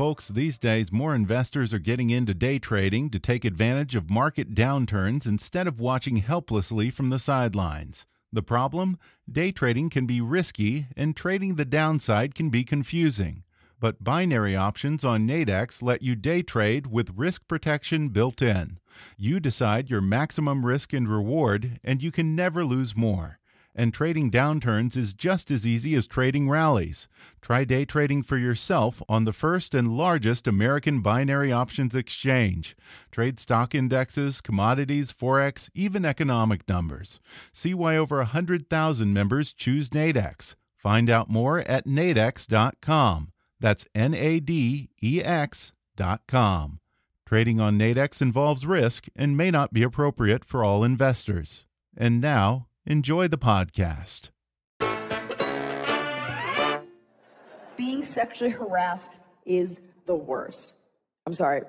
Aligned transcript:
Folks, 0.00 0.28
these 0.28 0.56
days 0.56 0.90
more 0.90 1.14
investors 1.14 1.74
are 1.74 1.78
getting 1.78 2.08
into 2.08 2.32
day 2.32 2.58
trading 2.58 3.10
to 3.10 3.18
take 3.18 3.44
advantage 3.44 3.94
of 3.94 4.08
market 4.08 4.54
downturns 4.54 5.26
instead 5.26 5.66
of 5.66 5.78
watching 5.78 6.16
helplessly 6.16 6.88
from 6.88 7.10
the 7.10 7.18
sidelines. 7.18 8.06
The 8.32 8.42
problem? 8.42 8.96
Day 9.30 9.52
trading 9.52 9.90
can 9.90 10.06
be 10.06 10.22
risky 10.22 10.86
and 10.96 11.14
trading 11.14 11.56
the 11.56 11.66
downside 11.66 12.34
can 12.34 12.48
be 12.48 12.64
confusing. 12.64 13.42
But 13.78 14.02
binary 14.02 14.56
options 14.56 15.04
on 15.04 15.28
Nadex 15.28 15.82
let 15.82 16.00
you 16.00 16.14
day 16.14 16.40
trade 16.40 16.86
with 16.86 17.12
risk 17.14 17.46
protection 17.46 18.08
built 18.08 18.40
in. 18.40 18.78
You 19.18 19.38
decide 19.38 19.90
your 19.90 20.00
maximum 20.00 20.64
risk 20.64 20.94
and 20.94 21.10
reward, 21.10 21.78
and 21.84 22.02
you 22.02 22.10
can 22.10 22.34
never 22.34 22.64
lose 22.64 22.96
more 22.96 23.39
and 23.74 23.94
trading 23.94 24.30
downturns 24.30 24.96
is 24.96 25.12
just 25.12 25.50
as 25.50 25.66
easy 25.66 25.94
as 25.94 26.06
trading 26.06 26.48
rallies. 26.48 27.08
Try 27.40 27.64
day 27.64 27.84
trading 27.84 28.22
for 28.22 28.36
yourself 28.36 29.02
on 29.08 29.24
the 29.24 29.32
first 29.32 29.74
and 29.74 29.96
largest 29.96 30.46
American 30.46 31.00
binary 31.00 31.52
options 31.52 31.94
exchange. 31.94 32.76
Trade 33.10 33.38
stock 33.40 33.74
indexes, 33.74 34.40
commodities, 34.40 35.12
forex, 35.12 35.70
even 35.74 36.04
economic 36.04 36.68
numbers. 36.68 37.20
See 37.52 37.74
why 37.74 37.96
over 37.96 38.18
100,000 38.18 39.12
members 39.12 39.52
choose 39.52 39.90
Nadex. 39.90 40.54
Find 40.76 41.10
out 41.10 41.28
more 41.28 41.58
at 41.60 41.86
nadex.com. 41.86 43.32
That's 43.60 43.86
N 43.94 44.14
A 44.14 44.40
D 44.40 44.88
E 45.02 45.22
X.com. 45.22 46.80
Trading 47.26 47.60
on 47.60 47.78
Nadex 47.78 48.20
involves 48.20 48.66
risk 48.66 49.06
and 49.14 49.36
may 49.36 49.52
not 49.52 49.72
be 49.72 49.84
appropriate 49.84 50.44
for 50.44 50.64
all 50.64 50.82
investors. 50.82 51.66
And 51.96 52.20
now, 52.20 52.66
Enjoy 52.86 53.28
the 53.28 53.36
podcast. 53.36 54.30
Being 57.76 58.02
sexually 58.02 58.50
harassed 58.50 59.18
is 59.44 59.82
the 60.06 60.14
worst. 60.14 60.72
I'm 61.26 61.34
sorry. 61.34 61.62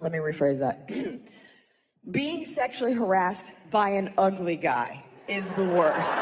Let 0.00 0.12
me 0.12 0.18
rephrase 0.18 0.58
that. 0.58 0.90
Being 2.10 2.44
sexually 2.44 2.92
harassed 2.92 3.52
by 3.70 3.88
an 3.90 4.12
ugly 4.18 4.56
guy 4.56 5.02
is 5.28 5.48
the 5.50 5.64
worst. 5.64 6.12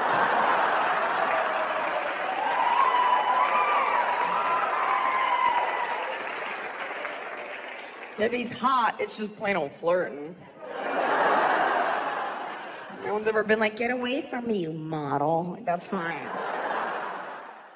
If 8.18 8.32
he's 8.32 8.52
hot, 8.52 8.96
it's 9.00 9.16
just 9.16 9.36
plain 9.36 9.56
old 9.56 9.72
flirting. 9.72 10.36
No 13.06 13.12
one's 13.12 13.28
ever 13.28 13.44
been 13.44 13.60
like, 13.60 13.76
get 13.76 13.92
away 13.92 14.22
from 14.22 14.48
me, 14.48 14.58
you 14.58 14.72
model. 14.72 15.56
That's 15.64 15.86
fine. 15.86 16.26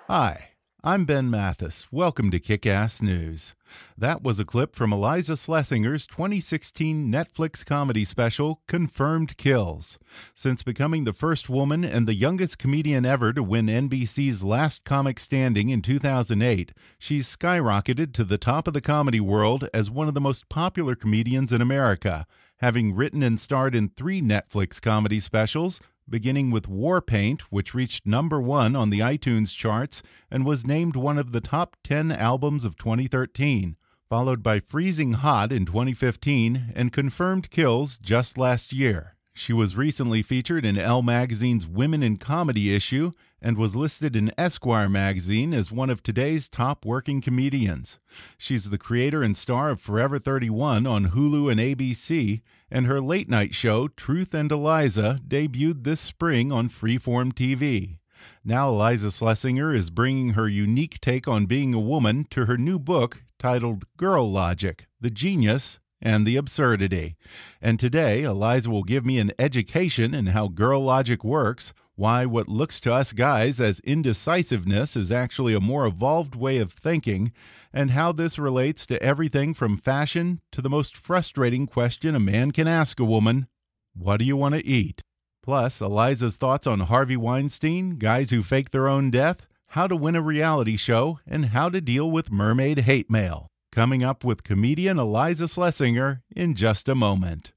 Hi, 0.08 0.48
I'm 0.82 1.04
Ben 1.04 1.30
Mathis. 1.30 1.86
Welcome 1.92 2.32
to 2.32 2.40
Kick 2.40 2.66
Ass 2.66 3.00
News. 3.00 3.54
That 3.96 4.24
was 4.24 4.40
a 4.40 4.44
clip 4.44 4.74
from 4.74 4.92
Iliza 4.92 5.34
Shlesinger's 5.34 6.08
2016 6.08 7.06
Netflix 7.06 7.64
comedy 7.64 8.04
special, 8.04 8.60
Confirmed 8.66 9.36
Kills. 9.36 10.00
Since 10.34 10.64
becoming 10.64 11.04
the 11.04 11.12
first 11.12 11.48
woman 11.48 11.84
and 11.84 12.08
the 12.08 12.14
youngest 12.14 12.58
comedian 12.58 13.06
ever 13.06 13.32
to 13.32 13.42
win 13.44 13.66
NBC's 13.66 14.42
Last 14.42 14.82
Comic 14.82 15.20
Standing 15.20 15.68
in 15.68 15.80
2008, 15.80 16.72
she's 16.98 17.36
skyrocketed 17.36 18.12
to 18.14 18.24
the 18.24 18.36
top 18.36 18.66
of 18.66 18.74
the 18.74 18.80
comedy 18.80 19.20
world 19.20 19.68
as 19.72 19.92
one 19.92 20.08
of 20.08 20.14
the 20.14 20.20
most 20.20 20.48
popular 20.48 20.96
comedians 20.96 21.52
in 21.52 21.60
America 21.62 22.26
having 22.60 22.94
written 22.94 23.22
and 23.22 23.40
starred 23.40 23.74
in 23.74 23.88
three 23.88 24.20
Netflix 24.20 24.80
comedy 24.80 25.18
specials, 25.18 25.80
beginning 26.08 26.50
with 26.50 26.68
Warpaint, 26.68 27.42
which 27.42 27.74
reached 27.74 28.06
number 28.06 28.40
one 28.40 28.76
on 28.76 28.90
the 28.90 28.98
iTunes 28.98 29.54
charts 29.54 30.02
and 30.30 30.44
was 30.44 30.66
named 30.66 30.96
one 30.96 31.18
of 31.18 31.32
the 31.32 31.40
top 31.40 31.76
10 31.84 32.12
albums 32.12 32.64
of 32.64 32.76
2013, 32.76 33.76
followed 34.08 34.42
by 34.42 34.60
Freezing 34.60 35.14
Hot 35.14 35.52
in 35.52 35.64
2015 35.64 36.72
and 36.74 36.92
Confirmed 36.92 37.48
Kills 37.50 37.96
just 37.96 38.36
last 38.36 38.72
year. 38.72 39.16
She 39.40 39.54
was 39.54 39.74
recently 39.74 40.20
featured 40.20 40.66
in 40.66 40.76
Elle 40.76 41.00
magazine's 41.00 41.66
Women 41.66 42.02
in 42.02 42.18
Comedy 42.18 42.74
issue 42.74 43.12
and 43.40 43.56
was 43.56 43.74
listed 43.74 44.14
in 44.14 44.34
Esquire 44.36 44.86
magazine 44.86 45.54
as 45.54 45.72
one 45.72 45.88
of 45.88 46.02
today's 46.02 46.46
top 46.46 46.84
working 46.84 47.22
comedians. 47.22 47.98
She's 48.36 48.68
the 48.68 48.76
creator 48.76 49.22
and 49.22 49.34
star 49.34 49.70
of 49.70 49.80
Forever 49.80 50.18
31 50.18 50.86
on 50.86 51.12
Hulu 51.12 51.50
and 51.50 51.58
ABC, 51.58 52.42
and 52.70 52.84
her 52.84 53.00
late 53.00 53.30
night 53.30 53.54
show, 53.54 53.88
Truth 53.88 54.34
and 54.34 54.50
Iliza, 54.50 55.20
debuted 55.26 55.84
this 55.84 56.02
spring 56.02 56.52
on 56.52 56.68
Freeform 56.68 57.32
TV. 57.32 57.96
Now, 58.44 58.68
Iliza 58.68 59.08
Shlesinger 59.08 59.74
is 59.74 59.88
bringing 59.88 60.34
her 60.34 60.48
unique 60.48 61.00
take 61.00 61.26
on 61.26 61.46
being 61.46 61.72
a 61.72 61.80
woman 61.80 62.26
to 62.28 62.44
her 62.44 62.58
new 62.58 62.78
book 62.78 63.24
titled 63.38 63.84
Girl 63.96 64.30
Logic 64.30 64.86
The 65.00 65.08
Genius 65.08 65.80
and 66.02 66.26
the 66.26 66.36
absurdity. 66.36 67.16
And 67.60 67.78
today, 67.78 68.22
Iliza 68.22 68.68
will 68.68 68.82
give 68.82 69.04
me 69.04 69.18
an 69.18 69.32
education 69.38 70.14
in 70.14 70.26
how 70.26 70.48
girl 70.48 70.82
logic 70.82 71.22
works, 71.24 71.72
why 71.96 72.24
what 72.24 72.48
looks 72.48 72.80
to 72.80 72.92
us 72.92 73.12
guys 73.12 73.60
as 73.60 73.80
indecisiveness 73.80 74.96
is 74.96 75.12
actually 75.12 75.54
a 75.54 75.60
more 75.60 75.86
evolved 75.86 76.34
way 76.34 76.58
of 76.58 76.72
thinking, 76.72 77.32
and 77.72 77.90
how 77.90 78.10
this 78.12 78.38
relates 78.38 78.86
to 78.86 79.02
everything 79.02 79.52
from 79.52 79.76
fashion 79.76 80.40
to 80.52 80.62
the 80.62 80.70
most 80.70 80.96
frustrating 80.96 81.66
question 81.66 82.14
a 82.14 82.20
man 82.20 82.50
can 82.50 82.66
ask 82.66 82.98
a 82.98 83.04
woman 83.04 83.48
What 83.94 84.16
do 84.18 84.24
you 84.24 84.36
want 84.36 84.54
to 84.54 84.66
eat? 84.66 85.02
Plus, 85.42 85.80
Iliza's 85.80 86.36
thoughts 86.36 86.66
on 86.66 86.80
Harvey 86.80 87.16
Weinstein, 87.16 87.96
guys 87.96 88.30
who 88.30 88.42
fake 88.42 88.70
their 88.70 88.88
own 88.88 89.10
death, 89.10 89.46
how 89.68 89.86
to 89.86 89.96
win 89.96 90.16
a 90.16 90.22
reality 90.22 90.76
show, 90.76 91.18
and 91.26 91.46
how 91.46 91.68
to 91.68 91.80
deal 91.80 92.10
with 92.10 92.32
mermaid 92.32 92.80
hate 92.80 93.10
mail. 93.10 93.49
Coming 93.72 94.02
up 94.02 94.24
with 94.24 94.42
comedian 94.42 94.96
Iliza 94.96 95.44
Shlesinger 95.44 96.22
in 96.34 96.56
just 96.56 96.88
a 96.88 96.96
moment. 96.96 97.52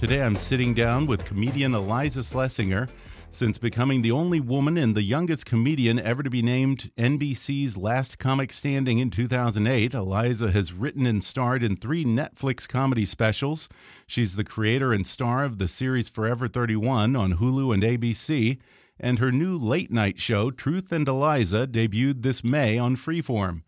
Today 0.00 0.20
I'm 0.20 0.34
sitting 0.34 0.74
down 0.74 1.06
with 1.06 1.24
comedian 1.24 1.74
Iliza 1.74 2.24
Shlesinger 2.24 2.90
since 3.34 3.58
becoming 3.58 4.02
the 4.02 4.12
only 4.12 4.38
woman 4.38 4.78
and 4.78 4.94
the 4.94 5.02
youngest 5.02 5.44
comedian 5.44 5.98
ever 5.98 6.22
to 6.22 6.30
be 6.30 6.40
named 6.40 6.92
NBC's 6.96 7.76
Last 7.76 8.18
Comic 8.18 8.52
Standing 8.52 8.98
in 8.98 9.10
2008, 9.10 9.92
Iliza 9.92 10.52
has 10.52 10.72
written 10.72 11.04
and 11.04 11.22
starred 11.22 11.64
in 11.64 11.76
three 11.76 12.04
Netflix 12.04 12.68
comedy 12.68 13.04
specials. 13.04 13.68
She's 14.06 14.36
the 14.36 14.44
creator 14.44 14.92
and 14.92 15.04
star 15.04 15.44
of 15.44 15.58
the 15.58 15.66
series 15.66 16.08
Forever 16.08 16.46
31 16.46 17.16
on 17.16 17.38
Hulu 17.38 17.74
and 17.74 17.82
ABC, 17.82 18.58
and 19.00 19.18
her 19.18 19.32
new 19.32 19.58
late 19.58 19.90
night 19.90 20.20
show, 20.20 20.52
Truth 20.52 20.92
and 20.92 21.06
Iliza, 21.08 21.66
debuted 21.66 22.22
this 22.22 22.44
May 22.44 22.78
on 22.78 22.94
Freeform. 22.94 23.62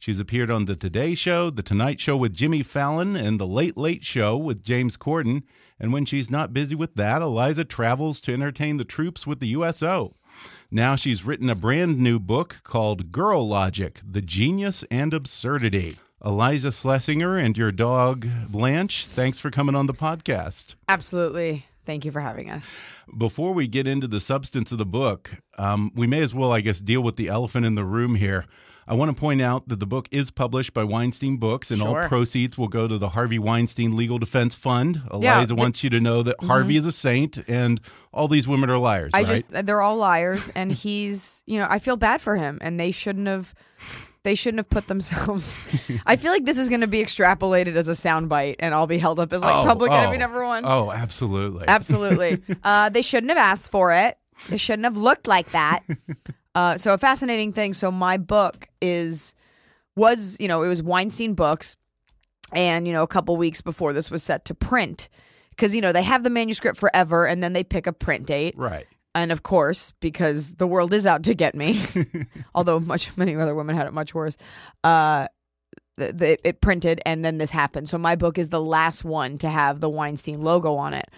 She's 0.00 0.18
appeared 0.18 0.50
on 0.50 0.64
The 0.64 0.76
Today 0.76 1.14
Show, 1.14 1.50
The 1.50 1.62
Tonight 1.62 2.00
Show 2.00 2.16
with 2.16 2.34
Jimmy 2.34 2.62
Fallon, 2.62 3.16
and 3.16 3.38
The 3.38 3.46
Late 3.46 3.76
Late 3.76 4.02
Show 4.02 4.34
with 4.34 4.64
James 4.64 4.96
Corden. 4.96 5.42
And 5.78 5.92
when 5.92 6.06
she's 6.06 6.30
not 6.30 6.54
busy 6.54 6.74
with 6.74 6.94
that, 6.94 7.20
Iliza 7.20 7.66
travels 7.68 8.18
to 8.20 8.32
entertain 8.32 8.78
the 8.78 8.86
troops 8.86 9.26
with 9.26 9.40
the 9.40 9.48
USO. 9.48 10.16
Now 10.70 10.96
she's 10.96 11.26
written 11.26 11.50
a 11.50 11.54
brand 11.54 11.98
new 11.98 12.18
book 12.18 12.62
called 12.64 13.12
Girl 13.12 13.46
Logic 13.46 14.00
The 14.02 14.22
Genius 14.22 14.86
and 14.90 15.12
Absurdity. 15.12 15.98
Iliza 16.24 16.68
Shlesinger 16.68 17.38
and 17.38 17.58
your 17.58 17.70
dog, 17.70 18.26
Blanche, 18.48 19.06
thanks 19.06 19.38
for 19.38 19.50
coming 19.50 19.74
on 19.74 19.84
the 19.84 19.92
podcast. 19.92 20.76
Absolutely. 20.88 21.66
Thank 21.84 22.06
you 22.06 22.10
for 22.10 22.20
having 22.20 22.48
us. 22.48 22.70
Before 23.18 23.52
we 23.52 23.66
get 23.66 23.86
into 23.86 24.08
the 24.08 24.20
substance 24.20 24.72
of 24.72 24.78
the 24.78 24.86
book, 24.86 25.36
um, 25.58 25.92
we 25.94 26.06
may 26.06 26.22
as 26.22 26.32
well, 26.32 26.52
I 26.52 26.62
guess, 26.62 26.80
deal 26.80 27.02
with 27.02 27.16
the 27.16 27.28
elephant 27.28 27.66
in 27.66 27.74
the 27.74 27.84
room 27.84 28.14
here. 28.14 28.46
I 28.90 28.94
want 28.94 29.14
to 29.14 29.18
point 29.18 29.40
out 29.40 29.68
that 29.68 29.78
the 29.78 29.86
book 29.86 30.08
is 30.10 30.32
published 30.32 30.74
by 30.74 30.82
Weinstein 30.82 31.36
Books, 31.36 31.70
and 31.70 31.80
Sure. 31.80 32.02
all 32.02 32.08
proceeds 32.08 32.58
will 32.58 32.66
go 32.66 32.88
to 32.88 32.98
the 32.98 33.10
Harvey 33.10 33.38
Weinstein 33.38 33.96
Legal 33.96 34.18
Defense 34.18 34.56
Fund. 34.56 35.02
Iliza 35.12 35.46
the- 35.46 35.54
wants 35.54 35.84
you 35.84 35.90
to 35.90 36.00
know 36.00 36.24
that 36.24 36.34
Harvey 36.42 36.76
is 36.76 36.84
a 36.86 36.90
saint, 36.92 37.38
and 37.46 37.80
all 38.12 38.26
these 38.26 38.48
women 38.48 38.68
are 38.68 38.78
liars. 38.78 39.12
I 39.14 39.22
right? 39.22 39.48
just 39.48 39.66
they're 39.66 39.80
all 39.80 39.96
liars 39.96 40.50
and 40.56 40.72
he's, 40.72 41.44
you 41.46 41.60
know, 41.60 41.68
I 41.70 41.78
feel 41.78 41.96
bad 41.96 42.20
for 42.20 42.34
him 42.34 42.58
and 42.60 42.80
they 42.80 42.90
shouldn't 42.90 43.28
have 43.28 43.54
they 44.24 44.34
shouldn't 44.34 44.58
have 44.58 44.68
put 44.68 44.88
themselves 44.88 45.60
I 46.06 46.16
feel 46.16 46.32
like 46.32 46.44
this 46.44 46.58
is 46.58 46.68
going 46.68 46.80
to 46.80 46.88
be 46.88 47.02
extrapolated 47.02 47.76
as 47.76 47.86
a 47.86 47.92
soundbite 47.92 48.56
and 48.58 48.74
I'll 48.74 48.88
be 48.88 48.98
held 48.98 49.20
up 49.20 49.32
as 49.32 49.42
like 49.42 49.54
Oh, 49.54 49.64
public 49.64 49.92
oh, 49.92 49.94
enemy 49.94 50.18
number 50.18 50.44
1. 50.44 50.64
Oh, 50.66 50.90
absolutely. 50.90 51.66
Absolutely. 51.68 52.38
uh, 52.64 52.88
they 52.88 53.02
shouldn't 53.02 53.30
have 53.30 53.38
asked 53.38 53.70
for 53.70 53.92
it. 53.92 54.18
They 54.48 54.56
shouldn't 54.56 54.84
have 54.84 54.96
looked 54.96 55.28
like 55.28 55.52
that. 55.52 55.80
Uh, 56.60 56.76
so 56.76 56.92
a 56.92 56.98
fascinating 56.98 57.54
thing. 57.54 57.72
So 57.72 57.90
my 57.90 58.18
book 58.18 58.68
is 58.82 59.34
was 59.96 60.36
you 60.38 60.46
know 60.46 60.62
it 60.62 60.68
was 60.68 60.82
Weinstein 60.82 61.32
Books, 61.32 61.76
and 62.52 62.86
you 62.86 62.92
know 62.92 63.02
a 63.02 63.06
couple 63.06 63.34
weeks 63.38 63.62
before 63.62 63.94
this 63.94 64.10
was 64.10 64.22
set 64.22 64.44
to 64.44 64.54
print 64.54 65.08
because 65.50 65.74
you 65.74 65.80
know 65.80 65.90
they 65.90 66.02
have 66.02 66.22
the 66.22 66.28
manuscript 66.28 66.78
forever 66.78 67.26
and 67.26 67.42
then 67.42 67.54
they 67.54 67.64
pick 67.64 67.86
a 67.86 67.94
print 67.94 68.26
date. 68.26 68.54
Right. 68.58 68.86
And 69.14 69.32
of 69.32 69.42
course, 69.42 69.94
because 70.00 70.56
the 70.56 70.66
world 70.66 70.92
is 70.92 71.06
out 71.06 71.22
to 71.24 71.34
get 71.34 71.54
me, 71.54 71.80
although 72.54 72.78
much 72.78 73.16
many 73.16 73.34
other 73.34 73.54
women 73.54 73.74
had 73.74 73.86
it 73.86 73.94
much 73.94 74.14
worse. 74.14 74.36
Uh, 74.84 75.28
th- 75.98 76.18
th- 76.18 76.40
it 76.44 76.60
printed 76.60 77.00
and 77.06 77.24
then 77.24 77.38
this 77.38 77.50
happened. 77.50 77.88
So 77.88 77.96
my 77.96 78.16
book 78.16 78.36
is 78.36 78.50
the 78.50 78.60
last 78.60 79.02
one 79.02 79.38
to 79.38 79.48
have 79.48 79.80
the 79.80 79.88
Weinstein 79.88 80.42
logo 80.42 80.74
on 80.74 80.92
it. 80.92 81.08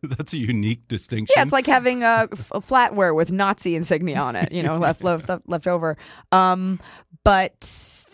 That's 0.16 0.32
a 0.32 0.38
unique 0.38 0.88
distinction. 0.88 1.34
Yeah, 1.36 1.42
it's 1.42 1.52
like 1.52 1.66
having 1.66 2.02
a, 2.02 2.28
f- 2.32 2.50
a 2.52 2.60
flatware 2.60 3.14
with 3.14 3.30
Nazi 3.30 3.76
insignia 3.76 4.18
on 4.20 4.36
it, 4.36 4.50
you 4.52 4.62
know, 4.62 4.78
left 4.86 5.02
left 5.04 5.30
left 5.46 5.66
over. 5.66 5.96
Um, 6.32 6.80
but 7.24 7.60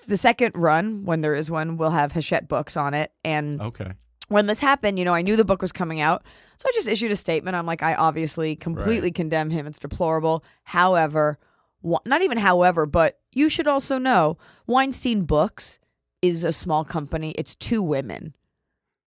the 0.06 0.16
second 0.16 0.52
run, 0.56 1.04
when 1.04 1.20
there 1.20 1.34
is 1.34 1.50
one, 1.50 1.76
will 1.76 1.90
have 1.90 2.12
Hachette 2.12 2.48
books 2.48 2.76
on 2.76 2.92
it. 2.94 3.12
And 3.24 3.60
okay. 3.62 3.92
when 4.28 4.46
this 4.46 4.58
happened, 4.58 4.98
you 4.98 5.04
know, 5.04 5.14
I 5.14 5.22
knew 5.22 5.36
the 5.36 5.44
book 5.44 5.62
was 5.62 5.72
coming 5.72 6.00
out, 6.00 6.24
so 6.56 6.68
I 6.68 6.72
just 6.74 6.88
issued 6.88 7.12
a 7.12 7.16
statement. 7.16 7.56
I'm 7.56 7.66
like, 7.66 7.82
I 7.82 7.94
obviously 7.94 8.56
completely 8.56 9.08
Right. 9.08 9.14
condemn 9.14 9.50
him. 9.50 9.66
It's 9.66 9.78
deplorable. 9.78 10.44
However, 10.64 11.38
wa- 11.82 12.00
not 12.04 12.22
even 12.22 12.38
however, 12.38 12.86
but 12.86 13.18
you 13.32 13.48
should 13.48 13.68
also 13.68 13.98
know 13.98 14.38
Weinstein 14.66 15.22
Books 15.24 15.78
is 16.22 16.42
a 16.42 16.52
small 16.52 16.84
company. 16.84 17.30
It's 17.32 17.54
two 17.54 17.82
women. 17.82 18.34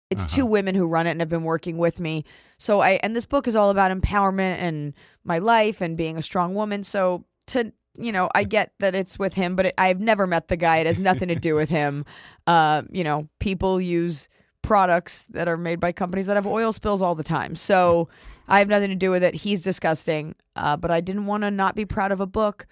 It's 0.10 0.22
Uh-huh. 0.24 0.36
two 0.36 0.46
women 0.46 0.75
who 0.75 0.88
run 0.88 1.07
it 1.07 1.12
and 1.12 1.19
have 1.19 1.30
been 1.30 1.44
working 1.44 1.78
with 1.78 2.00
me. 2.00 2.25
So 2.57 2.80
I 2.81 2.92
and 3.04 3.16
this 3.16 3.25
book 3.25 3.48
is 3.48 3.56
all 3.56 3.69
about 3.69 3.92
empowerment 3.92 4.57
and 4.60 4.94
my 5.24 5.40
life 5.40 5.81
and 5.81 5.98
being 5.98 6.18
a 6.18 6.22
strong 6.22 6.54
woman. 6.56 6.84
So 6.84 7.25
to 7.48 7.72
you 7.98 8.12
know, 8.12 8.30
I 8.36 8.44
get 8.44 8.74
that 8.80 8.94
it's 8.94 9.18
with 9.18 9.36
him, 9.36 9.56
but 9.56 9.68
it, 9.68 9.74
I've 9.78 10.02
never 10.02 10.28
met 10.28 10.50
the 10.50 10.57
guy. 10.57 10.78
It 10.80 10.86
has 10.86 11.00
nothing 11.00 11.30
to 11.30 11.36
do 11.36 11.56
with 11.56 11.69
him. 11.69 12.06
Uh, 12.48 12.84
you 12.92 13.04
know, 13.04 13.28
people 13.40 13.81
use 13.81 14.30
products 14.62 15.25
that 15.31 15.48
are 15.48 15.57
made 15.57 15.80
by 15.80 15.92
companies 15.92 16.28
that 16.28 16.36
have 16.36 16.46
oil 16.46 16.72
spills 16.72 17.01
all 17.01 17.16
the 17.16 17.24
time. 17.24 17.56
So 17.56 18.08
I 18.48 18.60
have 18.60 18.68
nothing 18.68 18.90
to 18.90 18.96
do 18.96 19.10
with 19.10 19.24
it. 19.24 19.34
He's 19.34 19.62
disgusting. 19.63 20.36
Uh, 20.56 20.78
but 20.78 20.92
I 20.92 21.01
didn't 21.01 21.25
want 21.25 21.42
to 21.42 21.50
not 21.50 21.75
be 21.75 21.86
proud 21.86 22.12
of 22.12 22.19
a 22.19 22.28
book. 22.28 22.68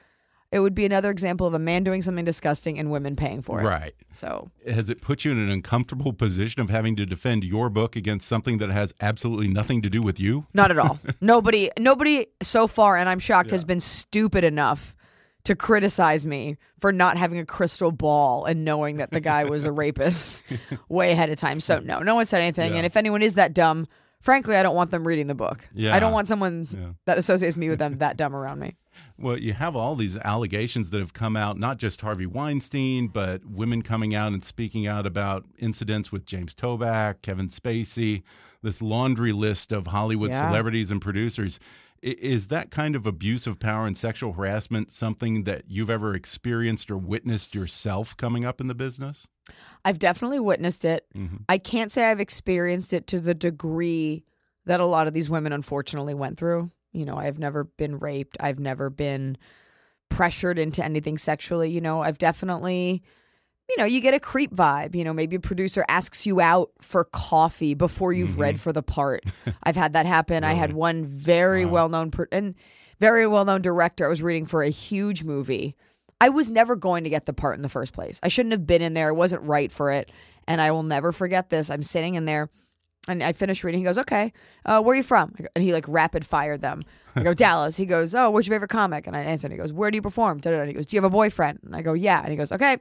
It 0.53 0.59
would 0.59 0.75
be 0.75 0.85
another 0.85 1.09
example 1.09 1.47
of 1.47 1.53
a 1.55 1.59
man 1.59 1.83
doing 1.83 2.03
something 2.03 2.23
disgusting 2.23 2.77
and 2.77 2.91
women 2.91 3.15
paying 3.15 3.41
for 3.41 3.59
it. 3.59 3.65
Right. 3.65 3.95
So 4.11 4.51
Has 4.71 4.88
it 4.88 5.01
put 5.01 5.25
you 5.25 5.31
in 5.31 5.39
an 5.39 5.50
uncomfortable 5.50 6.13
position 6.13 6.61
of 6.61 6.69
having 6.69 6.95
to 6.97 7.05
defend 7.07 7.44
your 7.44 7.69
book 7.71 7.95
against 7.95 8.27
something 8.27 8.59
that 8.59 8.69
has 8.69 8.94
absolutely 9.01 9.47
nothing 9.47 9.81
to 9.81 9.89
do 9.89 10.01
with 10.01 10.19
you? 10.19 10.45
Not 10.53 10.69
at 10.69 10.77
all. 10.77 11.00
nobody, 11.21 11.71
nobody 11.79 12.27
so 12.41 12.67
far, 12.67 12.97
and 12.97 13.09
I'm 13.09 13.17
shocked, 13.19 13.50
has 13.50 13.63
been 13.63 13.79
stupid 13.79 14.44
enough 14.44 14.95
to 15.45 15.55
criticize 15.55 16.25
me 16.27 16.57
for 16.79 16.91
not 16.91 17.17
having 17.17 17.39
a 17.39 17.45
crystal 17.45 17.91
ball 17.91 18.45
and 18.45 18.63
knowing 18.63 18.97
that 18.97 19.09
the 19.11 19.19
guy 19.19 19.44
was 19.45 19.65
a 19.65 19.71
rapist 19.71 20.44
way 20.88 21.11
ahead 21.11 21.29
of 21.31 21.38
time. 21.38 21.59
So 21.59 21.79
no, 21.79 22.00
no 22.00 22.15
one 22.15 22.25
said 22.27 22.41
anything. 22.41 22.71
Yeah. 22.73 22.77
And 22.77 22.85
if 22.85 22.95
anyone 22.95 23.21
is 23.21 23.33
that 23.33 23.53
dumb, 23.53 23.88
frankly, 24.21 24.55
I 24.55 24.63
don't 24.63 24.75
want 24.75 24.91
them 24.91 25.05
reading 25.05 25.27
the 25.27 25.35
book. 25.35 25.67
Yeah. 25.73 25.95
I 25.95 26.00
don't 26.00 26.13
want 26.13 26.27
someone 26.27 26.67
Yeah. 26.71 26.91
that 27.07 27.17
associates 27.17 27.57
me 27.57 27.67
with 27.69 27.79
them 27.79 27.97
that 27.97 28.15
dumb 28.17 28.35
around 28.35 28.59
me. 28.59 28.75
Well, 29.18 29.38
you 29.38 29.54
have 29.54 29.75
all 29.75 29.95
these 29.95 30.18
allegations 30.18 30.89
that 30.89 31.00
have 31.00 31.13
come 31.13 31.38
out, 31.38 31.57
not 31.60 31.77
just 31.77 32.01
Harvey 32.01 32.25
Weinstein, 32.25 33.07
but 33.07 33.45
women 33.45 33.81
coming 33.83 34.15
out 34.15 34.33
and 34.33 34.44
speaking 34.44 34.88
out 34.88 35.06
about 35.06 35.45
incidents 35.60 36.12
with 36.12 36.25
James 36.25 36.54
Toback, 36.56 37.21
Kevin 37.21 37.48
Spacey, 37.48 38.24
this 38.63 38.81
laundry 38.81 39.31
list 39.31 39.71
of 39.71 39.88
Hollywood 39.88 40.31
Yeah. 40.31 40.42
celebrities 40.48 40.89
and 40.92 41.00
producers. 41.01 41.60
Is 42.01 42.48
that 42.48 42.69
kind 42.69 42.95
of 42.98 43.06
abuse 43.06 43.48
of 43.48 43.60
power 43.60 43.88
and 43.88 43.95
sexual 43.95 44.33
harassment 44.33 44.92
something 44.92 45.44
that 45.44 45.63
you've 45.69 45.89
ever 45.89 46.13
experienced 46.15 46.92
or 46.92 46.98
witnessed 46.98 47.56
yourself 47.56 48.18
coming 48.18 48.44
up 48.44 48.60
in 48.60 48.68
the 48.68 48.75
business? 48.75 49.27
I've 49.86 50.00
definitely 50.00 50.39
witnessed 50.39 50.83
it. 50.86 51.06
Mhm. 51.15 51.45
I 51.48 51.57
can't 51.60 51.92
say 51.92 52.06
I've 52.06 52.19
experienced 52.19 52.94
it 52.94 53.07
to 53.07 53.19
the 53.21 53.33
degree 53.33 54.25
that 54.65 54.80
a 54.81 54.86
lot 54.86 55.07
of 55.07 55.13
these 55.13 55.30
women 55.30 55.54
unfortunately 55.54 56.13
went 56.13 56.38
through. 56.38 56.71
You 56.94 57.06
know, 57.06 57.18
I've 57.18 57.40
never 57.40 57.66
been 57.66 58.00
raped. 58.00 58.38
I've 58.40 58.60
never 58.60 58.90
been 58.90 59.38
pressured 60.10 60.60
into 60.60 60.84
anything 60.84 61.18
sexually. 61.18 61.69
You 61.72 61.81
know, 61.81 62.01
I've 62.01 62.18
definitely, 62.19 63.01
you 63.68 63.78
know, 63.78 63.86
you 63.86 64.00
get 64.00 64.13
a 64.13 64.19
creep 64.19 64.54
vibe. 64.54 64.95
You 64.95 65.04
know, 65.04 65.13
maybe 65.13 65.36
a 65.38 65.40
producer 65.40 65.84
asks 65.90 66.25
you 66.25 66.40
out 66.40 66.69
for 66.81 67.04
coffee 67.06 67.74
before 67.74 68.13
you've 68.13 68.38
read 68.38 68.56
mm-hmm. 68.56 68.62
for 68.62 68.72
the 68.74 68.84
part. 68.84 69.24
I've 69.63 69.75
had 69.75 69.94
that 69.94 70.06
happen. 70.06 70.44
I 70.44 70.54
had 70.54 70.74
one 70.74 71.06
very 71.06 71.66
Wow. 71.66 71.72
well 71.72 71.90
known 71.90 72.12
pro- 72.12 72.25
and 72.31 72.56
very 73.00 73.25
well 73.28 73.46
known 73.46 73.62
director. 73.62 74.06
I 74.06 74.10
was 74.10 74.22
reading 74.22 74.46
for 74.46 74.62
a 74.63 74.69
huge 74.69 75.24
movie. 75.24 75.75
I 76.22 76.30
was 76.30 76.50
never 76.50 76.75
going 76.75 77.04
to 77.04 77.10
get 77.10 77.25
the 77.25 77.34
part 77.34 77.57
in 77.57 77.63
the 77.63 77.69
first 77.69 77.92
place. 77.94 78.19
I 78.24 78.30
shouldn't 78.30 78.54
have 78.54 78.66
been 78.68 78.81
in 78.81 78.94
there. 78.94 79.10
It 79.10 79.16
wasn't 79.16 79.44
right 79.44 79.72
for 79.72 79.92
it. 79.92 80.10
And 80.48 80.62
I 80.62 80.72
will 80.72 80.84
never 80.84 81.12
forget 81.12 81.50
this. 81.50 81.69
I'm 81.69 81.84
sitting 81.84 82.15
in 82.15 82.25
there 82.25 82.50
and 83.07 83.22
I 83.24 83.33
finish 83.33 83.63
reading. 83.63 83.79
He 83.81 83.86
goes, 83.86 83.98
Okay, 83.98 84.31
uh, 84.65 84.81
where 84.81 84.93
are 84.93 84.98
you 84.98 85.03
from? 85.03 85.36
And 85.55 85.63
he 85.63 85.74
like 85.74 85.86
rapid 85.88 86.25
fired 86.25 86.62
them. 86.62 86.83
I 87.15 87.24
go, 87.24 87.33
Dallas. 87.45 87.75
He 87.77 87.86
goes, 87.86 88.13
Oh, 88.15 88.29
what's 88.31 88.48
your 88.48 88.55
favorite 88.55 88.69
comic? 88.69 89.07
And 89.07 89.15
I 89.15 89.22
answer, 89.22 89.48
and 89.48 89.51
he 89.53 89.57
goes, 89.57 89.74
Where 89.74 89.91
do 89.91 89.95
you 89.98 90.01
perform? 90.01 90.39
Da-da-da. 90.39 90.65
He 90.65 90.74
goes, 90.74 90.86
Do 90.86 90.95
you 90.95 91.01
have 91.01 91.12
a 91.12 91.13
boyfriend? 91.13 91.60
And 91.63 91.75
I 91.75 91.81
go, 91.81 91.93
Yeah. 91.93 92.19
And 92.22 92.29
he 92.29 92.36
goes, 92.38 92.51
Okay. 92.51 92.77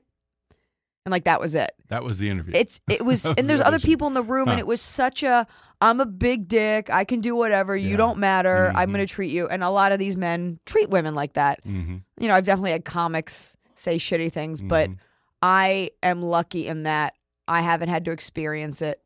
And 1.05 1.11
like 1.11 1.25
that 1.25 1.41
was 1.41 1.57
it. 1.57 1.73
That 1.89 2.05
was 2.05 2.19
the 2.19 2.31
interview. 2.31 2.55
It's 2.55 2.81
it 2.89 3.03
was, 3.05 3.25
was 3.25 3.35
and 3.37 3.49
there's 3.49 3.59
the 3.59 3.67
other 3.67 3.81
people 3.81 4.07
in 4.07 4.15
the 4.15 4.23
room, 4.23 4.49
and 4.51 4.61
it 4.61 4.67
was 4.69 4.81
such 4.81 5.25
a 5.25 5.49
I'm 5.81 5.99
a 6.01 6.07
big 6.07 6.47
dick. 6.47 6.91
I 6.91 7.03
can 7.05 7.21
do 7.21 7.35
whatever. 7.35 7.77
You 7.77 7.97
don't 7.97 8.19
matter. 8.19 8.71
I'm 8.77 8.89
Mhm. 8.89 8.93
gonna 8.93 9.07
treat 9.07 9.33
you. 9.33 9.49
And 9.49 9.65
a 9.65 9.71
lot 9.71 9.91
of 9.91 9.99
these 9.99 10.17
men 10.17 10.61
treat 10.65 10.91
women 10.91 11.17
like 11.17 11.33
that. 11.33 11.59
hmm 11.65 11.97
You 12.21 12.29
know, 12.29 12.37
I've 12.37 12.45
definitely 12.47 12.71
had 12.71 12.85
comics 12.85 13.57
say 13.75 13.97
shitty 13.97 14.33
things, 14.33 14.61
but 14.61 14.91
Mhm. 14.91 14.97
I 15.43 15.91
am 16.05 16.23
lucky 16.23 16.69
in 16.69 16.85
that 16.85 17.15
I 17.49 17.63
haven't 17.63 17.89
had 17.89 18.05
to 18.05 18.13
experience 18.13 18.81
it 18.81 19.01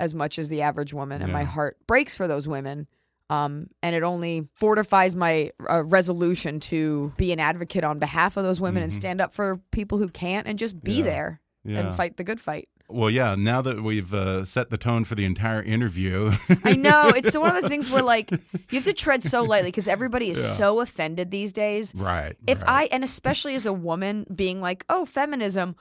as 0.00 0.14
much 0.14 0.38
as 0.38 0.48
the 0.48 0.62
average 0.62 0.92
woman, 0.92 1.22
and 1.22 1.32
my 1.32 1.44
heart 1.44 1.76
breaks 1.86 2.14
for 2.14 2.26
those 2.26 2.48
women. 2.48 2.86
Um, 3.30 3.68
and 3.82 3.94
it 3.96 4.02
only 4.02 4.48
fortifies 4.54 5.16
my 5.16 5.52
uh, 5.70 5.84
resolution 5.84 6.60
to 6.60 7.12
be 7.16 7.32
an 7.32 7.40
advocate 7.40 7.82
on 7.84 7.98
behalf 7.98 8.36
of 8.36 8.44
those 8.44 8.60
women 8.60 8.82
and 8.82 8.92
Mhm. 8.92 8.96
stand 8.96 9.20
up 9.22 9.32
for 9.32 9.58
people 9.70 9.96
who 9.98 10.08
can't 10.08 10.46
and 10.46 10.58
just 10.58 10.82
be 10.84 10.94
Yeah. 10.98 11.04
there 11.04 11.40
Yeah. 11.64 11.78
and 11.80 11.94
fight 11.96 12.18
the 12.18 12.24
good 12.24 12.40
fight. 12.40 12.68
Well, 12.90 13.08
yeah. 13.08 13.34
Now 13.36 13.62
that 13.62 13.82
we've 13.82 14.12
uh, 14.12 14.44
set 14.44 14.68
the 14.68 14.76
tone 14.76 15.04
for 15.04 15.14
the 15.14 15.24
entire 15.24 15.62
interview, 15.62 16.32
I 16.62 16.74
know 16.74 17.08
it's 17.08 17.34
one 17.38 17.56
of 17.56 17.62
those 17.62 17.70
things 17.70 17.90
where 17.90 18.02
like 18.02 18.30
you 18.32 18.38
have 18.72 18.84
to 18.84 18.92
tread 18.92 19.22
so 19.22 19.42
lightly 19.44 19.68
because 19.68 19.88
everybody 19.88 20.28
is 20.28 20.38
Yeah. 20.38 20.50
so 20.54 20.80
offended 20.80 21.30
these 21.30 21.52
days. 21.52 21.94
right? 21.94 22.36
if 22.46 22.60
right. 22.60 22.68
I 22.68 22.88
and 22.92 23.02
especially 23.02 23.54
as 23.54 23.64
a 23.64 23.72
woman 23.72 24.26
being 24.34 24.60
like, 24.60 24.84
"Oh, 24.90 25.06
feminism," 25.06 25.74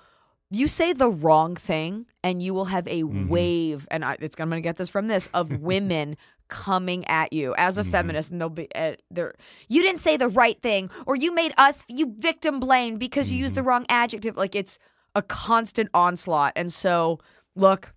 you 0.52 0.68
say 0.68 0.94
the 0.94 1.10
wrong 1.10 1.56
thing 1.56 2.06
and 2.24 2.44
you 2.44 2.54
will 2.54 2.66
have 2.66 2.88
a 2.88 3.02
Mm-hmm. 3.04 3.28
wave 3.30 3.88
and 3.90 4.04
I, 4.06 4.18
it's 4.20 4.36
I'm 4.40 4.50
going 4.50 4.62
to 4.62 4.68
get 4.68 4.78
this 4.78 4.90
from 4.90 5.08
this 5.08 5.28
of 5.34 5.62
women 5.72 6.18
coming 6.50 7.06
at 7.08 7.32
you 7.32 7.56
as 7.58 7.78
a 7.78 7.82
Mm-hmm. 7.82 7.92
feminist 7.92 8.30
and 8.32 8.42
they'll 8.42 8.50
be 8.50 8.68
uh, 8.76 8.94
they're 9.10 9.34
you 9.70 9.82
didn't 9.82 10.02
say 10.02 10.18
the 10.18 10.28
right 10.28 10.62
thing 10.62 10.90
or 11.06 11.16
you 11.16 11.34
made 11.34 11.54
us 11.58 11.84
you 11.88 12.14
victim 12.18 12.60
blamed 12.60 13.00
because 13.00 13.32
you 13.32 13.38
used 13.40 13.54
Mm-hmm. 13.56 13.64
the 13.64 13.68
wrong 13.70 13.86
adjective 13.90 14.36
like 14.38 14.54
it's 14.56 14.78
a 15.16 15.22
constant 15.22 15.90
onslaught 15.94 16.52
and 16.56 16.72
so 16.74 17.20
look 17.56 17.94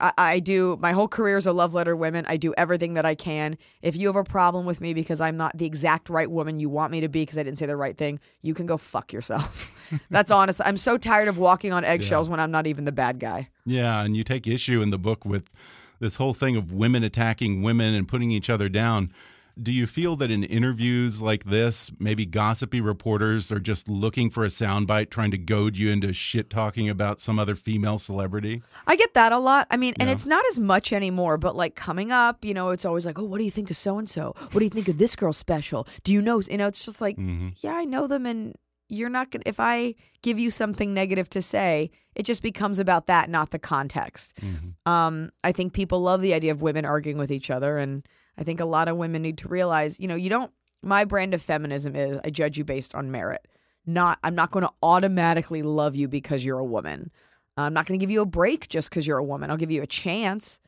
I, 0.00 0.12
I 0.18 0.38
do 0.40 0.76
my 0.80 0.92
whole 0.92 1.08
career 1.08 1.36
is 1.36 1.46
a 1.46 1.52
love 1.52 1.74
letter 1.74 1.92
to 1.92 1.96
women. 1.96 2.24
I 2.28 2.36
do 2.36 2.54
everything 2.56 2.94
that 2.94 3.06
I 3.06 3.14
can. 3.14 3.56
If 3.82 3.96
you 3.96 4.06
have 4.08 4.16
a 4.16 4.24
problem 4.24 4.66
with 4.66 4.80
me 4.80 4.94
because 4.94 5.20
I'm 5.20 5.36
not 5.36 5.56
the 5.56 5.66
exact 5.66 6.10
right 6.10 6.30
woman 6.30 6.60
you 6.60 6.68
want 6.68 6.92
me 6.92 7.00
to 7.00 7.08
be 7.08 7.22
because 7.22 7.38
I 7.38 7.42
didn't 7.42 7.58
say 7.58 7.66
the 7.66 7.76
right 7.76 7.96
thing, 7.96 8.20
you 8.42 8.54
can 8.54 8.66
go 8.66 8.76
fuck 8.76 9.12
yourself. 9.12 9.72
That's 10.10 10.30
honest. 10.30 10.60
I'm 10.64 10.76
so 10.76 10.98
tired 10.98 11.28
of 11.28 11.38
walking 11.38 11.72
on 11.72 11.84
eggshells 11.84 12.28
when 12.28 12.40
I'm 12.40 12.50
not 12.50 12.66
even 12.66 12.84
the 12.84 12.92
bad 12.92 13.18
guy. 13.18 13.48
Yeah, 13.64 14.02
and 14.02 14.16
you 14.16 14.24
take 14.24 14.46
issue 14.46 14.82
in 14.82 14.90
the 14.90 14.98
book 14.98 15.24
with 15.24 15.50
this 15.98 16.16
whole 16.16 16.34
thing 16.34 16.56
of 16.56 16.72
women 16.72 17.02
attacking 17.02 17.62
women 17.62 17.94
and 17.94 18.06
putting 18.06 18.30
each 18.30 18.50
other 18.50 18.68
down. 18.68 19.12
Do 19.60 19.72
you 19.72 19.86
feel 19.86 20.16
that 20.16 20.30
in 20.30 20.44
interviews 20.44 21.22
like 21.22 21.44
this, 21.44 21.90
maybe 21.98 22.26
gossipy 22.26 22.82
reporters 22.82 23.50
are 23.50 23.58
just 23.58 23.88
looking 23.88 24.28
for 24.28 24.44
a 24.44 24.48
soundbite, 24.48 25.08
trying 25.08 25.30
to 25.30 25.38
goad 25.38 25.78
you 25.78 25.90
into 25.90 26.12
shit 26.12 26.50
talking 26.50 26.90
about 26.90 27.20
some 27.20 27.38
other 27.38 27.56
female 27.56 27.98
celebrity? 27.98 28.62
I 28.86 28.96
get 28.96 29.14
that 29.14 29.32
a 29.32 29.38
lot. 29.38 29.66
I 29.70 29.78
mean, 29.78 29.94
and 29.98 30.08
Yeah. 30.10 30.14
it's 30.14 30.26
not 30.26 30.44
as 30.50 30.58
much 30.58 30.92
anymore, 30.92 31.38
but 31.38 31.56
like 31.56 31.74
coming 31.74 32.12
up, 32.12 32.44
you 32.44 32.52
know, 32.52 32.68
it's 32.68 32.84
always 32.84 33.06
like, 33.06 33.18
oh, 33.18 33.24
what 33.24 33.38
do 33.38 33.44
you 33.44 33.50
think 33.50 33.70
of 33.70 33.78
so 33.78 33.96
and 33.98 34.06
so? 34.08 34.34
What 34.52 34.58
do 34.58 34.64
you 34.64 34.70
think 34.70 34.88
of 34.88 34.98
this 34.98 35.16
girl 35.16 35.32
special? 35.32 35.88
Do 36.04 36.12
you 36.12 36.20
know? 36.20 36.40
You 36.40 36.58
know, 36.58 36.66
it's 36.66 36.84
just 36.84 37.00
like, 37.00 37.16
Mm-hmm. 37.16 37.48
yeah, 37.60 37.72
I 37.76 37.86
know 37.86 38.06
them, 38.06 38.26
and 38.26 38.54
you're 38.90 39.08
not 39.08 39.30
gonna. 39.30 39.42
If 39.46 39.58
I 39.58 39.94
give 40.20 40.38
you 40.38 40.50
something 40.50 40.92
negative 40.92 41.30
to 41.30 41.40
say, 41.40 41.90
it 42.14 42.24
just 42.24 42.42
becomes 42.42 42.78
about 42.78 43.06
that, 43.06 43.30
not 43.30 43.50
the 43.52 43.58
context. 43.58 44.34
Mm-hmm. 44.42 44.90
Um, 44.92 45.30
I 45.42 45.52
think 45.52 45.72
people 45.72 46.00
love 46.02 46.20
the 46.20 46.34
idea 46.34 46.52
of 46.52 46.60
women 46.60 46.84
arguing 46.84 47.16
with 47.16 47.30
each 47.32 47.50
other, 47.50 47.78
and 47.78 48.06
I 48.38 48.44
think 48.44 48.60
a 48.60 48.64
lot 48.64 48.88
of 48.88 48.96
women 48.96 49.22
need 49.22 49.38
to 49.38 49.48
realize, 49.48 49.98
you 49.98 50.08
know, 50.08 50.14
you 50.14 50.30
don't. 50.30 50.52
My 50.82 51.04
brand 51.04 51.34
of 51.34 51.42
feminism 51.42 51.96
is 51.96 52.18
I 52.24 52.30
judge 52.30 52.58
you 52.58 52.64
based 52.64 52.94
on 52.94 53.10
merit. 53.10 53.46
Not, 53.86 54.18
I'm 54.22 54.34
not 54.34 54.50
going 54.50 54.64
to 54.64 54.72
automatically 54.82 55.62
love 55.62 55.96
you 55.96 56.08
because 56.08 56.44
you're 56.44 56.58
a 56.58 56.64
woman. 56.64 57.10
I'm 57.56 57.72
not 57.72 57.86
going 57.86 57.98
to 57.98 58.02
give 58.02 58.10
you 58.10 58.20
a 58.20 58.26
break 58.26 58.68
just 58.68 58.90
because 58.90 59.06
you're 59.06 59.18
a 59.18 59.24
woman. 59.24 59.50
I'll 59.50 59.56
give 59.56 59.70
you 59.70 59.82
a 59.82 59.86
chance, 59.86 60.60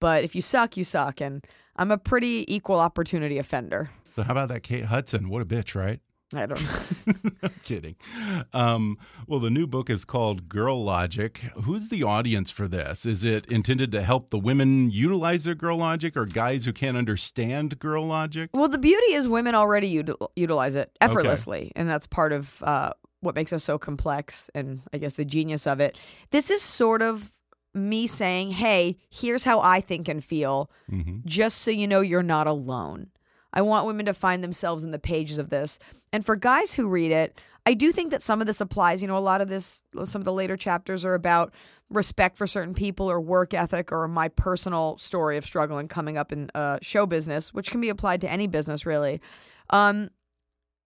but 0.00 0.22
if 0.22 0.36
you 0.36 0.42
suck, 0.42 0.76
you 0.76 0.84
suck, 0.84 1.20
and 1.20 1.44
I'm 1.76 1.90
a 1.90 1.98
pretty 1.98 2.44
equal 2.52 2.78
opportunity 2.78 3.38
offender. 3.38 3.90
So 4.14 4.22
how 4.22 4.32
about 4.32 4.48
that 4.50 4.62
Kate 4.62 4.84
Hudson? 4.84 5.28
What 5.28 5.42
a 5.42 5.46
bitch, 5.46 5.74
right? 5.74 6.00
I 6.34 6.44
don't 6.44 6.62
know. 6.62 7.30
I'm 7.42 7.54
kidding. 7.64 7.96
Um, 8.52 8.98
well, 9.26 9.40
the 9.40 9.48
new 9.48 9.66
book 9.66 9.88
is 9.88 10.04
called 10.04 10.48
Girl 10.48 10.84
Logic. 10.84 11.38
Who's 11.62 11.88
the 11.88 12.02
audience 12.02 12.50
for 12.50 12.68
this? 12.68 13.06
Is 13.06 13.24
it 13.24 13.46
intended 13.46 13.90
to 13.92 14.02
help 14.02 14.28
the 14.28 14.38
women 14.38 14.90
utilize 14.90 15.44
their 15.44 15.54
girl 15.54 15.78
logic 15.78 16.16
or 16.18 16.26
guys 16.26 16.66
who 16.66 16.72
can't 16.74 16.98
understand 16.98 17.78
girl 17.78 18.06
logic? 18.06 18.50
Well, 18.52 18.68
the 18.68 18.76
beauty 18.78 19.14
is 19.14 19.26
women 19.26 19.54
already 19.54 20.02
util- 20.02 20.28
utilize 20.36 20.76
it 20.76 20.90
effortlessly, 21.00 21.72
and 21.74 21.88
that's 21.88 22.06
part 22.06 22.34
of 22.34 22.62
uh, 22.62 22.92
what 23.20 23.34
makes 23.34 23.52
us 23.54 23.64
so 23.64 23.78
complex, 23.78 24.50
and 24.54 24.82
I 24.92 24.98
guess 24.98 25.14
the 25.14 25.24
genius 25.24 25.66
of 25.66 25.80
it. 25.80 25.96
This 26.30 26.50
is 26.50 26.60
sort 26.60 27.00
of 27.00 27.32
me 27.74 28.06
saying, 28.06 28.50
"Hey, 28.50 28.98
here's 29.08 29.44
how 29.44 29.60
I 29.60 29.80
think 29.80 30.08
and 30.08 30.22
feel, 30.22 30.70
just 31.24 31.58
so 31.62 31.70
you 31.70 31.86
know 31.86 32.00
you're 32.02 32.22
not 32.22 32.46
alone." 32.46 33.08
I 33.58 33.62
want 33.62 33.86
women 33.88 34.06
to 34.06 34.12
find 34.12 34.44
themselves 34.44 34.84
in 34.84 34.92
the 34.92 35.00
pages 35.00 35.36
of 35.36 35.48
this, 35.48 35.80
and 36.12 36.24
for 36.24 36.36
guys 36.36 36.74
who 36.74 36.88
read 36.88 37.10
it, 37.10 37.40
I 37.66 37.74
do 37.74 37.90
think 37.90 38.12
that 38.12 38.22
some 38.22 38.40
of 38.40 38.46
this 38.46 38.60
applies. 38.60 39.02
You 39.02 39.08
know, 39.08 39.18
a 39.18 39.20
lot 39.20 39.40
of 39.40 39.48
this, 39.48 39.82
some 40.04 40.20
of 40.20 40.24
the 40.24 40.32
later 40.32 40.56
chapters 40.56 41.04
are 41.04 41.14
about 41.14 41.52
respect 41.90 42.36
for 42.36 42.46
certain 42.46 42.72
people 42.72 43.10
or 43.10 43.20
work 43.20 43.52
ethic 43.54 43.90
or 43.90 44.06
my 44.06 44.28
personal 44.28 44.96
story 44.96 45.36
of 45.36 45.44
struggle 45.44 45.78
and 45.78 45.90
coming 45.90 46.16
up 46.16 46.30
in 46.32 46.50
uh, 46.54 46.78
show 46.82 47.04
business, 47.04 47.52
which 47.52 47.70
can 47.72 47.80
be 47.80 47.88
applied 47.88 48.20
to 48.20 48.30
any 48.30 48.46
business 48.46 48.86
really. 48.86 49.20
Um, 49.70 50.10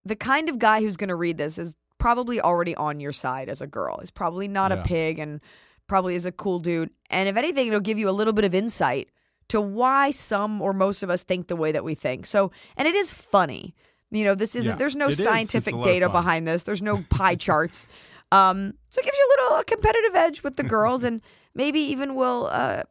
the 0.04 0.16
kind 0.16 0.48
of 0.48 0.58
guy 0.58 0.80
who's 0.80 0.96
going 0.96 1.08
to 1.08 1.14
read 1.14 1.36
this 1.36 1.58
is 1.58 1.76
probably 1.98 2.40
already 2.40 2.74
on 2.76 3.00
your 3.00 3.12
side 3.12 3.48
as 3.50 3.60
a 3.60 3.66
girl. 3.66 3.98
He's 4.00 4.10
probably 4.10 4.48
not 4.48 4.70
Yeah. 4.72 4.80
a 4.80 4.82
pig 4.84 5.18
and 5.18 5.40
probably 5.88 6.14
is 6.14 6.24
a 6.24 6.32
cool 6.32 6.58
dude. 6.58 6.90
And 7.10 7.28
if 7.28 7.36
anything, 7.36 7.68
it'll 7.68 7.80
give 7.80 7.98
you 7.98 8.08
a 8.08 8.16
little 8.18 8.32
bit 8.32 8.44
of 8.46 8.54
insight 8.54 9.10
to 9.48 9.60
why 9.60 10.10
some 10.10 10.62
or 10.62 10.72
most 10.72 11.02
of 11.02 11.10
us 11.10 11.22
think 11.22 11.48
the 11.48 11.56
way 11.56 11.72
that 11.72 11.84
we 11.84 11.94
think. 11.94 12.26
So, 12.26 12.50
and 12.76 12.88
it 12.88 12.94
is 12.94 13.10
funny. 13.10 13.74
You 14.10 14.24
know, 14.24 14.34
this 14.34 14.54
isn't, 14.54 14.72
Yeah, 14.72 14.76
there's 14.76 14.94
no 14.96 15.06
it 15.06 15.12
is. 15.12 15.20
It's 15.20 15.28
scientific 15.28 15.74
data 15.82 16.08
behind 16.08 16.46
this, 16.46 16.62
there's 16.64 16.82
no 16.82 17.04
pie 17.10 17.34
charts. 17.46 17.86
Um, 18.30 18.74
so 18.88 19.00
it 19.00 19.04
gives 19.04 19.16
you 19.16 19.28
a 19.28 19.30
little 19.44 19.62
competitive 19.64 20.14
edge 20.16 20.42
with 20.42 20.56
the 20.56 20.62
girls 20.62 21.02
and 21.04 21.20
maybe 21.54 21.80
even 21.80 22.14
will, 22.14 22.48
uh, 22.50 22.82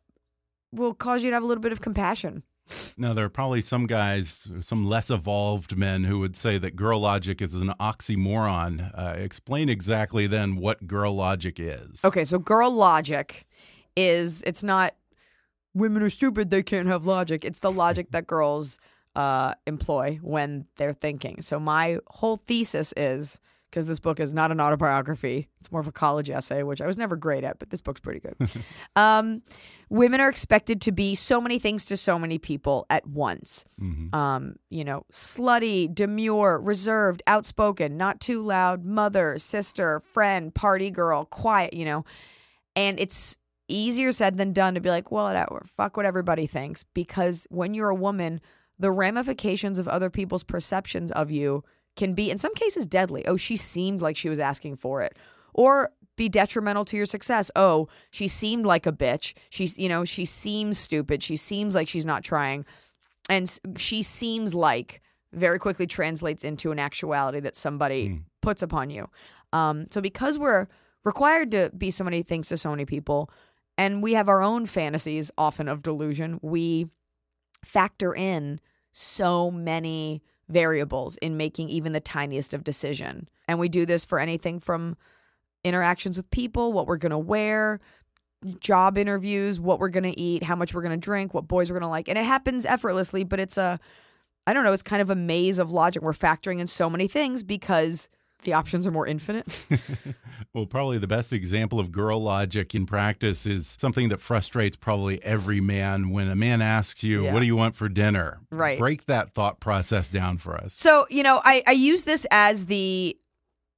will 0.72 0.94
cause 0.94 1.24
you 1.24 1.30
to 1.32 1.36
have 1.36 1.44
a 1.44 1.48
little 1.48 1.62
bit 1.62 1.72
of 1.72 1.82
compassion. 1.82 2.44
Now, 2.96 3.14
there 3.14 3.26
are 3.26 3.30
probably 3.30 3.62
some 3.62 3.86
guys, 3.88 4.48
some 4.62 4.86
less 4.86 5.10
evolved 5.10 5.76
men 5.76 6.04
who 6.04 6.20
would 6.20 6.38
say 6.38 6.58
that 6.60 6.76
girl 6.76 7.00
logic 7.02 7.42
is 7.42 7.54
an 7.56 7.74
oxymoron. 7.80 8.92
Uh, 8.98 9.14
explain 9.18 9.68
exactly 9.68 10.28
then 10.28 10.56
what 10.56 10.88
girl 10.88 11.16
logic 11.16 11.60
is. 11.60 12.06
Okay, 12.06 12.24
so 12.24 12.40
girl 12.40 12.72
logic 12.72 13.46
is 13.98 14.42
it's 14.46 14.64
not 14.64 14.94
women 15.74 16.04
are 16.04 16.10
stupid, 16.10 16.50
they 16.50 16.64
can't 16.64 16.88
have 16.88 17.06
logic. 17.06 17.46
It's 17.46 17.60
the 17.60 17.72
logic 17.72 18.12
that 18.12 18.28
girls 18.28 18.80
uh, 19.16 19.56
employ 19.68 20.20
when 20.22 20.66
they're 20.78 20.94
thinking. 20.94 21.42
So 21.42 21.60
my 21.60 22.00
whole 22.08 22.38
thesis 22.38 22.94
is 22.96 23.40
because 23.72 23.86
this 23.86 24.00
book 24.00 24.20
is 24.20 24.34
not 24.34 24.52
an 24.52 24.60
autobiography, 24.60 25.48
it's 25.62 25.72
more 25.72 25.80
of 25.80 25.88
a 25.88 25.94
college 25.94 26.30
essay, 26.30 26.62
which 26.62 26.82
I 26.82 26.88
was 26.88 26.98
never 26.98 27.16
great 27.16 27.46
at, 27.46 27.58
but 27.58 27.70
this 27.70 27.80
book's 27.80 28.02
pretty 28.02 28.20
good. 28.20 28.36
um, 28.98 29.42
women 29.90 30.20
are 30.20 30.28
expected 30.28 30.82
to 30.82 30.92
be 30.92 31.16
so 31.16 31.40
many 31.40 31.58
things 31.58 31.86
to 31.86 31.96
so 31.96 32.20
many 32.20 32.38
people 32.38 32.86
at 32.90 33.08
once. 33.08 33.64
Um, 34.14 34.56
you 34.70 34.84
know, 34.84 35.06
slutty, 35.12 35.94
demure, 35.94 36.60
reserved, 36.60 37.24
outspoken, 37.28 37.96
not 37.96 38.20
too 38.20 38.42
loud, 38.42 38.84
mother, 38.84 39.38
sister, 39.38 40.02
friend, 40.02 40.54
party 40.54 40.92
girl, 40.92 41.24
quiet, 41.24 41.74
you 41.74 41.86
know. 41.86 42.04
And 42.76 43.00
it's 43.00 43.38
easier 43.74 44.12
said 44.12 44.38
than 44.38 44.54
done 44.54 44.76
to 44.76 44.80
be 44.82 44.90
like, 44.90 45.12
well, 45.12 45.26
whatever, 45.26 45.64
fuck 45.66 45.98
what 45.98 46.06
everybody 46.06 46.48
thinks. 46.48 46.84
Because 46.84 47.48
when 47.50 47.74
you're 47.74 47.90
a 47.90 47.96
woman, 47.96 48.42
the 48.78 48.92
ramifications 48.92 49.80
of 49.80 49.88
other 49.88 50.10
people's 50.10 50.44
perceptions 50.44 51.12
of 51.12 51.32
you 51.32 51.64
can 51.96 52.14
be, 52.14 52.30
in 52.32 52.38
some 52.38 52.54
cases, 52.56 52.86
deadly. 52.86 53.26
Oh, 53.28 53.38
she 53.38 53.56
seemed 53.56 54.02
like 54.02 54.18
she 54.18 54.30
was 54.30 54.40
asking 54.40 54.78
for 54.78 55.02
it. 55.02 55.18
Or 55.54 55.92
be 56.16 56.30
detrimental 56.30 56.86
to 56.86 56.98
your 56.98 57.06
success. 57.06 57.52
Oh, 57.56 57.88
she 58.12 58.28
seemed 58.28 58.66
like 58.66 58.86
a 58.86 58.92
bitch. 58.92 59.34
She's, 59.50 59.78
you 59.78 59.90
know, 59.90 60.06
she 60.06 60.26
seems 60.26 60.78
stupid. 60.78 61.24
She 61.24 61.36
seems 61.36 61.76
like 61.76 61.88
she's 61.88 62.06
not 62.06 62.24
trying. 62.24 62.66
And 63.30 63.60
she 63.78 64.02
seems 64.02 64.54
like 64.54 65.02
very 65.34 65.60
quickly 65.60 65.88
translates 65.88 66.44
into 66.44 66.72
an 66.72 66.80
actuality 66.80 67.40
that 67.40 67.56
somebody 67.56 68.22
puts 68.42 68.62
upon 68.62 68.90
you. 68.90 69.10
Um, 69.54 69.88
so 69.90 70.02
because 70.02 70.38
we're 70.38 70.68
required 71.04 71.52
to 71.52 71.72
be 71.78 71.92
so 71.92 72.04
many 72.04 72.24
things 72.24 72.50
to 72.50 72.58
so 72.58 72.70
many 72.70 72.86
people, 72.86 73.30
and 73.78 74.04
we 74.04 74.14
have 74.14 74.30
our 74.30 74.42
own 74.42 74.66
fantasies 74.66 75.32
often 75.38 75.68
of 75.68 75.82
delusion, 75.82 76.40
we 76.42 76.88
factor 77.64 78.14
in 78.14 78.60
so 78.92 79.52
many 79.52 80.22
variables 80.50 81.18
in 81.18 81.38
making 81.38 81.70
even 81.70 81.94
the 81.94 82.00
tiniest 82.00 82.54
of 82.54 82.64
decision. 82.64 83.30
And 83.48 83.60
we 83.60 83.70
do 83.70 83.86
this 83.86 84.04
for 84.04 84.20
anything 84.20 84.60
from 84.60 84.98
interactions 85.64 86.18
with 86.18 86.30
people, 86.32 86.74
what 86.74 86.88
we're 86.88 86.98
going 86.98 87.12
to 87.12 87.18
wear, 87.18 87.80
job 88.60 88.98
interviews, 88.98 89.60
what 89.60 89.80
we're 89.80 89.90
going 89.90 90.04
to 90.04 90.20
eat, 90.20 90.44
how 90.44 90.56
much 90.56 90.74
we're 90.74 90.82
going 90.82 91.00
to 91.00 91.04
drink, 91.04 91.34
what 91.34 91.48
boys 91.48 91.70
we're 91.70 91.80
going 91.80 91.88
to 91.88 91.92
like. 91.92 92.08
And 92.10 92.18
it 92.18 92.26
happens 92.26 92.66
effortlessly, 92.66 93.24
but 93.24 93.40
it's 93.40 93.58
a 93.58 93.80
I 94.48 94.54
don't 94.54 94.64
know, 94.64 94.74
it's 94.74 94.84
kind 94.84 95.02
of 95.02 95.10
a 95.10 95.16
maze 95.16 95.60
of 95.60 95.72
logic. 95.72 96.02
We're 96.02 96.14
factoring 96.14 96.60
in 96.60 96.68
so 96.68 96.90
many 96.90 97.08
things 97.08 97.44
because 97.44 98.10
the 98.44 98.54
options 98.54 98.86
are 98.88 98.92
more 98.92 99.08
infinite. 99.08 99.68
Well, 100.54 100.66
probably 100.66 100.98
the 100.98 101.08
best 101.08 101.32
example 101.32 101.80
of 101.80 101.94
girl 101.94 102.22
logic 102.22 102.76
in 102.76 102.86
practice 102.86 103.46
is 103.46 103.78
something 103.80 104.10
that 104.10 104.20
frustrates 104.20 104.76
probably 104.76 105.24
every 105.24 105.62
man 105.62 106.10
when 106.10 106.28
a 106.30 106.36
man 106.36 106.62
asks 106.62 107.06
you, 107.06 107.24
Yeah. 107.24 107.34
What 107.34 107.40
do 107.40 107.46
you 107.46 107.56
want 107.56 107.78
for 107.78 107.88
dinner? 107.88 108.40
Right. 108.50 108.78
Break 108.78 109.06
that 109.06 109.34
thought 109.34 109.62
process 109.62 110.10
down 110.10 110.40
for 110.40 110.58
us. 110.58 110.74
So, 110.78 111.08
you 111.10 111.24
know, 111.24 111.42
I, 111.46 111.64
I 111.68 111.72
use 111.72 112.04
this 112.04 112.26
as 112.32 112.66
the 112.66 113.18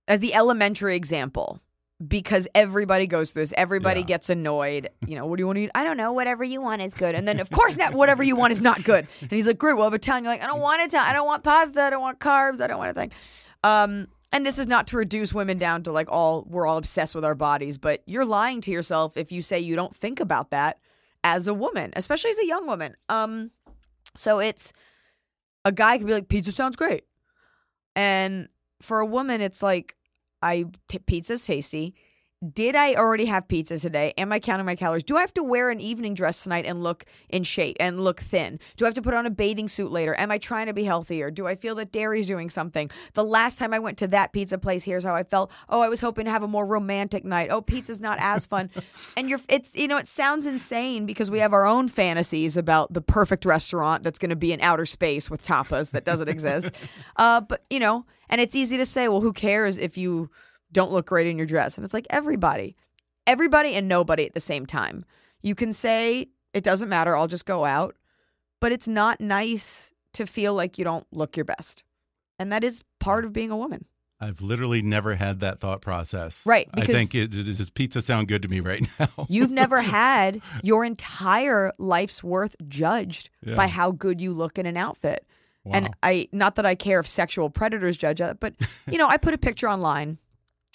as 0.07 0.19
the 0.19 0.33
elementary 0.33 0.95
example 0.95 1.59
because 2.07 2.47
everybody 2.55 3.05
goes 3.05 3.31
through 3.31 3.43
this. 3.43 3.53
Everybody 3.55 3.99
Yeah. 3.99 4.07
gets 4.07 4.29
annoyed. 4.31 4.89
You 5.07 5.15
know, 5.15 5.27
what 5.27 5.37
do 5.37 5.41
you 5.43 5.47
want 5.47 5.57
to 5.57 5.63
eat? 5.65 5.71
I 5.75 5.83
don't 5.83 5.97
know. 5.97 6.11
Whatever 6.11 6.43
you 6.43 6.59
want 6.59 6.81
is 6.81 6.95
good. 6.95 7.13
And 7.13 7.27
then, 7.27 7.39
of 7.39 7.51
course, 7.51 7.75
that 7.75 7.93
whatever 7.93 8.23
you 8.23 8.35
want 8.35 8.51
is 8.51 8.61
not 8.61 8.83
good. 8.83 9.05
And 9.21 9.29
he's 9.31 9.45
like, 9.45 9.59
great, 9.59 9.73
we'll 9.75 9.83
have 9.83 9.93
Italian. 9.93 10.23
You're 10.23 10.33
like, 10.33 10.43
I 10.43 10.47
don't 10.47 10.59
want 10.61 10.81
Italian. 10.81 11.07
I 11.09 11.13
don't 11.13 11.27
want 11.27 11.43
pasta. 11.43 11.83
I 11.83 11.89
don't 11.91 12.01
want 12.01 12.19
carbs. 12.19 12.61
I 12.61 12.67
don't 12.67 12.79
want 12.79 12.97
anything. 12.97 13.11
Um, 13.63 14.07
and 14.33 14.45
this 14.45 14.57
is 14.57 14.67
not 14.67 14.87
to 14.87 14.97
reduce 14.97 15.31
women 15.33 15.59
down 15.59 15.83
to 15.83 15.91
like 15.91 16.11
all 16.11 16.45
we're 16.49 16.67
all 16.67 16.77
obsessed 16.77 17.13
with 17.13 17.23
our 17.23 17.35
bodies, 17.35 17.77
but 17.77 18.01
you're 18.07 18.25
lying 18.25 18.59
to 18.61 18.71
yourself 18.71 19.15
if 19.15 19.31
you 19.31 19.41
say 19.41 19.59
you 19.59 19.75
don't 19.75 19.95
think 19.95 20.19
about 20.19 20.49
that 20.49 20.79
as 21.23 21.47
a 21.47 21.53
woman, 21.53 21.93
especially 21.95 22.31
as 22.31 22.39
a 22.39 22.47
young 22.47 22.65
woman. 22.65 22.95
Um, 23.07 23.51
so 24.15 24.39
it's 24.39 24.73
a 25.63 25.71
guy 25.71 25.97
could 25.97 26.07
be 26.07 26.13
like, 26.13 26.27
pizza 26.27 26.51
sounds 26.51 26.75
great. 26.75 27.05
And 27.95 28.49
for 28.81 28.99
a 28.99 29.05
woman, 29.05 29.39
it's 29.39 29.63
like, 29.63 29.95
I 30.41 30.65
t- 30.89 30.99
pizza's 30.99 31.45
tasty. 31.45 31.95
Did 32.43 32.75
I 32.75 32.95
already 32.95 33.25
have 33.25 33.47
pizza 33.47 33.79
today? 33.79 34.13
Am 34.17 34.31
I 34.31 34.39
counting 34.39 34.65
my 34.65 34.75
calories? 34.75 35.03
Do 35.03 35.17
I 35.17 35.21
have 35.21 35.33
to 35.35 35.43
wear 35.43 35.69
an 35.69 35.79
evening 35.79 36.13
dress 36.13 36.43
tonight 36.43 36.65
and 36.65 36.83
look 36.83 37.05
in 37.29 37.43
shape 37.43 37.77
and 37.79 38.03
look 38.03 38.19
thin? 38.19 38.59
Do 38.75 38.85
I 38.85 38.87
have 38.87 38.95
to 38.95 39.01
put 39.01 39.13
on 39.13 39.25
a 39.25 39.29
bathing 39.29 39.67
suit 39.67 39.91
later? 39.91 40.15
Am 40.17 40.31
I 40.31 40.37
trying 40.37 40.65
to 40.67 40.73
be 40.73 40.83
healthier? 40.83 41.31
Do 41.31 41.47
I 41.47 41.55
feel 41.55 41.75
that 41.75 41.91
dairy's 41.91 42.27
doing 42.27 42.49
something? 42.49 42.91
The 43.13 43.23
last 43.23 43.59
time 43.59 43.73
I 43.73 43.79
went 43.79 43.97
to 43.99 44.07
that 44.07 44.33
pizza 44.33 44.57
place, 44.57 44.83
here's 44.83 45.03
how 45.03 45.15
I 45.15 45.23
felt. 45.23 45.51
Oh, 45.69 45.81
I 45.81 45.89
was 45.89 46.01
hoping 46.01 46.25
to 46.25 46.31
have 46.31 46.43
a 46.43 46.47
more 46.47 46.65
romantic 46.65 47.23
night. 47.23 47.49
Oh, 47.49 47.61
pizza's 47.61 47.99
not 47.99 48.17
as 48.19 48.45
fun. 48.45 48.69
and 49.17 49.29
you're 49.29 49.39
it's 49.47 49.73
you 49.75 49.87
know, 49.87 49.97
it 49.97 50.07
sounds 50.07 50.45
insane 50.45 51.05
because 51.05 51.31
we 51.31 51.39
have 51.39 51.53
our 51.53 51.65
own 51.65 51.87
fantasies 51.87 52.57
about 52.57 52.93
the 52.93 53.01
perfect 53.01 53.45
restaurant 53.45 54.03
that's 54.03 54.19
going 54.19 54.29
to 54.29 54.35
be 54.35 54.51
in 54.51 54.61
outer 54.61 54.85
space 54.85 55.29
with 55.29 55.43
tapas 55.43 55.91
that 55.91 56.03
doesn't 56.03 56.27
exist. 56.27 56.71
Uh, 57.15 57.41
but 57.41 57.63
you 57.69 57.79
know, 57.79 58.05
and 58.29 58.41
it's 58.41 58.55
easy 58.55 58.77
to 58.77 58.85
say, 58.85 59.07
well, 59.07 59.21
who 59.21 59.33
cares 59.33 59.77
if 59.77 59.97
you 59.97 60.29
don't 60.73 60.91
look 60.91 61.05
great 61.07 61.27
in 61.27 61.37
your 61.37 61.45
dress? 61.47 61.77
And 61.77 61.85
it's 61.85 61.93
like 61.93 62.07
everybody, 62.09 62.75
everybody 63.25 63.75
and 63.75 63.87
nobody 63.87 64.25
at 64.25 64.33
the 64.33 64.39
same 64.39 64.65
time. 64.65 65.05
You 65.41 65.55
can 65.55 65.71
say 65.73 66.27
it 66.53 66.63
doesn't 66.63 66.89
matter, 66.89 67.15
I'll 67.15 67.27
just 67.27 67.45
go 67.45 67.63
out, 67.65 67.95
but 68.59 68.71
it's 68.71 68.87
not 68.87 69.21
nice 69.21 69.91
to 70.13 70.25
feel 70.25 70.53
like 70.53 70.77
you 70.77 70.83
don't 70.85 71.07
look 71.11 71.35
your 71.37 71.45
best. 71.45 71.83
And 72.37 72.51
that 72.51 72.63
is 72.63 72.83
part 72.99 73.25
of 73.25 73.33
being 73.33 73.51
a 73.51 73.57
woman. 73.57 73.85
I've 74.21 74.41
literally 74.41 74.81
never 74.81 75.15
had 75.15 75.41
that 75.41 75.59
thought 75.59 75.81
process. 75.81 76.45
Right, 76.45 76.69
I 76.73 76.85
think 76.85 77.13
it, 77.13 77.27
does 77.31 77.69
pizza 77.69 78.01
sound 78.01 78.29
good 78.29 78.41
to 78.43 78.47
me 78.47 78.61
right 78.61 78.81
now? 78.99 79.25
You've 79.27 79.51
never 79.51 79.81
had 79.99 80.41
your 80.63 80.85
entire 80.85 81.73
life's 81.77 82.23
worth 82.23 82.55
judged 82.69 83.29
Yeah. 83.45 83.55
by 83.55 83.67
how 83.67 83.91
good 83.91 84.21
you 84.21 84.31
look 84.31 84.57
in 84.57 84.65
an 84.65 84.77
outfit. 84.77 85.25
And 85.65 85.91
I 86.03 86.27
not 86.33 86.55
that 86.55 86.65
I 86.65 86.75
care 86.75 86.99
if 86.99 87.07
sexual 87.07 87.49
predators 87.49 87.95
judge 87.95 88.19
that, 88.19 88.41
but 88.41 88.53
you 88.91 88.97
know, 88.97 89.07
I 89.07 89.15
put 89.15 89.33
a 89.33 89.37
picture 89.37 89.69
online. 89.69 90.17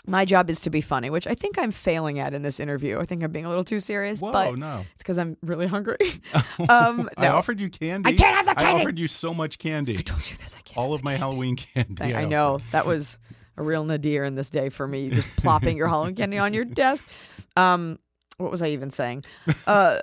My 0.08 0.24
job 0.24 0.48
is 0.48 0.60
to 0.62 0.70
be 0.70 0.80
funny, 0.80 1.10
which 1.10 1.26
I 1.26 1.34
think 1.34 1.58
I'm 1.58 1.70
failing 1.70 2.18
at 2.18 2.32
in 2.32 2.42
this 2.42 2.58
interview. 2.60 2.98
I 2.98 3.04
think 3.04 3.22
I'm 3.22 3.30
being 3.30 3.44
a 3.44 3.48
little 3.48 3.64
too 3.64 3.78
serious, 3.78 4.20
Whoa, 4.20 4.32
but 4.32 4.56
no. 4.56 4.84
it's 4.94 5.02
because 5.02 5.18
I'm 5.18 5.36
really 5.42 5.66
hungry. 5.66 5.98
um, 6.68 7.08
I 7.16 7.28
offered 7.28 7.60
you 7.60 7.68
candy. 7.68 8.10
I 8.10 8.12
can't 8.14 8.36
have 8.36 8.46
the 8.46 8.54
candy. 8.54 8.78
I 8.78 8.80
offered 8.80 8.98
you 8.98 9.06
so 9.06 9.34
much 9.34 9.58
candy. 9.58 9.98
I 9.98 10.00
told 10.00 10.28
you 10.30 10.36
this. 10.38 10.56
I 10.56 10.62
can't. 10.62 10.78
All 10.78 10.94
of 10.94 11.04
my 11.04 11.12
candy. 11.12 11.20
Halloween 11.20 11.56
candy. 11.56 12.02
I, 12.02 12.06
I 12.06 12.10
offered. 12.10 12.28
know 12.30 12.58
that 12.72 12.86
was 12.86 13.18
a 13.58 13.62
real 13.62 13.84
nadir 13.84 14.24
in 14.24 14.34
this 14.34 14.48
day 14.48 14.70
for 14.70 14.88
me. 14.88 15.10
Just 15.10 15.28
plopping 15.36 15.76
your 15.76 15.88
Halloween 15.88 16.14
candy 16.14 16.38
on 16.38 16.54
your 16.54 16.64
desk. 16.82 17.06
Um, 17.56 17.98
what 18.38 18.50
was 18.50 18.62
I 18.62 18.68
even 18.68 18.88
saying? 18.90 19.24
Uh, 19.66 19.98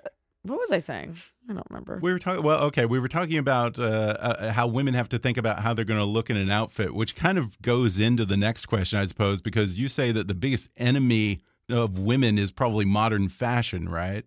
what 0.45 0.59
was 0.59 0.71
I 0.71 0.77
saying? 0.77 1.15
I 1.49 1.53
don't 1.53 1.65
remember. 1.69 1.99
We 2.01 2.11
were 2.11 2.19
talking. 2.19 2.43
Well, 2.43 2.63
okay, 2.65 2.85
we 2.85 2.99
were 2.99 3.07
talking 3.07 3.37
about 3.37 3.79
uh, 3.79 3.83
uh, 3.83 4.51
how 4.51 4.67
women 4.67 4.93
have 4.93 5.09
to 5.09 5.19
think 5.19 5.37
about 5.37 5.59
how 5.59 5.73
they're 5.73 5.85
going 5.85 5.99
to 5.99 6.05
look 6.05 6.29
in 6.29 6.37
an 6.37 6.49
outfit, 6.49 6.93
which 6.93 7.15
kind 7.15 7.37
of 7.37 7.61
goes 7.61 7.99
into 7.99 8.25
the 8.25 8.37
next 8.37 8.67
question, 8.67 8.99
I 8.99 9.05
suppose, 9.05 9.41
because 9.41 9.77
you 9.77 9.89
say 9.89 10.11
that 10.11 10.27
the 10.27 10.33
biggest 10.35 10.69
enemy 10.77 11.41
of 11.69 11.97
women 11.97 12.37
is 12.37 12.51
probably 12.51 12.85
modern 12.85 13.27
fashion, 13.27 13.89
right? 13.89 14.23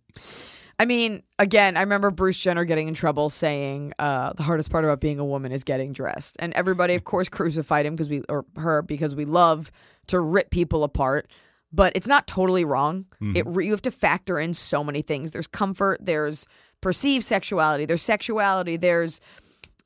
I 0.80 0.84
mean, 0.84 1.24
again, 1.40 1.76
I 1.76 1.80
remember 1.80 2.10
Bruce 2.12 2.38
Jenner 2.38 2.64
getting 2.64 2.86
in 2.86 2.94
trouble 2.94 3.30
saying 3.30 3.94
uh, 3.98 4.32
the 4.34 4.44
hardest 4.44 4.70
part 4.70 4.84
about 4.84 5.00
being 5.00 5.18
a 5.18 5.24
woman 5.24 5.50
is 5.50 5.64
getting 5.64 5.92
dressed, 5.92 6.36
and 6.38 6.52
everybody, 6.54 6.94
of 6.94 7.04
course, 7.04 7.28
crucified 7.28 7.84
him 7.84 7.94
because 7.94 8.08
we 8.08 8.22
or 8.28 8.44
her 8.56 8.82
because 8.82 9.16
we 9.16 9.24
love 9.24 9.72
to 10.06 10.20
rip 10.20 10.50
people 10.50 10.84
apart. 10.84 11.28
But 11.72 11.92
it's 11.94 12.06
not 12.06 12.26
totally 12.26 12.64
wrong. 12.64 13.06
It 13.36 13.46
re- 13.46 13.66
you 13.66 13.72
have 13.72 13.82
to 13.82 13.90
factor 13.90 14.38
in 14.38 14.54
so 14.54 14.82
many 14.82 15.02
things. 15.02 15.32
There's 15.32 15.46
comfort. 15.46 15.98
There's 16.00 16.46
perceived 16.80 17.24
sexuality. 17.24 17.84
There's 17.84 18.02
sexuality. 18.02 18.76
There's 18.76 19.20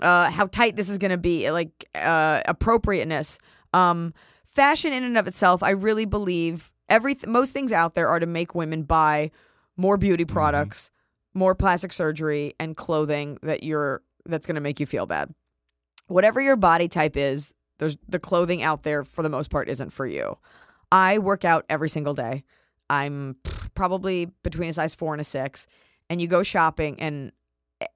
uh, 0.00 0.30
how 0.30 0.46
tight 0.46 0.76
this 0.76 0.88
is 0.88 0.98
going 0.98 1.10
to 1.10 1.16
be, 1.16 1.50
like 1.50 1.88
uh, 1.94 2.42
appropriateness. 2.46 3.38
Um, 3.72 4.14
fashion 4.44 4.92
in 4.92 5.02
and 5.02 5.18
of 5.18 5.26
itself, 5.26 5.62
I 5.62 5.70
really 5.70 6.04
believe 6.04 6.70
every 6.88 7.16
most 7.26 7.52
things 7.52 7.72
out 7.72 7.94
there 7.94 8.08
are 8.08 8.20
to 8.20 8.26
make 8.26 8.54
women 8.54 8.82
buy 8.82 9.30
more 9.76 9.96
beauty 9.96 10.24
products, 10.24 10.90
more 11.34 11.54
plastic 11.54 11.92
surgery, 11.92 12.54
and 12.60 12.76
clothing 12.76 13.38
that 13.42 13.62
you're 13.62 14.02
that's 14.26 14.46
going 14.46 14.54
to 14.56 14.60
make 14.60 14.78
you 14.78 14.86
feel 14.86 15.06
bad. 15.06 15.34
Whatever 16.06 16.40
your 16.40 16.56
body 16.56 16.88
type 16.88 17.16
is, 17.16 17.52
there's 17.78 17.96
the 18.08 18.20
clothing 18.20 18.62
out 18.62 18.82
there 18.82 19.04
for 19.04 19.22
the 19.22 19.28
most 19.28 19.50
part 19.50 19.68
isn't 19.68 19.90
for 19.90 20.06
you. 20.06 20.36
I 20.92 21.18
work 21.18 21.44
out 21.44 21.64
every 21.68 21.88
single 21.88 22.14
day. 22.14 22.44
I'm 22.88 23.36
probably 23.74 24.26
between 24.44 24.68
a 24.68 24.72
size 24.72 24.94
four 24.94 25.14
and 25.14 25.20
a 25.20 25.24
six, 25.24 25.66
and 26.08 26.20
you 26.20 26.28
go 26.28 26.42
shopping 26.44 27.00
and 27.00 27.32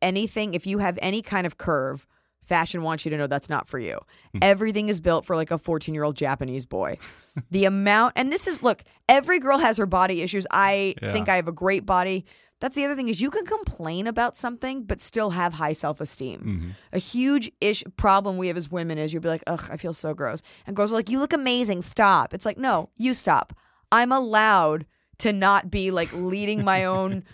anything 0.02 0.54
if 0.54 0.66
you 0.66 0.78
have 0.78 0.98
any 1.02 1.22
kind 1.22 1.46
of 1.46 1.58
curve 1.58 2.06
fashion 2.44 2.82
wants 2.82 3.04
you 3.04 3.10
to 3.10 3.16
know 3.16 3.26
that's 3.26 3.48
not 3.48 3.68
for 3.68 3.78
you. 3.78 3.98
Hmm. 4.32 4.38
Everything 4.40 4.88
is 4.88 5.00
built 5.00 5.24
for 5.24 5.36
like 5.36 5.50
a 5.50 5.58
14 5.58 5.92
year 5.94 6.04
old 6.04 6.16
japanese 6.16 6.64
boy. 6.66 6.98
The 7.50 7.66
amount 7.66 8.14
and 8.16 8.32
this 8.32 8.46
is 8.46 8.62
look 8.62 8.82
every 9.10 9.38
girl 9.40 9.58
has 9.58 9.76
her 9.76 9.84
body 9.84 10.22
issues. 10.22 10.46
I 10.50 10.94
Yeah. 11.02 11.12
think 11.12 11.28
i 11.28 11.36
have 11.36 11.48
a 11.48 11.52
great 11.52 11.84
body 11.84 12.24
that's 12.60 12.74
the 12.74 12.84
other 12.84 12.96
thing 12.96 13.08
is 13.08 13.20
you 13.20 13.30
can 13.30 13.44
complain 13.44 14.06
about 14.06 14.36
something 14.36 14.84
but 14.84 15.00
still 15.00 15.30
have 15.30 15.54
high 15.54 15.72
self-esteem. 15.74 16.40
Mm-hmm. 16.40 16.70
A 16.92 16.98
huge 16.98 17.50
ish 17.60 17.84
problem 17.96 18.38
we 18.38 18.48
have 18.48 18.56
as 18.56 18.70
women 18.70 18.98
is 18.98 19.12
you'll 19.12 19.22
be 19.22 19.28
like 19.28 19.44
ugh 19.46 19.68
i 19.70 19.76
feel 19.76 19.92
so 19.92 20.14
gross. 20.14 20.42
And 20.66 20.74
girls 20.74 20.92
are 20.92 20.96
like 20.96 21.10
you 21.10 21.18
look 21.18 21.32
amazing. 21.32 21.82
Stop. 21.82 22.32
It's 22.34 22.46
like 22.46 22.58
no 22.58 22.90
you 22.96 23.14
stop. 23.14 23.52
I'm 23.92 24.12
allowed 24.12 24.86
to 25.18 25.32
not 25.32 25.70
be 25.70 25.90
like 25.90 26.12
leading 26.12 26.64
my 26.64 26.84
own 26.96 27.24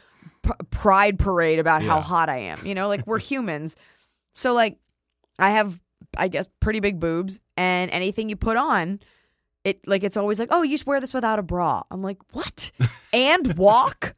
p- 0.42 0.51
pride 0.70 1.18
parade 1.18 1.59
about 1.59 1.83
how 1.83 2.01
hot 2.01 2.29
i 2.29 2.38
am 2.38 2.64
you 2.66 2.75
know? 2.75 2.88
Like 2.88 3.07
we're 3.07 3.18
humans. 3.18 3.77
So 4.33 4.53
like 4.53 4.79
I 5.38 5.51
have 5.51 5.81
I 6.16 6.29
guess 6.29 6.49
pretty 6.61 6.81
big 6.81 6.99
boobs 6.99 7.40
and 7.57 7.90
anything 7.90 8.29
you 8.29 8.37
put 8.37 8.57
on 8.57 9.01
it 9.64 9.87
like 9.87 10.03
it's 10.03 10.16
always 10.16 10.38
like, 10.38 10.49
"Oh, 10.51 10.62
you 10.62 10.77
should 10.77 10.87
wear 10.87 11.01
this 11.01 11.14
without 11.14 11.38
a 11.38 11.42
bra." 11.42 11.83
I'm 11.90 12.03
like, 12.03 12.18
"What?" 12.33 12.73
and 13.12 13.57
walk? 13.57 14.14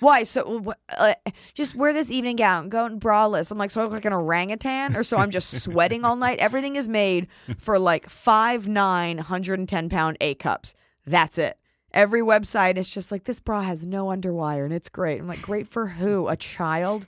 Why? 0.00 0.22
So 0.22 0.74
uh, 0.98 1.14
just 1.54 1.74
wear 1.74 1.92
this 1.92 2.10
evening 2.10 2.36
gown, 2.36 2.68
go 2.68 2.86
in 2.86 3.00
braless. 3.00 3.50
I'm 3.50 3.58
like, 3.58 3.70
so 3.70 3.80
I 3.80 3.84
look 3.84 3.92
like 3.92 4.04
an 4.04 4.12
orangutan, 4.12 4.96
or 4.96 5.02
so 5.02 5.16
I'm 5.16 5.30
just 5.30 5.50
sweating 5.62 6.04
all 6.04 6.16
night. 6.16 6.38
Everything 6.38 6.76
is 6.76 6.88
made 6.88 7.28
for 7.58 7.78
like 7.78 8.08
five 8.08 8.66
nine, 8.68 9.16
110 9.16 9.88
pound 9.88 10.16
A 10.20 10.34
cups. 10.34 10.74
That's 11.06 11.38
it. 11.38 11.58
Every 11.92 12.22
website 12.22 12.76
is 12.76 12.90
just 12.90 13.12
like 13.12 13.24
this 13.24 13.38
bra 13.38 13.62
has 13.62 13.86
no 13.86 14.06
underwire 14.06 14.64
and 14.64 14.74
it's 14.74 14.88
great. 14.88 15.20
I'm 15.20 15.28
like, 15.28 15.42
great 15.42 15.68
for 15.68 15.86
who? 15.86 16.26
A 16.28 16.36
child? 16.36 17.06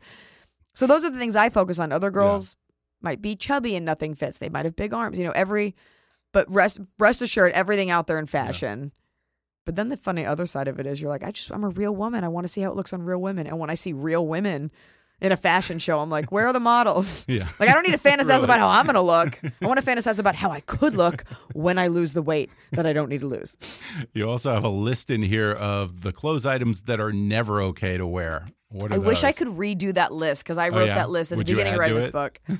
So 0.75 0.87
those 0.87 1.05
are 1.05 1.11
the 1.11 1.19
things 1.19 1.35
I 1.35 1.49
focus 1.49 1.79
on. 1.79 1.91
Other 1.91 2.11
girls 2.11 2.55
might 3.01 3.21
be 3.21 3.35
chubby 3.35 3.75
and 3.75 3.85
nothing 3.85 4.15
fits. 4.15 4.39
They 4.39 4.49
might 4.49 4.65
have 4.65 4.77
big 4.77 4.95
arms. 4.95 5.19
You 5.19 5.25
know, 5.25 5.33
every 5.33 5.75
but 6.33 6.49
rest 6.53 6.79
rest 6.99 7.23
assured, 7.23 7.53
everything 7.53 7.91
out 7.91 8.07
there 8.07 8.19
in 8.19 8.27
fashion. 8.27 8.93
But 9.67 9.77
then 9.77 9.89
the 9.91 9.97
funny 9.99 10.25
other 10.25 10.47
side 10.47 10.69
of 10.69 10.81
it 10.81 10.87
is 10.87 11.03
you're 11.03 11.11
like, 11.11 11.23
I 11.23 11.31
just 11.33 11.51
I'm 11.51 11.65
a 11.65 11.69
real 11.69 11.95
woman. 11.95 12.25
I 12.25 12.29
want 12.29 12.47
to 12.47 12.53
see 12.53 12.63
how 12.63 12.71
it 12.71 12.77
looks 12.77 12.95
on 12.95 13.03
real 13.03 13.19
women. 13.21 13.47
And 13.47 13.59
when 13.59 13.69
I 13.69 13.75
see 13.75 13.93
real 13.93 14.27
women 14.27 14.71
in 15.21 15.33
a 15.33 15.37
fashion 15.37 15.79
show, 15.79 15.99
I'm 15.99 16.09
like, 16.11 16.31
where 16.31 16.47
are 16.47 16.53
the 16.53 16.61
models? 16.61 17.25
Yeah. 17.29 17.49
Like 17.59 17.69
I 17.69 17.73
don't 17.73 17.83
need 17.87 17.93
to 17.93 17.99
fantasize 17.99 18.29
Really. 18.29 18.45
about 18.45 18.61
how 18.61 18.69
I'm 18.69 18.87
gonna 18.87 19.03
look. 19.03 19.41
I 19.61 19.67
want 19.67 19.79
to 19.79 19.85
fantasize 19.85 20.19
about 20.19 20.37
how 20.37 20.51
I 20.53 20.61
could 20.61 20.95
look 20.95 21.25
when 21.53 21.79
I 21.79 21.89
lose 21.89 22.13
the 22.13 22.23
weight 22.23 22.49
that 22.73 22.87
I 22.87 22.93
don't 22.93 23.09
need 23.09 23.21
to 23.23 23.27
lose. 23.27 23.57
You 24.15 24.31
also 24.31 24.55
have 24.55 24.65
a 24.65 24.69
list 24.69 25.11
in 25.11 25.23
here 25.23 25.53
of 25.53 26.03
the 26.03 26.13
clothes 26.13 26.47
items 26.47 26.83
that 26.83 27.01
are 27.01 27.13
never 27.13 27.61
okay 27.63 27.97
to 27.99 28.07
wear. 28.07 28.47
What 28.69 28.93
are 28.93 28.95
I 28.95 28.99
wish 28.99 29.25
I 29.25 29.33
could 29.33 29.49
redo 29.49 29.93
that 29.95 30.13
list 30.13 30.45
because 30.45 30.59
I 30.59 30.69
Oh, 30.69 30.73
wrote 30.79 30.87
yeah? 30.87 30.95
that 30.97 31.11
list 31.11 31.33
at 31.33 31.39
Would 31.39 31.47
the 31.47 31.55
beginning 31.55 31.75
of 31.75 31.79
writing 31.81 31.97
this 31.99 32.09
book. 32.09 32.41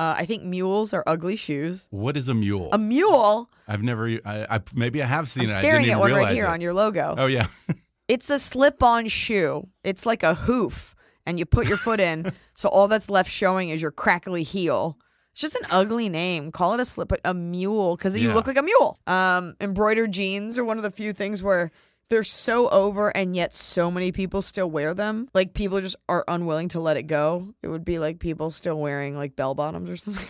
Uh, 0.00 0.14
I 0.16 0.24
think 0.24 0.42
mules 0.44 0.94
are 0.94 1.04
ugly 1.06 1.36
shoes. 1.36 1.86
What 1.90 2.16
is 2.16 2.30
a 2.30 2.34
mule? 2.34 2.70
A 2.72 2.78
mule. 2.78 3.50
I've 3.68 3.82
never. 3.82 4.06
I, 4.24 4.46
I 4.56 4.60
maybe 4.74 5.02
I 5.02 5.06
have 5.06 5.28
seen 5.28 5.44
I'm 5.44 5.50
it. 5.50 5.54
I 5.56 5.58
staring 5.58 5.84
didn't 5.84 5.96
at 5.96 6.00
one 6.00 6.12
right 6.12 6.34
here 6.34 6.46
it. 6.46 6.48
on 6.48 6.60
your 6.62 6.72
logo. 6.72 7.14
Oh 7.18 7.26
yeah. 7.26 7.46
It's 8.08 8.28
a 8.28 8.40
slip-on 8.40 9.06
shoe. 9.06 9.68
It's 9.84 10.04
like 10.04 10.24
a 10.24 10.34
hoof, 10.34 10.96
and 11.26 11.38
you 11.38 11.46
put 11.46 11.68
your 11.68 11.76
foot 11.76 12.00
in, 12.00 12.32
so 12.54 12.68
all 12.68 12.88
that's 12.88 13.08
left 13.08 13.30
showing 13.30 13.68
is 13.68 13.80
your 13.80 13.92
crackly 13.92 14.42
heel. 14.42 14.98
It's 15.30 15.40
just 15.42 15.54
an 15.54 15.66
ugly 15.70 16.08
name. 16.08 16.50
Call 16.50 16.74
it 16.74 16.80
a 16.80 16.84
slip, 16.84 17.12
a 17.24 17.34
mule, 17.34 17.94
because 17.94 18.16
you 18.18 18.28
Yeah. 18.30 18.34
look 18.34 18.48
like 18.48 18.56
a 18.56 18.62
mule. 18.62 18.98
Um, 19.06 19.54
embroidered 19.60 20.10
jeans 20.10 20.58
are 20.58 20.64
one 20.64 20.76
of 20.76 20.82
the 20.82 20.90
few 20.90 21.12
things 21.12 21.40
where 21.40 21.70
they're 22.10 22.24
so 22.24 22.68
over, 22.68 23.08
and 23.16 23.34
yet 23.34 23.54
so 23.54 23.90
many 23.90 24.12
people 24.12 24.42
still 24.42 24.70
wear 24.70 24.92
them. 24.92 25.28
Like 25.32 25.54
people 25.54 25.80
just 25.80 25.96
are 26.08 26.24
unwilling 26.28 26.68
to 26.70 26.80
let 26.80 26.96
it 26.98 27.04
go. 27.04 27.54
It 27.62 27.68
would 27.68 27.84
be 27.84 27.98
like 27.98 28.18
people 28.18 28.50
still 28.50 28.78
wearing 28.78 29.16
like 29.16 29.36
bell 29.36 29.54
bottoms 29.54 29.88
or 29.88 29.96
something. 29.96 30.26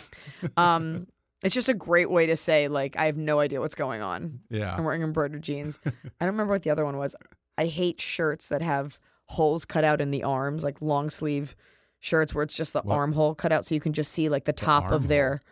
um, 0.57 1.07
it's 1.43 1.55
just 1.55 1.69
a 1.71 1.75
great 1.75 2.11
way 2.11 2.27
to 2.27 2.37
say 2.37 2.69
like 2.69 2.97
I 2.97 3.07
have 3.07 3.17
no 3.17 3.41
idea 3.41 3.61
what's 3.61 3.75
going 3.75 4.03
on. 4.03 4.41
Yeah. 4.51 4.75
I'm 4.77 4.85
wearing 4.85 5.03
embroidered 5.03 5.43
jeans. 5.43 5.81
I 5.85 5.91
don't 6.21 6.29
remember 6.35 6.53
what 6.53 6.63
the 6.63 6.71
other 6.71 6.85
one 6.85 6.99
was. 6.99 7.17
I 7.59 7.67
hate 7.67 8.01
shirts 8.01 8.49
that 8.49 8.63
have 8.63 9.01
holes 9.27 9.65
cut 9.65 9.83
out 9.85 10.01
in 10.01 10.11
the 10.11 10.23
arms, 10.23 10.63
like 10.63 10.83
long 10.83 11.09
sleeve 11.09 11.57
shirts 11.99 12.35
where 12.35 12.43
it's 12.45 12.57
just 12.57 12.73
the 12.75 12.83
What? 12.83 12.95
armhole 12.95 13.35
cut 13.35 13.53
out 13.53 13.65
so 13.65 13.75
you 13.75 13.81
can 13.81 13.93
just 13.95 14.13
see 14.13 14.29
like 14.29 14.45
the 14.45 14.53
top 14.53 14.91
of 14.91 15.09
their 15.09 15.43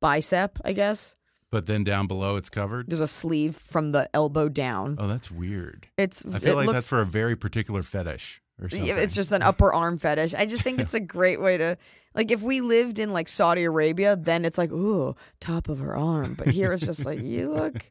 bicep, 0.00 0.58
I 0.64 0.72
guess. 0.72 1.14
But 1.50 1.66
then 1.66 1.82
down 1.82 2.06
below 2.06 2.36
it's 2.36 2.50
covered. 2.50 2.88
There's 2.88 3.00
a 3.00 3.06
sleeve 3.06 3.56
from 3.56 3.92
the 3.92 4.10
elbow 4.14 4.48
down. 4.48 4.96
Oh, 4.98 5.08
that's 5.08 5.30
weird. 5.30 5.88
It's 5.96 6.24
I 6.26 6.38
feel 6.38 6.52
it 6.52 6.56
like 6.56 6.66
looks, 6.66 6.76
that's 6.76 6.86
for 6.86 7.00
a 7.00 7.06
very 7.06 7.36
particular 7.36 7.82
fetish. 7.82 8.42
or 8.60 8.68
something. 8.68 8.88
It's 8.88 9.14
just 9.14 9.32
an 9.32 9.42
upper 9.42 9.72
arm 9.72 9.96
fetish. 9.96 10.34
I 10.34 10.44
just 10.44 10.62
think 10.62 10.78
it's 10.78 10.94
a 10.94 11.00
great 11.16 11.40
way 11.40 11.56
to 11.56 11.78
like 12.14 12.30
if 12.30 12.42
we 12.42 12.60
lived 12.60 12.98
in 12.98 13.12
like 13.12 13.28
Saudi 13.28 13.64
Arabia, 13.64 14.16
then 14.16 14.44
it's 14.44 14.58
like, 14.58 14.72
ooh, 14.72 15.14
top 15.40 15.68
of 15.68 15.78
her 15.78 15.96
arm. 15.96 16.34
But 16.34 16.48
here 16.48 16.72
it's 16.72 16.84
just 16.84 17.06
like 17.06 17.20
you 17.20 17.52
look 17.52 17.88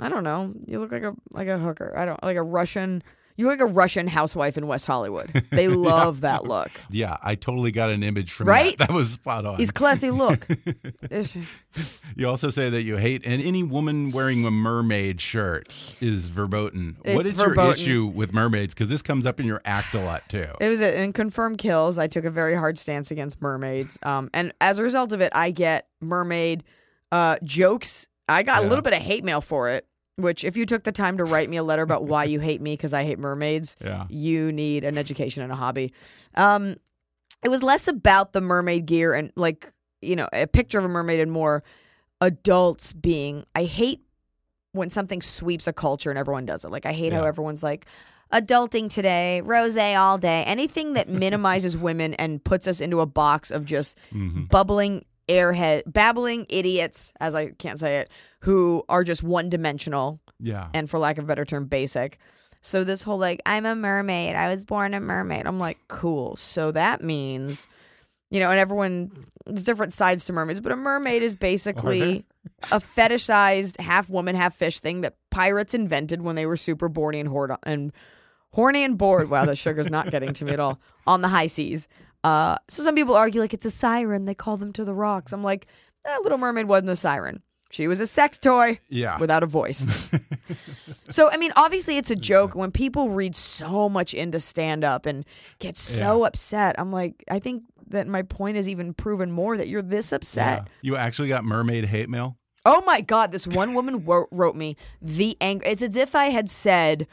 I 0.00 0.08
don't 0.08 0.24
know. 0.24 0.52
You 0.66 0.80
look 0.80 0.90
like 0.90 1.04
a 1.04 1.14
like 1.32 1.48
a 1.48 1.58
hooker. 1.58 1.96
I 1.96 2.04
don't 2.04 2.22
like 2.22 2.36
a 2.36 2.42
Russian 2.42 3.02
you 3.38 3.46
look 3.46 3.58
like 3.58 3.68
a 3.70 3.72
Russian 3.72 4.06
housewife 4.08 4.58
in 4.58 4.66
West 4.66 4.84
Hollywood. 4.84 5.30
They 5.50 5.68
love 5.68 6.20
that 6.20 6.44
look. 6.44 6.70
yeah, 6.90 7.16
I 7.22 7.34
totally 7.34 7.72
got 7.72 7.88
an 7.90 8.02
image 8.02 8.32
from 8.32 8.48
Right? 8.48 8.76
that. 8.76 8.88
That 8.88 8.94
was 8.94 9.10
spot 9.12 9.46
on. 9.46 9.56
He's 9.56 9.70
classy 9.70 10.10
look. 10.10 10.46
You 12.16 12.28
also 12.28 12.50
say 12.50 12.68
that 12.70 12.82
you 12.82 12.96
hate, 12.96 13.24
and 13.24 13.40
any 13.40 13.62
woman 13.62 14.10
wearing 14.10 14.44
a 14.44 14.50
mermaid 14.50 15.20
shirt 15.20 15.68
is 16.00 16.28
verboten. 16.28 16.96
what 17.04 17.26
It's 17.26 17.38
is 17.38 17.44
your 17.44 17.70
issue 17.70 18.06
with 18.12 18.32
mermaids? 18.32 18.74
Because 18.74 18.88
this 18.88 19.02
comes 19.02 19.24
up 19.26 19.38
in 19.38 19.46
your 19.46 19.60
act 19.64 19.94
a 19.94 20.00
lot 20.00 20.28
too. 20.28 20.46
It 20.60 20.68
was 20.68 20.80
in 20.80 21.12
confirmed 21.12 21.58
kills. 21.58 21.96
I 21.98 22.08
took 22.08 22.24
a 22.24 22.30
very 22.30 22.54
hard 22.56 22.76
stance 22.76 23.10
against 23.12 23.40
mermaids, 23.40 23.98
um, 24.02 24.30
and 24.34 24.52
as 24.60 24.78
a 24.80 24.82
result 24.82 25.12
of 25.12 25.20
it, 25.20 25.32
I 25.34 25.52
get 25.52 25.86
mermaid 26.00 26.64
uh, 27.12 27.36
jokes. 27.44 28.08
I 28.28 28.42
got 28.42 28.64
a 28.64 28.66
little 28.66 28.82
bit 28.82 28.92
of 28.92 29.00
hate 29.00 29.22
mail 29.24 29.40
for 29.40 29.68
it. 29.70 29.86
Which, 30.18 30.42
if 30.44 30.56
you 30.56 30.66
took 30.66 30.82
the 30.82 30.90
time 30.90 31.16
to 31.18 31.24
write 31.24 31.48
me 31.48 31.56
a 31.58 31.62
letter 31.62 31.82
about 31.82 32.04
why 32.04 32.24
you 32.24 32.40
hate 32.40 32.60
me 32.60 32.72
because 32.72 32.92
I 32.92 33.04
hate 33.04 33.20
mermaids, 33.20 33.76
Yeah. 33.84 34.06
you 34.08 34.50
need 34.50 34.82
an 34.82 34.98
education 34.98 35.44
and 35.44 35.52
a 35.52 35.54
hobby. 35.54 35.92
Um, 36.34 36.76
it 37.44 37.48
was 37.48 37.62
less 37.62 37.86
about 37.86 38.32
the 38.32 38.40
mermaid 38.40 38.84
gear 38.86 39.14
and 39.14 39.30
like 39.36 39.72
you 40.02 40.16
know 40.16 40.28
a 40.32 40.48
picture 40.48 40.78
of 40.78 40.84
a 40.84 40.88
mermaid 40.88 41.20
and 41.20 41.30
more 41.30 41.62
adults 42.20 42.92
being. 42.92 43.44
I 43.54 43.64
hate 43.64 44.00
when 44.72 44.90
something 44.90 45.22
sweeps 45.22 45.66
a 45.68 45.72
culture 45.72 46.10
and 46.10 46.18
everyone 46.18 46.46
does 46.46 46.64
it. 46.64 46.70
Like 46.70 46.84
I 46.84 46.92
hate 46.92 47.12
how 47.12 47.22
everyone's 47.24 47.62
like 47.62 47.86
adulting 48.32 48.92
today, 48.92 49.40
rose 49.40 49.76
all 49.76 50.18
day. 50.18 50.42
Anything 50.46 50.94
that 50.94 51.08
minimizes 51.24 51.76
women 51.76 52.14
and 52.14 52.42
puts 52.42 52.66
us 52.66 52.80
into 52.80 53.00
a 53.00 53.06
box 53.06 53.50
of 53.52 53.64
just 53.64 53.96
hmm 54.10 54.44
bubbling 54.50 55.04
airhead, 55.28 55.82
babbling 55.86 56.46
idiots, 56.48 57.12
as 57.20 57.34
I 57.34 57.48
can't 57.50 57.78
say 57.78 57.98
it, 57.98 58.10
who 58.40 58.84
are 58.88 59.04
just 59.04 59.22
one 59.22 59.48
dimensional 59.48 60.20
Yeah. 60.40 60.68
and 60.74 60.88
for 60.88 60.98
lack 60.98 61.18
of 61.18 61.24
a 61.24 61.26
better 61.26 61.44
term, 61.44 61.66
basic. 61.66 62.18
So 62.60 62.82
this 62.84 63.02
whole 63.02 63.18
like, 63.18 63.40
I'm 63.46 63.66
a 63.66 63.74
mermaid. 63.74 64.34
I 64.34 64.52
was 64.54 64.64
born 64.64 64.94
a 64.94 65.00
mermaid. 65.00 65.46
I'm 65.46 65.58
like, 65.58 65.78
cool. 65.88 66.36
So 66.36 66.72
that 66.72 67.02
means, 67.02 67.66
you 68.30 68.40
know, 68.40 68.50
and 68.50 68.58
everyone 68.58 69.10
there's 69.46 69.64
different 69.64 69.92
sides 69.92 70.24
to 70.26 70.32
mermaids, 70.32 70.60
but 70.60 70.72
a 70.72 70.76
mermaid 70.76 71.22
is 71.22 71.34
basically 71.34 72.24
a 72.72 72.78
fetishized 72.80 73.80
half 73.80 74.10
woman, 74.10 74.34
half 74.34 74.54
fish 74.54 74.80
thing 74.80 75.00
that 75.02 75.14
pirates 75.30 75.72
invented 75.72 76.20
when 76.22 76.36
they 76.36 76.46
were 76.46 76.56
super 76.56 76.88
horny 76.94 77.20
and 77.20 77.30
and 77.62 77.92
horny 78.52 78.84
and 78.84 78.98
bored. 78.98 79.30
Wow, 79.30 79.44
the 79.46 79.56
sugar's 79.56 79.88
not 79.88 80.10
getting 80.10 80.32
to 80.34 80.44
me 80.44 80.52
at 80.52 80.60
all 80.60 80.78
on 81.06 81.22
the 81.22 81.28
high 81.28 81.46
seas. 81.46 81.88
Uh, 82.24 82.56
so 82.68 82.82
some 82.82 82.94
people 82.94 83.14
argue 83.14 83.40
like 83.40 83.54
it's 83.54 83.64
a 83.66 83.70
siren. 83.70 84.24
They 84.24 84.34
call 84.34 84.56
them 84.56 84.72
to 84.74 84.84
the 84.84 84.94
rocks. 84.94 85.32
I'm 85.32 85.42
like, 85.44 85.66
eh, 86.04 86.16
Little 86.22 86.38
Mermaid 86.38 86.66
wasn't 86.66 86.90
a 86.90 86.96
siren. 86.96 87.42
She 87.70 87.86
was 87.86 88.00
a 88.00 88.06
sex 88.06 88.38
toy 88.38 88.80
Yeah. 88.88 89.18
without 89.18 89.42
a 89.42 89.46
voice. 89.46 90.10
so, 91.10 91.30
I 91.30 91.36
mean, 91.36 91.52
obviously 91.54 91.98
it's 91.98 92.10
a 92.10 92.16
joke. 92.16 92.54
When 92.54 92.70
people 92.70 93.10
read 93.10 93.36
so 93.36 93.88
much 93.88 94.14
into 94.14 94.38
stand 94.38 94.84
up 94.84 95.04
and 95.06 95.24
get 95.58 95.76
so 95.76 96.24
upset, 96.24 96.76
I'm 96.78 96.90
like, 96.92 97.24
I 97.30 97.38
think 97.38 97.64
that 97.88 98.06
my 98.06 98.22
point 98.22 98.56
is 98.56 98.68
even 98.68 98.94
proven 98.94 99.30
more 99.30 99.56
that 99.56 99.68
you're 99.68 99.82
this 99.82 100.12
upset. 100.12 100.62
Yeah. 100.64 100.72
You 100.82 100.96
actually 100.96 101.28
got 101.28 101.44
mermaid 101.44 101.84
hate 101.84 102.08
mail? 102.08 102.36
Oh 102.64 102.82
my 102.86 103.00
God, 103.00 103.32
this 103.32 103.46
one 103.46 103.74
woman 103.74 104.04
wo- 104.04 104.26
wrote 104.30 104.56
me 104.56 104.76
the 105.00 105.36
anger. 105.40 105.64
It's 105.66 105.82
as 105.82 105.94
if 105.96 106.14
I 106.14 106.26
had 106.26 106.50
said, 106.50 107.06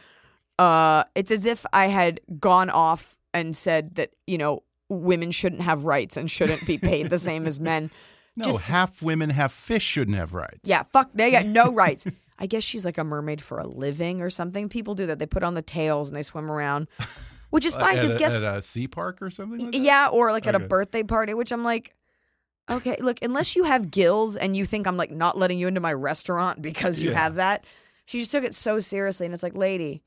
uh, 0.57 1.03
it's 1.15 1.31
as 1.31 1.45
if 1.45 1.65
I 1.73 1.87
had 1.87 2.19
gone 2.39 2.69
off 2.69 3.17
and 3.33 3.55
said 3.55 3.95
that, 3.95 4.11
you 4.25 4.37
know, 4.37 4.63
women 4.89 5.31
shouldn't 5.31 5.61
have 5.61 5.85
rights 5.85 6.17
and 6.17 6.29
shouldn't 6.29 6.65
be 6.67 6.77
paid 6.77 7.09
the 7.09 7.19
same 7.19 7.45
as 7.47 7.59
men. 7.59 7.91
No, 8.37 8.43
Just- 8.43 8.61
half 8.63 9.01
women, 9.01 9.29
half 9.29 9.53
fish 9.53 9.81
shouldn't 9.83 10.17
have 10.17 10.33
rights. 10.33 10.59
Yeah, 10.65 10.83
fuck, 10.83 11.09
they 11.13 11.31
got 11.31 11.45
no 11.45 11.71
rights. 11.71 12.05
I 12.37 12.47
guess 12.47 12.63
she's 12.63 12.83
like 12.83 12.97
a 12.97 13.03
mermaid 13.05 13.41
for 13.41 13.59
a 13.59 13.65
living 13.65 14.21
or 14.21 14.29
something. 14.29 14.67
People 14.67 14.93
do 14.93 15.05
that. 15.05 15.19
They 15.19 15.25
put 15.25 15.41
on 15.41 15.53
the 15.53 15.61
tails 15.61 16.09
and 16.09 16.17
they 16.17 16.21
swim 16.21 16.51
around, 16.51 16.89
which 17.49 17.65
is 17.65 17.77
uh, 17.77 17.79
fine 17.79 17.95
at, 17.97 18.01
because 18.01 18.15
guess 18.19 18.35
at 18.41 18.43
a 18.57 18.61
sea 18.61 18.89
park 18.89 19.21
or 19.21 19.29
something 19.29 19.59
like 19.59 19.71
that? 19.71 19.77
yeah, 19.79 20.09
or 20.09 20.33
like 20.33 20.47
at 20.47 20.53
a 20.53 20.59
birthday 20.59 21.01
party, 21.01 21.33
which 21.33 21.53
I'm 21.53 21.63
like, 21.63 21.95
okay, 22.69 22.97
look, 22.99 23.19
unless 23.21 23.55
you 23.55 23.63
have 23.63 23.89
gills 23.89 24.35
and 24.35 24.57
you 24.57 24.65
think 24.65 24.85
I'm 24.85 24.97
like 24.97 25.11
not 25.11 25.37
letting 25.37 25.57
you 25.57 25.69
into 25.69 25.79
my 25.79 25.93
restaurant 25.93 26.61
because 26.61 26.99
you 26.99 27.11
Yeah. 27.11 27.19
have 27.21 27.35
that, 27.35 27.63
she 28.03 28.19
just 28.19 28.31
took 28.31 28.43
it 28.43 28.53
so 28.53 28.79
seriously, 28.81 29.25
and 29.25 29.33
it's 29.33 29.43
like, 29.43 29.55
lady, 29.55 30.03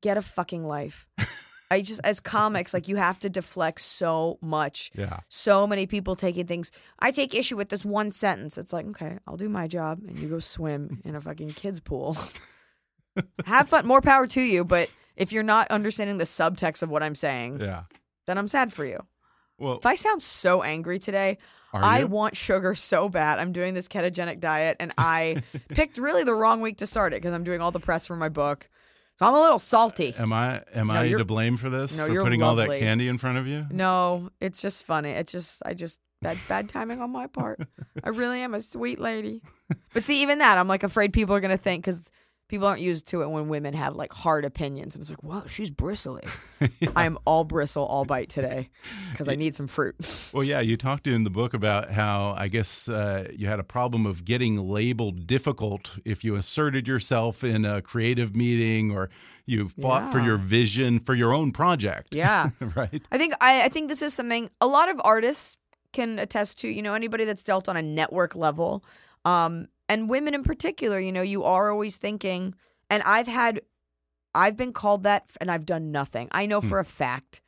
get 0.00 0.16
a 0.16 0.22
fucking 0.22 0.64
life. 0.64 1.08
I 1.74 1.82
just 1.82 2.00
as 2.04 2.20
comics, 2.20 2.72
like 2.72 2.88
you 2.88 2.96
have 2.96 3.18
to 3.20 3.28
deflect 3.28 3.80
so 3.80 4.38
much. 4.40 4.90
Yeah. 4.94 5.20
So 5.28 5.66
many 5.66 5.86
people 5.86 6.16
taking 6.16 6.46
things. 6.46 6.70
I 7.00 7.10
take 7.10 7.34
issue 7.34 7.56
with 7.56 7.68
this 7.68 7.84
one 7.84 8.12
sentence. 8.12 8.56
It's 8.58 8.72
like, 8.72 8.86
okay, 8.88 9.18
I'll 9.26 9.36
do 9.36 9.48
my 9.48 9.66
job, 9.68 10.00
and 10.06 10.18
you 10.18 10.28
go 10.28 10.38
swim 10.38 11.00
in 11.04 11.14
a 11.16 11.20
fucking 11.20 11.50
kids 11.50 11.80
pool. 11.80 12.16
have 13.46 13.68
fun. 13.68 13.86
More 13.86 14.00
power 14.00 14.26
to 14.28 14.40
you. 14.40 14.64
But 14.64 14.90
if 15.16 15.32
you're 15.32 15.42
not 15.42 15.70
understanding 15.70 16.18
the 16.18 16.24
subtext 16.24 16.82
of 16.82 16.90
what 16.90 17.02
I'm 17.02 17.14
saying, 17.14 17.60
Yeah. 17.60 17.84
then 18.26 18.38
I'm 18.38 18.48
sad 18.48 18.72
for 18.72 18.84
you. 18.84 19.00
Well, 19.58 19.78
If 19.78 19.86
I 19.86 19.94
sound 19.94 20.20
so 20.20 20.62
angry 20.62 20.98
today, 20.98 21.38
I 21.72 22.04
want 22.04 22.36
sugar 22.36 22.74
so 22.74 23.08
bad. 23.08 23.38
I'm 23.38 23.52
doing 23.52 23.74
this 23.74 23.88
ketogenic 23.88 24.40
diet, 24.40 24.76
and 24.80 24.92
I 24.98 25.42
picked 25.68 25.98
really 25.98 26.24
the 26.24 26.34
wrong 26.34 26.60
week 26.60 26.78
to 26.78 26.86
start 26.86 27.12
it 27.12 27.16
because 27.22 27.32
I'm 27.34 27.44
doing 27.44 27.60
all 27.60 27.70
the 27.70 27.80
press 27.80 28.06
for 28.06 28.16
my 28.16 28.28
book. 28.28 28.68
So 29.18 29.26
I'm 29.26 29.34
a 29.34 29.40
little 29.40 29.58
salty. 29.60 30.14
Am 30.18 30.32
I 30.32 30.62
am 30.74 30.88
No, 30.88 30.94
I 30.94 31.08
to 31.08 31.24
blame 31.24 31.56
for 31.56 31.70
this? 31.70 31.96
No, 31.96 32.06
for 32.06 32.12
you're 32.12 32.24
putting 32.24 32.42
all 32.42 32.56
that 32.56 32.68
candy 32.68 33.08
in 33.08 33.18
front 33.18 33.38
of 33.38 33.46
you? 33.46 33.66
No, 33.70 34.30
it's 34.40 34.60
just 34.60 34.84
funny. 34.84 35.10
It's 35.10 35.30
just 35.30 35.62
I 35.64 35.74
just 35.74 36.00
that's 36.20 36.42
bad 36.48 36.68
timing 36.68 37.00
on 37.00 37.10
my 37.10 37.26
part. 37.28 37.60
I 38.02 38.08
really 38.08 38.40
am 38.40 38.54
a 38.54 38.60
sweet 38.60 38.98
lady. 38.98 39.42
But 39.94 40.02
see, 40.02 40.22
even 40.22 40.38
that, 40.38 40.58
I'm 40.58 40.66
like 40.66 40.82
afraid 40.82 41.12
people 41.12 41.34
are 41.36 41.40
gonna 41.40 41.56
think 41.56 41.84
because 41.84 42.10
people 42.54 42.68
aren't 42.68 42.80
used 42.80 43.08
to 43.08 43.22
it 43.22 43.28
when 43.28 43.48
women 43.48 43.74
have 43.74 43.96
like 43.96 44.12
hard 44.12 44.44
opinions, 44.44 44.94
and 44.94 45.02
it's 45.02 45.10
like, 45.10 45.24
wow, 45.24 45.42
she's 45.44 45.70
bristly. 45.70 46.22
I 46.94 47.04
am 47.04 47.18
all 47.24 47.42
bristle, 47.42 47.84
all 47.84 48.04
bite 48.04 48.28
today 48.28 48.70
because 49.10 49.26
I 49.26 49.34
need 49.34 49.56
some 49.56 49.66
fruit. 49.66 49.96
Well, 50.32 50.44
yeah, 50.44 50.60
you 50.60 50.76
talked 50.76 51.06
in 51.06 51.22
the 51.22 51.30
book 51.30 51.54
about 51.54 51.90
how 51.90 52.34
I 52.36 52.48
guess 52.48 52.88
uh, 52.88 53.28
you 53.36 53.46
had 53.46 53.60
a 53.60 53.64
problem 53.64 54.04
of 54.04 54.24
getting 54.24 54.56
labeled 54.68 55.26
difficult 55.26 55.98
if 56.04 56.24
you 56.24 56.34
asserted 56.34 56.88
yourself 56.88 57.44
in 57.44 57.64
a 57.64 57.80
creative 57.80 58.34
meeting 58.34 58.90
or 58.90 59.10
you 59.46 59.68
fought 59.80 60.10
for 60.10 60.20
your 60.20 60.36
vision 60.36 60.98
for 60.98 61.14
your 61.14 61.32
own 61.32 61.52
project. 61.52 62.14
Yeah. 62.14 62.50
right. 62.76 63.02
I 63.12 63.18
think 63.18 63.34
I, 63.40 63.62
I 63.62 63.68
think 63.68 63.88
this 63.88 64.02
is 64.02 64.14
something 64.14 64.50
a 64.60 64.66
lot 64.66 64.88
of 64.88 65.00
artists 65.04 65.56
can 65.92 66.18
attest 66.18 66.60
to. 66.60 66.68
You 66.68 66.82
know, 66.82 66.94
anybody 66.94 67.24
that's 67.24 67.44
dealt 67.44 67.68
on 67.68 67.76
a 67.76 67.82
network 67.82 68.34
level, 68.34 68.84
um, 69.24 69.68
and 69.88 70.08
women 70.08 70.34
in 70.34 70.42
particular. 70.42 70.98
You 70.98 71.12
know, 71.12 71.22
you 71.22 71.44
are 71.44 71.70
always 71.70 71.96
thinking, 71.96 72.54
and 72.90 73.02
I've 73.04 73.26
had, 73.26 73.60
I've 74.34 74.56
been 74.56 74.72
called 74.72 75.02
that, 75.04 75.30
and 75.40 75.50
I've 75.50 75.66
done 75.66 75.92
nothing. 75.92 76.28
I 76.32 76.46
know 76.46 76.60
for 76.60 76.78
a 76.78 76.84
fact. 76.84 77.40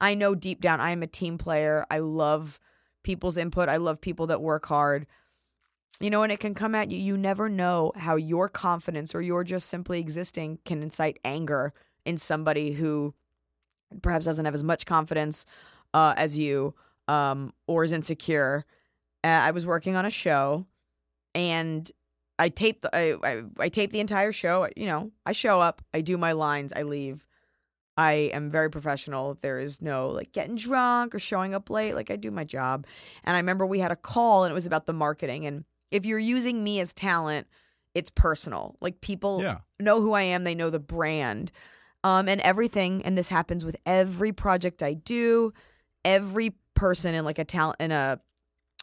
I 0.00 0.14
know 0.14 0.34
deep 0.34 0.60
down 0.60 0.80
I 0.80 0.90
am 0.90 1.02
a 1.02 1.06
team 1.06 1.36
player. 1.36 1.84
I 1.90 1.98
love 1.98 2.58
people's 3.02 3.36
input. 3.36 3.68
I 3.68 3.76
love 3.76 4.00
people 4.00 4.26
that 4.28 4.40
work 4.40 4.66
hard. 4.66 5.06
You 6.00 6.08
know, 6.08 6.22
and 6.22 6.32
it 6.32 6.40
can 6.40 6.54
come 6.54 6.74
at 6.74 6.90
you. 6.90 6.98
You 6.98 7.18
never 7.18 7.50
know 7.50 7.92
how 7.94 8.16
your 8.16 8.48
confidence 8.48 9.14
or 9.14 9.20
your 9.20 9.44
just 9.44 9.68
simply 9.68 10.00
existing 10.00 10.58
can 10.64 10.82
incite 10.82 11.18
anger 11.24 11.74
in 12.06 12.16
somebody 12.16 12.72
who 12.72 13.12
perhaps 14.00 14.24
doesn't 14.24 14.46
have 14.46 14.54
as 14.54 14.62
much 14.62 14.86
confidence 14.86 15.44
uh, 15.92 16.14
as 16.16 16.38
you 16.38 16.74
um, 17.08 17.52
or 17.66 17.84
is 17.84 17.92
insecure. 17.92 18.64
Uh, 19.22 19.26
I 19.26 19.50
was 19.50 19.66
working 19.66 19.96
on 19.96 20.06
a 20.06 20.10
show 20.10 20.64
and 21.34 21.90
I 22.38 22.48
tape 22.48 22.82
the, 22.82 22.94
I, 22.96 23.16
I, 23.22 23.42
I 23.58 23.68
taped 23.68 23.92
the 23.92 24.00
entire 24.00 24.32
show. 24.32 24.68
You 24.76 24.86
know, 24.86 25.10
I 25.26 25.32
show 25.32 25.60
up, 25.60 25.82
I 25.92 26.00
do 26.00 26.16
my 26.16 26.32
lines, 26.32 26.72
I 26.74 26.82
leave. 26.82 27.26
I 27.96 28.12
am 28.32 28.48
very 28.50 28.70
professional. 28.70 29.34
There 29.42 29.58
is 29.58 29.82
no 29.82 30.08
like 30.08 30.32
getting 30.32 30.56
drunk 30.56 31.14
or 31.14 31.18
showing 31.18 31.54
up 31.54 31.68
late. 31.68 31.94
Like 31.94 32.10
I 32.10 32.16
do 32.16 32.30
my 32.30 32.44
job. 32.44 32.86
And 33.24 33.36
I 33.36 33.38
remember 33.40 33.66
we 33.66 33.80
had 33.80 33.92
a 33.92 33.96
call 33.96 34.44
and 34.44 34.50
it 34.50 34.54
was 34.54 34.64
about 34.64 34.86
the 34.86 34.94
marketing. 34.94 35.44
And 35.46 35.64
if 35.90 36.06
you're 36.06 36.18
using 36.18 36.64
me 36.64 36.80
as 36.80 36.94
talent, 36.94 37.46
it's 37.94 38.08
personal. 38.08 38.76
Like 38.80 39.02
people 39.02 39.42
Yeah. 39.42 39.58
know 39.78 40.00
who 40.00 40.14
I 40.14 40.22
am, 40.22 40.44
they 40.44 40.54
know 40.54 40.70
the 40.70 40.78
brand. 40.78 41.52
Um, 42.02 42.26
and 42.26 42.40
everything, 42.40 43.02
and 43.04 43.18
this 43.18 43.28
happens 43.28 43.66
with 43.66 43.76
every 43.84 44.32
project 44.32 44.82
I 44.82 44.94
do, 44.94 45.52
every 46.02 46.54
person 46.72 47.14
in 47.14 47.26
like 47.26 47.38
a 47.38 47.44
talent 47.44 47.76
in 47.80 47.92
a 47.92 48.18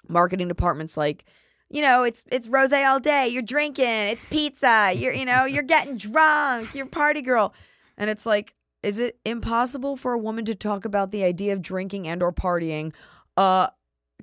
marketing 0.07 0.47
department's 0.47 0.95
like, 0.95 1.25
you 1.69 1.81
know, 1.81 2.03
it's 2.03 2.23
it's 2.31 2.47
rose 2.47 2.71
all 2.73 2.99
day. 2.99 3.27
You're 3.27 3.41
drinking. 3.41 3.85
It's 3.85 4.23
pizza. 4.25 4.93
You're 4.95 5.13
you 5.13 5.25
know 5.25 5.45
you're 5.45 5.63
getting 5.63 5.97
drunk. 5.97 6.73
You're 6.75 6.85
party 6.85 7.21
girl, 7.21 7.53
and 7.97 8.09
it's 8.09 8.25
like, 8.25 8.55
is 8.83 8.99
it 8.99 9.19
impossible 9.25 9.95
for 9.97 10.13
a 10.13 10.17
woman 10.17 10.45
to 10.45 10.55
talk 10.55 10.85
about 10.85 11.11
the 11.11 11.23
idea 11.23 11.53
of 11.53 11.61
drinking 11.61 12.07
and 12.07 12.23
or 12.23 12.31
partying, 12.31 12.93
uh, 13.35 13.67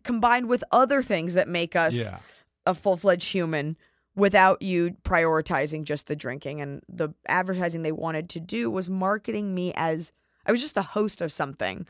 combined 0.02 0.48
with 0.48 0.64
other 0.72 1.02
things 1.02 1.34
that 1.34 1.48
make 1.48 1.76
us 1.76 1.94
Yeah. 1.94 2.18
a 2.66 2.74
full 2.74 2.96
fledged 2.96 3.32
human 3.32 3.76
without 4.16 4.62
you 4.62 4.92
prioritizing 5.02 5.82
just 5.84 6.06
the 6.06 6.14
drinking. 6.16 6.60
And 6.60 6.82
the 6.88 7.10
advertising 7.26 7.82
they 7.82 7.92
wanted 7.92 8.28
to 8.30 8.40
do 8.40 8.70
was 8.70 8.88
marketing 8.88 9.54
me 9.54 9.72
as 9.74 10.12
I 10.46 10.52
was 10.52 10.60
just 10.60 10.74
the 10.76 10.82
host 10.82 11.20
of 11.20 11.32
something, 11.32 11.86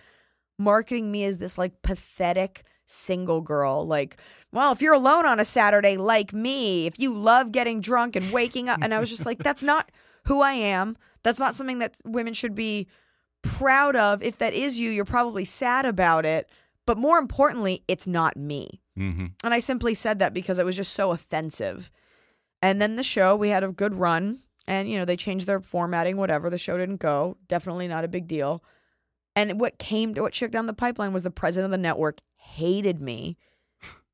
marketing 0.58 1.12
me 1.12 1.24
as 1.24 1.36
this 1.36 1.58
like 1.58 1.82
pathetic 1.82 2.64
single 2.84 3.40
girl. 3.40 3.86
Like, 3.86 4.16
well, 4.52 4.72
if 4.72 4.80
you're 4.80 4.94
alone 4.94 5.26
on 5.26 5.40
a 5.40 5.44
Saturday, 5.44 5.96
like 5.96 6.32
me, 6.32 6.86
if 6.86 6.98
you 6.98 7.12
love 7.12 7.52
getting 7.52 7.80
drunk 7.80 8.16
and 8.16 8.30
waking 8.30 8.68
up. 8.68 8.80
And 8.82 8.94
I 8.94 9.00
was 9.00 9.10
just 9.10 9.26
like, 9.26 9.38
that's 9.38 9.62
not 9.62 9.90
who 10.24 10.40
I 10.40 10.52
am. 10.52 10.96
That's 11.22 11.38
not 11.38 11.54
something 11.54 11.78
that 11.78 11.96
women 12.04 12.34
should 12.34 12.54
be 12.54 12.86
proud 13.42 13.96
of. 13.96 14.22
If 14.22 14.38
that 14.38 14.54
is 14.54 14.78
you, 14.78 14.90
you're 14.90 15.04
probably 15.04 15.44
sad 15.44 15.86
about 15.86 16.24
it. 16.24 16.48
But 16.86 16.98
more 16.98 17.18
importantly, 17.18 17.82
it's 17.88 18.06
not 18.06 18.36
me. 18.36 18.80
Mm-hmm. 18.98 19.26
And 19.42 19.54
I 19.54 19.58
simply 19.58 19.94
said 19.94 20.18
that 20.18 20.34
because 20.34 20.58
it 20.58 20.66
was 20.66 20.76
just 20.76 20.92
so 20.92 21.10
offensive. 21.12 21.90
And 22.62 22.80
then 22.80 22.96
the 22.96 23.02
show, 23.02 23.34
we 23.36 23.48
had 23.48 23.64
a 23.64 23.68
good 23.68 23.94
run. 23.94 24.40
And, 24.66 24.88
you 24.88 24.98
know, 24.98 25.04
they 25.04 25.16
changed 25.16 25.46
their 25.46 25.60
formatting, 25.60 26.16
whatever. 26.16 26.48
The 26.48 26.58
show 26.58 26.78
didn't 26.78 27.00
go. 27.00 27.36
Definitely 27.48 27.88
not 27.88 28.04
a 28.04 28.08
big 28.08 28.26
deal. 28.26 28.62
And 29.36 29.60
what 29.60 29.78
came 29.78 30.14
to 30.14 30.22
what 30.22 30.34
shook 30.34 30.50
down 30.50 30.66
the 30.66 30.72
pipeline 30.72 31.12
was 31.12 31.22
the 31.22 31.30
president 31.30 31.66
of 31.66 31.70
the 31.72 31.82
network 31.82 32.20
hated 32.44 33.00
me. 33.00 33.36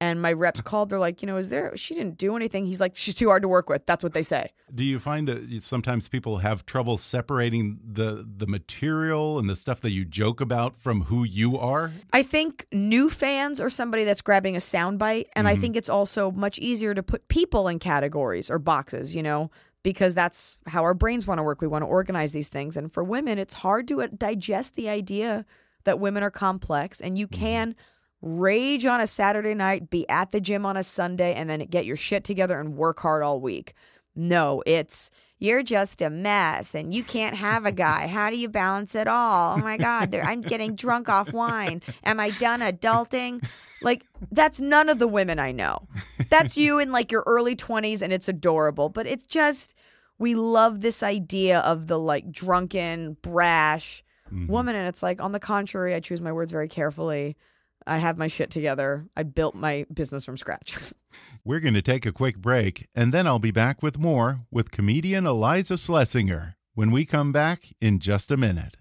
And 0.03 0.23
my 0.23 0.33
reps 0.33 0.63
called. 0.63 0.89
They're 0.89 0.99
like, 0.99 1.21
you 1.21 1.27
know, 1.27 1.37
is 1.37 1.51
there? 1.51 1.77
She 1.77 1.95
didn't 1.95 2.17
do 2.17 2.35
anything. 2.35 2.65
He's 2.65 2.81
like, 2.81 2.97
she's 2.97 3.15
too 3.15 3.29
hard 3.29 3.43
to 3.43 3.49
work 3.49 3.69
with. 3.69 3.85
That's 3.85 4.03
what 4.03 4.15
they 4.15 4.23
say. 4.23 4.51
Do 4.75 4.83
you 4.83 4.99
find 4.99 5.29
that 5.29 5.63
sometimes 5.63 6.09
people 6.09 6.39
have 6.39 6.65
trouble 6.65 6.97
separating 6.97 7.79
the 7.85 8.27
the 8.27 8.47
material 8.47 9.39
and 9.39 9.47
the 9.47 9.57
stuff 9.57 9.83
that 9.83 9.91
you 9.91 10.07
joke 10.07 10.41
about 10.41 10.75
from 10.75 11.03
who 11.03 11.25
you 11.25 11.59
are? 11.59 11.93
I 12.15 12.23
think 12.23 12.67
new 12.73 13.11
fans 13.11 13.61
are 13.61 13.69
somebody 13.69 14.05
that's 14.05 14.23
grabbing 14.23 14.57
a 14.57 14.61
soundbite, 14.61 15.27
and 15.35 15.47
I 15.47 15.57
think 15.57 15.77
it's 15.77 15.91
also 15.91 16.31
much 16.31 16.59
easier 16.61 16.95
to 16.95 17.03
put 17.03 17.29
people 17.29 17.69
in 17.69 17.79
categories 17.79 18.49
or 18.49 18.59
boxes, 18.59 19.15
you 19.15 19.23
know, 19.23 19.51
because 19.83 20.15
that's 20.15 20.57
how 20.67 20.83
our 20.83 20.95
brains 20.95 21.27
want 21.27 21.41
to 21.41 21.43
work. 21.43 21.61
We 21.61 21.67
want 21.67 21.83
to 21.83 21.89
organize 21.89 22.33
these 22.33 22.49
things, 22.49 22.75
and 22.79 22.91
for 22.91 23.05
women, 23.05 23.39
it's 23.39 23.55
hard 23.55 23.87
to 23.89 24.01
uh, 24.01 24.09
digest 24.17 24.77
the 24.77 24.89
idea 24.89 25.45
that 25.85 26.01
women 26.01 26.23
are 26.23 26.31
complex, 26.31 27.03
and 27.03 27.19
you 27.19 27.29
can 27.29 27.75
rage 28.23 28.87
on 28.87 29.01
a 29.01 29.07
Saturday 29.07 29.55
night, 29.55 29.91
be 29.91 30.09
at 30.09 30.33
the 30.33 30.41
gym 30.41 30.67
on 30.67 30.77
a 30.77 30.83
Sunday, 30.83 31.35
and 31.35 31.49
then 31.49 31.61
get 31.67 31.87
your 31.87 31.97
shit 31.97 32.25
together 32.25 32.61
and 32.61 32.77
work 32.77 33.01
hard 33.01 33.23
all 33.23 33.41
week. 33.41 33.75
No, 34.15 34.63
it's 34.67 35.11
you're 35.39 35.63
just 35.63 36.03
a 36.03 36.11
mess 36.11 36.75
and 36.75 36.93
you 36.93 37.03
can't 37.03 37.35
have 37.35 37.65
a 37.65 37.73
guy. 37.73 38.07
How 38.09 38.31
do 38.31 38.37
you 38.37 38.49
balance 38.49 38.95
it 38.95 39.09
all? 39.09 39.57
Oh 39.57 39.63
my 39.63 39.77
God, 39.77 40.15
I'm 40.15 40.43
getting 40.43 40.75
drunk 40.75 41.09
off 41.09 41.33
wine. 41.33 41.83
Am 42.05 42.21
I 42.21 42.31
done 42.31 42.61
adulting? 42.61 43.45
Like, 43.83 44.07
that's 44.31 44.61
none 44.61 44.91
of 44.91 44.99
the 44.99 45.09
women 45.09 45.39
I 45.39 45.53
know. 45.53 45.89
That's 46.29 46.59
you 46.59 46.79
in 46.79 46.93
like 46.93 47.11
your 47.11 47.25
early 47.27 47.57
20s 47.57 48.03
and 48.03 48.13
it's 48.13 48.29
adorable, 48.29 48.91
but 48.91 49.07
it's 49.07 49.25
just, 49.25 49.75
we 50.19 50.35
love 50.35 50.83
this 50.83 51.03
idea 51.03 51.61
of 51.61 51.87
the 51.87 51.99
like 51.99 52.31
drunken, 52.31 53.17
brash 53.23 54.05
mm-hmm. 54.27 54.47
woman. 54.47 54.77
And 54.77 54.87
it's 54.87 55.03
like, 55.03 55.23
on 55.23 55.33
the 55.33 55.41
contrary, 55.41 55.95
I 55.95 56.01
choose 56.01 56.21
my 56.21 56.33
words 56.33 56.53
very 56.53 56.69
carefully. 56.69 57.39
I 57.87 57.99
have 57.99 58.19
my 58.19 58.29
shit 58.29 58.51
together. 58.51 59.07
I 59.17 59.23
built 59.23 59.55
my 59.55 59.87
business 59.93 60.25
from 60.25 60.37
scratch. 60.37 60.77
We're 61.45 61.61
going 61.61 61.75
to 61.75 61.83
take 61.83 62.07
a 62.07 62.13
quick 62.13 62.39
break, 62.39 62.89
and 62.95 63.13
then 63.13 63.27
I'll 63.27 63.39
be 63.39 63.51
back 63.51 63.83
with 63.83 63.99
more 63.99 64.41
with 64.51 64.71
comedian 64.71 65.25
Iliza 65.25 65.75
Shlesinger 65.75 66.55
when 66.75 66.91
we 66.91 67.05
come 67.05 67.33
back 67.33 67.73
in 67.81 67.99
just 67.99 68.31
a 68.31 68.37
minute. 68.37 68.77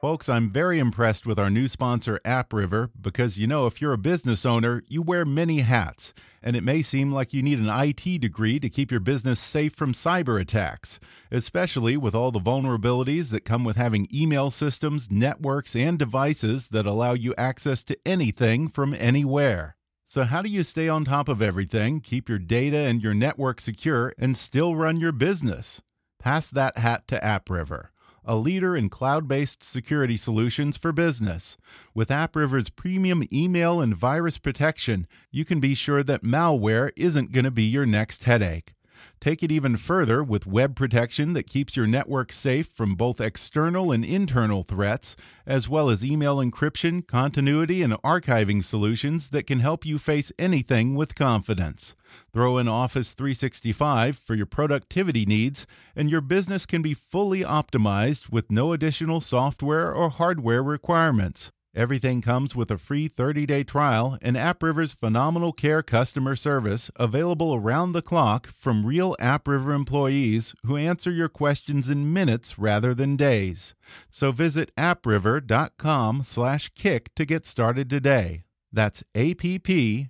Folks, 0.00 0.30
I'm 0.30 0.48
very 0.48 0.78
impressed 0.78 1.26
with 1.26 1.38
our 1.38 1.50
new 1.50 1.68
sponsor, 1.68 2.20
AppRiver, 2.24 2.88
because 2.98 3.36
you 3.36 3.46
know, 3.46 3.66
if 3.66 3.82
you're 3.82 3.92
a 3.92 3.98
business 3.98 4.46
owner, 4.46 4.82
you 4.88 5.02
wear 5.02 5.26
many 5.26 5.60
hats, 5.60 6.14
and 6.42 6.56
it 6.56 6.62
may 6.62 6.80
seem 6.80 7.12
like 7.12 7.34
you 7.34 7.42
need 7.42 7.58
an 7.58 7.68
IT 7.68 8.18
degree 8.22 8.58
to 8.60 8.70
keep 8.70 8.90
your 8.90 9.00
business 9.00 9.38
safe 9.38 9.74
from 9.74 9.92
cyber 9.92 10.40
attacks, 10.40 11.00
especially 11.30 11.98
with 11.98 12.14
all 12.14 12.32
the 12.32 12.40
vulnerabilities 12.40 13.30
that 13.30 13.44
come 13.44 13.62
with 13.62 13.76
having 13.76 14.08
email 14.10 14.50
systems, 14.50 15.10
networks, 15.10 15.76
and 15.76 15.98
devices 15.98 16.68
that 16.68 16.86
allow 16.86 17.12
you 17.12 17.34
access 17.36 17.84
to 17.84 17.98
anything 18.06 18.68
from 18.68 18.94
anywhere. 18.94 19.76
So, 20.06 20.24
how 20.24 20.40
do 20.40 20.48
you 20.48 20.64
stay 20.64 20.88
on 20.88 21.04
top 21.04 21.28
of 21.28 21.42
everything, 21.42 22.00
keep 22.00 22.26
your 22.26 22.38
data 22.38 22.78
and 22.78 23.02
your 23.02 23.12
network 23.12 23.60
secure, 23.60 24.14
and 24.18 24.34
still 24.34 24.76
run 24.76 24.98
your 24.98 25.12
business? 25.12 25.82
Pass 26.18 26.48
that 26.48 26.78
hat 26.78 27.06
to 27.08 27.18
AppRiver 27.18 27.88
a 28.30 28.36
leader 28.36 28.76
in 28.76 28.88
cloud 28.88 29.26
based 29.26 29.60
security 29.60 30.16
solutions 30.16 30.76
for 30.76 30.92
business. 30.92 31.56
With 31.94 32.10
AppRiver's 32.10 32.70
premium 32.70 33.24
email 33.32 33.80
and 33.80 33.92
virus 33.92 34.38
protection, 34.38 35.08
you 35.32 35.44
can 35.44 35.58
be 35.58 35.74
sure 35.74 36.04
that 36.04 36.22
malware 36.22 36.92
isn't 36.94 37.32
going 37.32 37.42
to 37.44 37.50
be 37.50 37.64
your 37.64 37.86
next 37.86 38.22
headache. 38.22 38.74
Take 39.20 39.42
it 39.42 39.52
even 39.52 39.76
further 39.76 40.22
with 40.22 40.46
web 40.46 40.74
protection 40.74 41.32
that 41.34 41.46
keeps 41.46 41.76
your 41.76 41.86
network 41.86 42.32
safe 42.32 42.66
from 42.68 42.94
both 42.94 43.20
external 43.20 43.92
and 43.92 44.04
internal 44.04 44.62
threats, 44.62 45.16
as 45.46 45.68
well 45.68 45.90
as 45.90 46.04
email 46.04 46.38
encryption, 46.38 47.06
continuity, 47.06 47.82
and 47.82 47.92
archiving 48.02 48.64
solutions 48.64 49.28
that 49.28 49.46
can 49.46 49.60
help 49.60 49.84
you 49.84 49.98
face 49.98 50.32
anything 50.38 50.94
with 50.94 51.14
confidence. 51.14 51.94
Throw 52.32 52.58
in 52.58 52.68
Office 52.68 53.12
365 53.12 54.18
for 54.18 54.34
your 54.34 54.46
productivity 54.46 55.26
needs, 55.26 55.66
and 55.94 56.10
your 56.10 56.20
business 56.20 56.66
can 56.66 56.82
be 56.82 56.94
fully 56.94 57.40
optimized 57.40 58.30
with 58.30 58.50
no 58.50 58.72
additional 58.72 59.20
software 59.20 59.92
or 59.92 60.10
hardware 60.10 60.62
requirements. 60.62 61.50
Everything 61.74 62.20
comes 62.20 62.56
with 62.56 62.68
a 62.72 62.78
free 62.78 63.06
30 63.06 63.46
day 63.46 63.62
trial 63.62 64.18
and 64.22 64.36
AppRiver's 64.36 64.92
phenomenal 64.92 65.52
care 65.52 65.82
customer 65.84 66.34
service 66.34 66.90
available 66.96 67.54
around 67.54 67.92
the 67.92 68.02
clock 68.02 68.52
from 68.52 68.84
real 68.84 69.14
AppRiver 69.20 69.72
employees 69.72 70.52
who 70.64 70.76
answer 70.76 71.12
your 71.12 71.28
questions 71.28 71.88
in 71.88 72.12
minutes 72.12 72.58
rather 72.58 72.92
than 72.92 73.16
days. 73.16 73.76
So 74.10 74.32
visit 74.32 74.72
appriver.com 74.76 76.24
slash 76.24 76.72
kick 76.74 77.14
to 77.14 77.24
get 77.24 77.46
started 77.46 77.88
today. 77.88 78.42
That's 78.72 79.04
appriver.com 79.14 80.08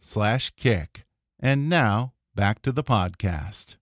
slash 0.00 0.50
kick. 0.56 1.04
And 1.38 1.68
now, 1.68 2.14
back 2.34 2.62
to 2.62 2.72
the 2.72 2.84
podcast. 2.84 3.76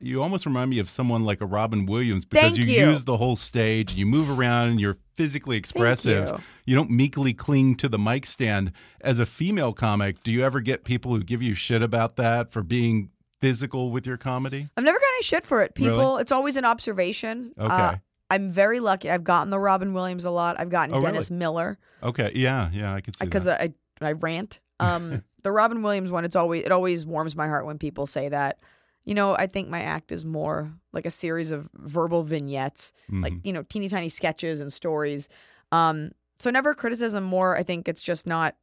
You 0.00 0.22
almost 0.22 0.46
remind 0.46 0.70
me 0.70 0.78
of 0.78 0.88
someone 0.88 1.24
like 1.24 1.40
a 1.40 1.46
Robin 1.46 1.84
Williams 1.86 2.24
because 2.24 2.56
you, 2.56 2.64
you. 2.64 2.88
use 2.88 3.04
the 3.04 3.16
whole 3.16 3.36
stage 3.36 3.90
and 3.92 3.98
you 3.98 4.06
move 4.06 4.38
around 4.38 4.70
and 4.70 4.80
you're 4.80 4.96
physically 5.14 5.56
expressive. 5.56 6.28
you. 6.28 6.38
you 6.64 6.74
don't 6.74 6.90
meekly 6.90 7.34
cling 7.34 7.74
to 7.76 7.88
the 7.88 7.98
mic 7.98 8.24
stand. 8.26 8.72
As 9.02 9.18
a 9.18 9.26
female 9.26 9.72
comic, 9.72 10.22
do 10.22 10.30
you 10.32 10.42
ever 10.42 10.60
get 10.60 10.84
people 10.84 11.12
who 11.14 11.22
give 11.22 11.42
you 11.42 11.54
shit 11.54 11.82
about 11.82 12.16
that 12.16 12.50
for 12.50 12.62
being 12.62 13.10
physical 13.40 13.90
with 13.90 14.06
your 14.06 14.16
comedy? 14.16 14.68
I've 14.76 14.84
never 14.84 14.98
gotten 14.98 15.14
any 15.16 15.22
shit 15.22 15.44
for 15.44 15.62
it. 15.62 15.74
People, 15.74 15.96
Really? 15.98 16.22
it's 16.22 16.32
always 16.32 16.56
an 16.56 16.64
observation. 16.64 17.52
Okay. 17.58 17.72
Uh, 17.72 17.96
I'm 18.30 18.50
very 18.50 18.80
lucky. 18.80 19.10
I've 19.10 19.24
gotten 19.24 19.50
the 19.50 19.58
Robin 19.58 19.92
Williams 19.92 20.24
a 20.24 20.30
lot. 20.30 20.58
I've 20.58 20.70
gotten 20.70 20.94
Oh, 20.94 20.98
really? 20.98 21.12
Dennis 21.12 21.30
Miller 21.30 21.78
Okay, 22.02 22.32
yeah, 22.34 22.70
yeah, 22.72 22.94
I 22.94 23.00
could 23.00 23.16
see 23.16 23.24
because. 23.24 23.46
I, 23.46 23.72
I 24.00 24.12
rant. 24.12 24.60
Um, 24.80 25.22
the 25.42 25.52
Robin 25.52 25.82
Williams 25.82 26.10
one, 26.10 26.24
it's 26.24 26.36
always 26.36 26.64
it 26.64 26.72
always 26.72 27.04
warms 27.04 27.36
my 27.36 27.46
heart 27.48 27.66
when 27.66 27.76
people 27.76 28.06
say 28.06 28.30
that. 28.30 28.60
You 29.06 29.14
know, 29.14 29.34
I 29.34 29.46
think 29.46 29.68
my 29.68 29.80
act 29.80 30.12
is 30.12 30.24
more 30.24 30.72
like 30.92 31.06
a 31.06 31.10
series 31.10 31.50
of 31.50 31.68
verbal 31.74 32.22
vignettes, 32.22 32.92
like 33.10 33.32
Mhm. 33.32 33.40
you 33.44 33.52
know, 33.52 33.62
teeny 33.62 33.88
tiny 33.88 34.08
sketches 34.08 34.60
and 34.60 34.72
stories. 34.72 35.28
Um, 35.72 36.12
so 36.38 36.50
never 36.50 36.74
criticism. 36.74 37.24
More, 37.24 37.56
I 37.56 37.62
think 37.62 37.88
it's 37.88 38.02
just 38.02 38.26
not. 38.26 38.56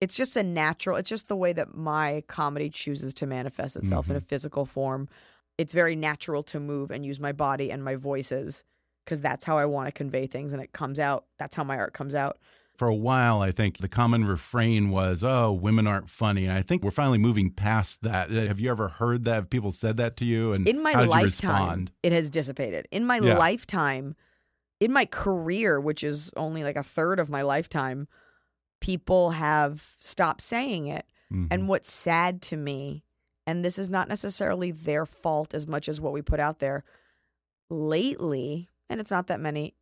It's 0.00 0.14
just 0.16 0.36
a 0.36 0.42
natural. 0.44 0.96
It's 0.96 1.08
just 1.08 1.26
the 1.26 1.36
way 1.36 1.52
that 1.52 1.74
my 1.74 2.22
comedy 2.28 2.70
chooses 2.70 3.12
to 3.14 3.26
manifest 3.26 3.74
itself 3.76 4.08
in 4.08 4.14
a 4.16 4.20
physical 4.20 4.64
form. 4.64 5.08
It's 5.56 5.72
very 5.72 5.96
natural 5.96 6.44
to 6.44 6.60
move 6.60 6.92
and 6.92 7.04
use 7.04 7.18
my 7.18 7.32
body 7.32 7.72
and 7.72 7.82
my 7.82 7.96
voices 7.96 8.62
because 9.04 9.20
that's 9.20 9.44
how 9.44 9.58
I 9.58 9.64
want 9.64 9.88
to 9.88 9.92
convey 9.92 10.26
things, 10.28 10.52
and 10.52 10.62
it 10.62 10.72
comes 10.72 11.00
out. 11.00 11.24
That's 11.38 11.56
how 11.56 11.64
my 11.64 11.76
art 11.78 11.94
comes 11.94 12.14
out. 12.14 12.38
For 12.78 12.86
a 12.88 12.94
while, 12.94 13.42
I 13.42 13.50
think 13.50 13.78
the 13.78 13.88
common 13.88 14.24
refrain 14.24 14.88
was, 14.90 15.24
"Oh, 15.24 15.52
women 15.52 15.86
aren't 15.88 16.08
funny." 16.08 16.44
And 16.44 16.52
I 16.52 16.62
think 16.62 16.82
we're 16.84 16.92
finally 16.92 17.18
moving 17.18 17.50
past 17.50 18.02
that. 18.02 18.30
Uh, 18.30 18.46
Have 18.46 18.60
you 18.60 18.70
ever 18.70 18.88
heard 18.88 19.24
that? 19.24 19.34
Have 19.34 19.50
people 19.50 19.72
said 19.72 19.96
that 19.96 20.16
to 20.18 20.24
you? 20.24 20.52
And 20.52 20.66
in 20.68 20.80
my 20.82 20.92
how 20.92 21.00
did 21.00 21.06
you 21.06 21.10
lifetime 21.10 21.88
it 22.02 22.12
has 22.12 22.30
dissipated 22.30 22.86
in 22.92 23.04
my 23.04 23.18
Yeah. 23.18 23.36
lifetime 23.36 24.14
in 24.80 24.92
my 24.92 25.04
career 25.06 25.80
which 25.80 26.04
is 26.04 26.32
only 26.36 26.62
like 26.62 26.76
a 26.76 26.82
third 26.84 27.18
of 27.18 27.28
my 27.28 27.42
lifetime 27.42 28.06
people 28.80 29.32
have 29.32 29.96
stopped 29.98 30.40
saying 30.40 30.86
it 30.86 31.04
Mhm. 31.32 31.48
and 31.50 31.68
what's 31.68 31.92
sad 31.92 32.40
to 32.42 32.56
me 32.56 33.02
and 33.44 33.64
this 33.64 33.76
is 33.76 33.90
not 33.90 34.06
necessarily 34.08 34.70
their 34.70 35.04
fault 35.04 35.52
as 35.52 35.66
much 35.66 35.88
as 35.88 36.00
what 36.00 36.12
we 36.12 36.22
put 36.22 36.38
out 36.38 36.60
there 36.60 36.84
lately 37.70 38.68
and 38.88 39.00
it's 39.00 39.10
not 39.10 39.26
that 39.26 39.40
many 39.40 39.74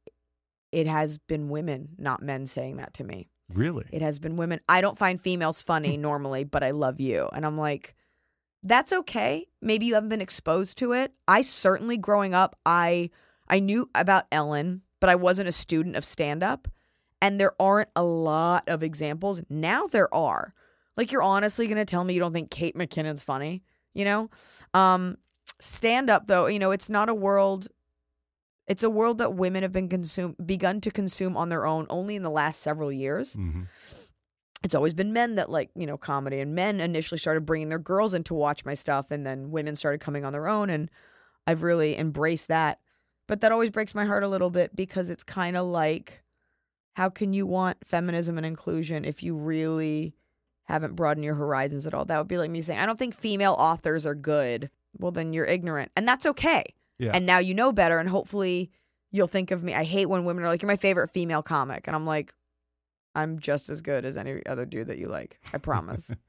it 0.73 0.87
has 0.87 1.19
been 1.19 1.49
women 1.49 1.89
not 1.99 2.23
men 2.23 2.47
saying 2.47 2.77
that 2.77 2.95
to 2.95 3.05
me 3.05 3.29
really, 3.53 3.87
it 3.93 4.03
has 4.03 4.19
been 4.19 4.37
women. 4.37 4.61
I 4.69 4.81
don't 4.81 4.99
find 4.99 5.21
females 5.21 5.63
funny 5.63 5.97
normally, 5.97 6.45
but 6.45 6.63
I 6.63 6.71
love 6.73 7.01
you. 7.01 7.29
And 7.33 7.47
I'm 7.47 7.59
like, 7.59 7.95
that's 8.63 8.93
okay. 8.93 9.47
Maybe 9.63 9.87
you 9.87 9.95
haven't 9.95 10.09
been 10.09 10.21
exposed 10.21 10.79
to 10.79 10.93
it. 10.93 11.13
I 11.29 11.43
certainly 11.43 11.97
growing 11.97 12.35
up, 12.35 12.57
I 12.67 13.11
I 13.49 13.61
knew 13.61 13.89
about 13.95 14.27
Ellen, 14.33 14.83
but 15.01 15.09
I 15.09 15.15
wasn't 15.15 15.49
a 15.49 15.53
student 15.53 15.97
of 15.97 16.05
stand 16.05 16.43
up. 16.43 16.69
And 17.23 17.41
there 17.41 17.53
aren't 17.61 17.89
a 17.97 18.03
lot 18.03 18.69
of 18.69 18.83
examples. 18.83 19.41
Now 19.49 19.87
there 19.87 20.13
are. 20.13 20.53
Like 20.97 21.13
you're 21.13 21.23
honestly 21.23 21.67
going 21.67 21.79
to 21.79 21.85
tell 21.85 22.05
me 22.05 22.15
you 22.15 22.21
don't 22.21 22.33
think 22.33 22.51
Kate 22.51 22.77
McKinnon's 22.77 23.23
funny, 23.23 23.63
you 23.95 24.05
know? 24.05 24.31
Um 24.75 25.19
stand 25.59 26.11
up 26.11 26.27
though, 26.27 26.47
you 26.47 26.59
know, 26.59 26.71
it's 26.71 26.91
not 26.91 27.09
a 27.09 27.15
world 27.15 27.69
it's 28.67 28.83
a 28.83 28.91
world 28.91 29.19
that 29.19 29.35
women 29.35 29.63
have 29.63 29.73
been 29.73 29.89
consume 29.89 30.37
begun 30.45 30.81
to 30.81 30.91
consume 30.91 31.37
on 31.37 31.49
their 31.49 31.67
own 31.67 31.87
only 31.89 32.17
in 32.17 32.23
the 32.23 32.31
last 32.31 32.61
several 32.61 32.93
years. 32.93 33.35
hmm 33.35 33.63
It's 34.65 34.75
always 34.75 34.95
been 34.95 35.13
men 35.13 35.37
that 35.37 35.51
like, 35.51 35.71
you 35.75 35.87
know, 35.87 35.97
comedy 35.97 36.41
and 36.41 36.55
men 36.55 36.81
initially 36.81 37.19
started 37.19 37.47
bringing 37.47 37.69
their 37.69 37.79
girls 37.79 38.15
in 38.15 38.25
to 38.25 38.35
watch 38.35 38.65
my 38.65 38.75
stuff 38.75 39.11
and 39.11 39.25
then 39.27 39.51
women 39.51 39.77
started 39.77 40.01
coming 40.01 40.25
on 40.25 40.33
their 40.33 40.49
own 40.49 40.71
and 40.71 40.91
I've 41.47 41.63
really 41.63 41.97
embraced 41.97 42.49
that. 42.49 42.81
But 43.29 43.41
that 43.41 43.53
always 43.53 43.71
breaks 43.71 43.95
my 43.95 44.05
heart 44.05 44.23
a 44.23 44.29
little 44.29 44.51
bit 44.51 44.75
because 44.75 45.11
it's 45.11 45.25
kind 45.25 45.57
of 45.57 45.67
like 45.67 46.23
how 46.95 47.11
can 47.11 47.35
you 47.35 47.47
want 47.47 47.87
feminism 47.87 48.39
and 48.39 48.47
inclusion 48.47 49.05
if 49.05 49.23
you 49.23 49.37
really 49.37 50.15
haven't 50.65 50.97
broadened 50.97 51.25
your 51.25 51.35
horizons 51.35 51.87
at 51.87 51.93
all? 51.93 52.07
That 52.07 52.19
would 52.19 52.27
be 52.27 52.39
like 52.39 52.51
me 52.51 52.63
saying, 52.63 52.81
I 52.81 52.87
don't 52.87 52.99
think 52.99 53.15
female 53.15 53.55
authors 53.59 54.07
are 54.07 54.15
good. 54.15 54.71
Well, 54.99 55.13
then 55.13 55.35
you're 55.35 55.45
ignorant. 55.45 55.93
And 55.95 56.09
that's 56.09 56.25
okay. 56.25 56.75
Yeah. 56.99 57.13
And 57.15 57.27
now 57.27 57.39
you 57.39 57.55
know 57.55 57.73
better. 57.73 57.99
And 57.99 58.09
hopefully 58.09 58.71
you'll 59.13 59.29
think 59.29 59.51
of 59.51 59.63
me. 59.63 59.75
I 59.75 59.85
hate 59.85 60.07
when 60.07 60.25
women 60.25 60.45
are 60.45 60.49
like, 60.49 60.63
you're 60.63 60.69
my 60.69 60.77
favorite 60.77 61.13
female 61.13 61.43
comic. 61.43 61.87
And 61.87 61.95
I'm 61.95 62.07
like, 62.07 62.33
I'm 63.15 63.39
just 63.39 63.71
as 63.71 63.81
good 63.81 64.05
as 64.05 64.19
any 64.19 64.45
other 64.45 64.67
dude 64.67 64.89
that 64.89 64.99
you 64.99 65.09
like. 65.09 65.41
I 65.53 65.59
promise. 65.59 66.11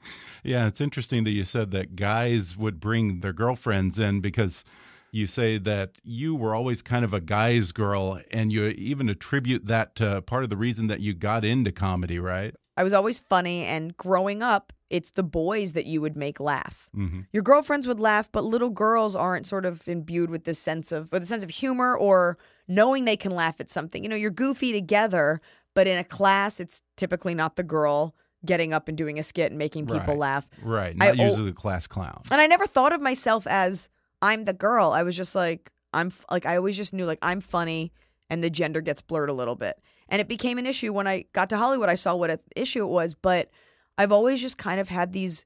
Yeah, 0.43 0.67
it's 0.67 0.79
interesting 0.79 1.25
that 1.25 1.31
you 1.31 1.43
said 1.43 1.71
that 1.71 1.97
guys 1.97 2.55
would 2.55 2.79
bring 2.79 3.19
their 3.19 3.33
girlfriends 3.33 3.99
in 3.99 4.21
because 4.21 4.63
you 5.11 5.27
say 5.27 5.57
that 5.57 5.99
you 6.03 6.35
were 6.35 6.55
always 6.55 6.81
kind 6.81 7.03
of 7.03 7.13
a 7.13 7.19
guy's 7.19 7.73
girl, 7.73 8.21
and 8.31 8.51
you 8.51 8.67
even 8.67 9.09
attribute 9.09 9.65
that 9.65 9.95
to 9.95 10.21
part 10.21 10.43
of 10.43 10.49
the 10.49 10.55
reason 10.55 10.87
that 10.87 11.01
you 11.01 11.13
got 11.13 11.43
into 11.43 11.71
comedy, 11.71 12.17
right? 12.17 12.55
I 12.77 12.83
was 12.83 12.93
always 12.93 13.19
funny. 13.19 13.63
And 13.65 13.97
growing 13.97 14.41
up, 14.43 14.71
it's 14.89 15.09
the 15.09 15.23
boys 15.23 15.73
that 15.73 15.85
you 15.85 15.99
would 15.99 16.15
make 16.15 16.39
laugh. 16.39 16.87
hmm 16.93 17.21
Your 17.33 17.43
girlfriends 17.43 17.87
would 17.87 17.99
laugh, 17.99 18.29
but 18.31 18.43
little 18.45 18.69
girls 18.69 19.15
aren't 19.15 19.45
sort 19.45 19.65
of 19.65 19.85
imbued 19.87 20.29
with 20.29 20.43
this 20.45 20.59
sense 20.59 20.91
of 20.93 21.11
with 21.11 21.23
a 21.23 21.25
sense 21.25 21.43
of 21.43 21.49
humor 21.49 21.97
or 21.97 22.37
knowing 22.67 23.03
they 23.05 23.17
can 23.17 23.31
laugh 23.31 23.59
at 23.59 23.69
something. 23.69 24.03
You 24.03 24.09
know, 24.09 24.15
you're 24.15 24.31
goofy 24.31 24.71
together, 24.71 25.41
but 25.73 25.87
in 25.87 25.97
a 25.97 26.03
class, 26.03 26.59
it's 26.59 26.81
typically 26.95 27.35
not 27.35 27.55
the 27.57 27.63
girl 27.63 28.15
getting 28.45 28.71
up 28.71 28.87
and 28.87 28.97
doing 28.97 29.17
a 29.19 29.23
skit 29.23 29.51
and 29.51 29.57
making 29.57 29.87
people 29.87 30.13
Right. 30.13 30.17
laugh. 30.17 30.47
Right, 30.61 30.95
not 30.95 31.07
al- 31.19 31.25
usually 31.27 31.45
the 31.49 31.53
class 31.55 31.87
clown. 31.87 32.21
And 32.31 32.39
I 32.39 32.47
never 32.47 32.67
thought 32.67 32.93
of 32.93 33.01
myself 33.01 33.45
as 33.47 33.89
I'm 34.21 34.45
the 34.45 34.53
girl. 34.53 34.91
I 34.91 35.03
was 35.03 35.17
just 35.17 35.35
like 35.35 35.71
I'm 35.93 36.07
f- 36.07 36.25
like 36.29 36.45
I 36.45 36.55
always 36.57 36.77
just 36.77 36.93
knew 36.93 37.05
like 37.05 37.19
I'm 37.21 37.41
funny 37.41 37.91
and 38.29 38.43
the 38.43 38.49
gender 38.49 38.79
gets 38.81 39.01
blurred 39.01 39.29
a 39.29 39.33
little 39.33 39.55
bit. 39.55 39.79
And 40.09 40.21
it 40.21 40.27
became 40.27 40.57
an 40.57 40.65
issue 40.65 40.93
when 40.93 41.07
I 41.07 41.25
got 41.33 41.49
to 41.49 41.57
Hollywood. 41.57 41.89
I 41.89 41.95
saw 41.95 42.15
what 42.15 42.29
an 42.29 42.39
issue 42.55 42.83
it 42.83 42.89
was, 42.89 43.13
but 43.13 43.49
I've 43.97 44.11
always 44.11 44.41
just 44.41 44.57
kind 44.57 44.79
of 44.79 44.89
had 44.89 45.13
these 45.13 45.45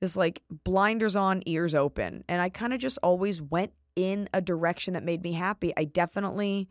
this 0.00 0.16
like 0.16 0.42
blinders 0.64 1.14
on, 1.14 1.42
ears 1.46 1.76
open, 1.76 2.24
and 2.28 2.40
I 2.40 2.48
kind 2.48 2.74
of 2.74 2.80
just 2.80 2.98
always 3.04 3.40
went 3.40 3.72
in 3.94 4.28
a 4.34 4.40
direction 4.40 4.94
that 4.94 5.04
made 5.04 5.22
me 5.22 5.32
happy. 5.32 5.72
I 5.76 5.84
definitely 5.84 6.68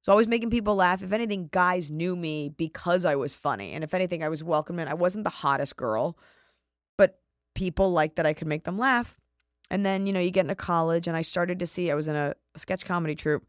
was 0.00 0.08
always 0.08 0.26
making 0.26 0.50
people 0.50 0.74
laugh. 0.74 1.02
If 1.02 1.12
anything, 1.12 1.48
guys 1.52 1.92
knew 1.92 2.16
me 2.16 2.48
because 2.48 3.04
I 3.04 3.14
was 3.14 3.36
funny, 3.36 3.72
and 3.72 3.84
if 3.84 3.94
anything, 3.94 4.24
I 4.24 4.28
was 4.28 4.42
welcomed. 4.42 4.80
And 4.80 4.90
I 4.90 4.94
wasn't 4.94 5.22
the 5.22 5.30
hottest 5.30 5.76
girl, 5.76 6.18
but 6.98 7.20
people 7.54 7.92
liked 7.92 8.16
that 8.16 8.26
I 8.26 8.32
could 8.32 8.48
make 8.48 8.64
them 8.64 8.78
laugh. 8.78 9.16
And 9.70 9.84
then, 9.84 10.06
you 10.06 10.12
know, 10.12 10.20
you 10.20 10.30
get 10.32 10.42
into 10.42 10.56
college, 10.56 11.06
and 11.06 11.16
I 11.16 11.22
started 11.22 11.60
to 11.60 11.66
see 11.66 11.90
I 11.90 11.94
was 11.94 12.08
in 12.08 12.16
a, 12.16 12.34
a 12.54 12.58
sketch 12.58 12.84
comedy 12.84 13.14
troupe. 13.14 13.46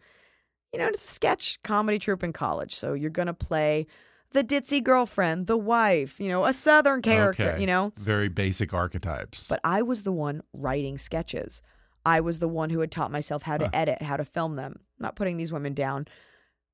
You 0.78 0.84
know, 0.84 0.90
it's 0.90 1.04
a 1.10 1.12
sketch 1.12 1.60
comedy 1.63 1.98
troupe 1.98 2.24
in 2.24 2.34
college. 2.34 2.76
So 2.76 2.94
you're 2.94 3.10
going 3.10 3.26
to 3.26 3.34
play 3.34 3.88
the 4.32 4.44
ditzy 4.44 4.84
girlfriend, 4.84 5.48
the 5.48 5.58
wife, 5.58 6.20
you 6.20 6.30
know, 6.30 6.46
a 6.46 6.54
southern 6.54 7.02
character, 7.02 7.50
Okay. 7.50 7.60
you 7.62 7.66
know. 7.66 7.94
Very 7.98 8.30
basic 8.30 8.76
archetypes. 8.76 9.48
But 9.48 9.60
I 9.63 9.82
was 9.82 10.04
the 10.04 10.12
one 10.12 10.44
writing 10.54 11.00
sketches. 11.00 11.63
I 12.06 12.20
was 12.20 12.38
the 12.38 12.48
one 12.48 12.70
who 12.70 12.80
had 12.82 12.92
taught 12.92 13.10
myself 13.12 13.42
how 13.42 13.58
to 13.58 13.63
Huh. 13.66 13.72
edit, 13.74 14.04
how 14.04 14.18
to 14.18 14.24
film 14.24 14.54
them. 14.54 14.74
I'm 14.78 15.04
not 15.04 15.16
putting 15.16 15.38
these 15.38 15.52
women 15.52 15.74
down. 15.74 16.06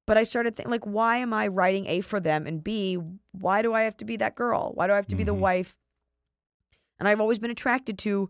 But 0.05 0.17
I 0.17 0.23
started 0.23 0.57
thinking, 0.57 0.69
like, 0.71 0.83
why 0.85 1.17
am 1.19 1.33
I 1.33 1.47
writing 1.47 1.85
A 1.87 2.01
for 2.01 2.19
them? 2.19 2.45
And 2.45 2.61
B, 2.61 2.95
why 3.31 3.61
do 3.61 3.73
I 3.73 3.83
have 3.83 3.95
to 3.97 4.05
be 4.05 4.17
that 4.17 4.35
girl? 4.35 4.73
Why 4.73 4.85
do 4.87 4.91
I 4.91 4.97
have 4.97 5.07
to 5.07 5.15
be 5.15 5.23
the 5.23 5.33
Mhm. 5.33 5.39
wife? 5.39 5.77
And 6.99 7.07
I've 7.07 7.21
always 7.21 7.39
been 7.39 7.51
attracted 7.51 7.97
to 7.99 8.29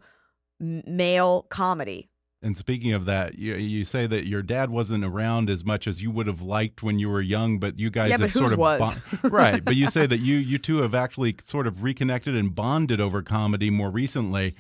male 0.60 1.48
comedy. 1.50 2.10
And 2.44 2.58
speaking 2.58 2.92
of 2.92 3.06
that, 3.06 3.40
you, 3.40 3.56
you 3.56 3.86
say 3.86 4.06
that 4.06 4.28
your 4.28 4.42
dad 4.42 4.70
wasn't 4.70 5.06
around 5.06 5.50
as 5.50 5.64
much 5.64 5.88
as 5.88 6.04
you 6.04 6.12
would 6.12 6.28
have 6.28 6.42
liked 6.42 6.84
when 6.84 7.00
you 7.00 7.10
were 7.10 7.22
young, 7.22 7.58
but 7.58 7.80
you 7.80 7.90
guys 7.90 8.10
Yeah, 8.12 8.18
have 8.18 8.32
sort 8.34 8.52
of 8.52 8.60
was? 8.60 8.96
right. 9.24 9.64
But 9.64 9.76
you 9.78 9.88
say 9.88 10.06
that 10.06 10.20
you 10.20 10.36
you 10.36 10.58
two 10.58 10.82
have 10.82 10.94
actually 10.94 11.36
sort 11.44 11.68
of 11.68 11.82
reconnected 11.84 12.36
and 12.36 12.54
bonded 12.54 13.00
over 13.00 13.22
comedy 13.22 13.70
more 13.70 13.90
recently. 13.90 14.56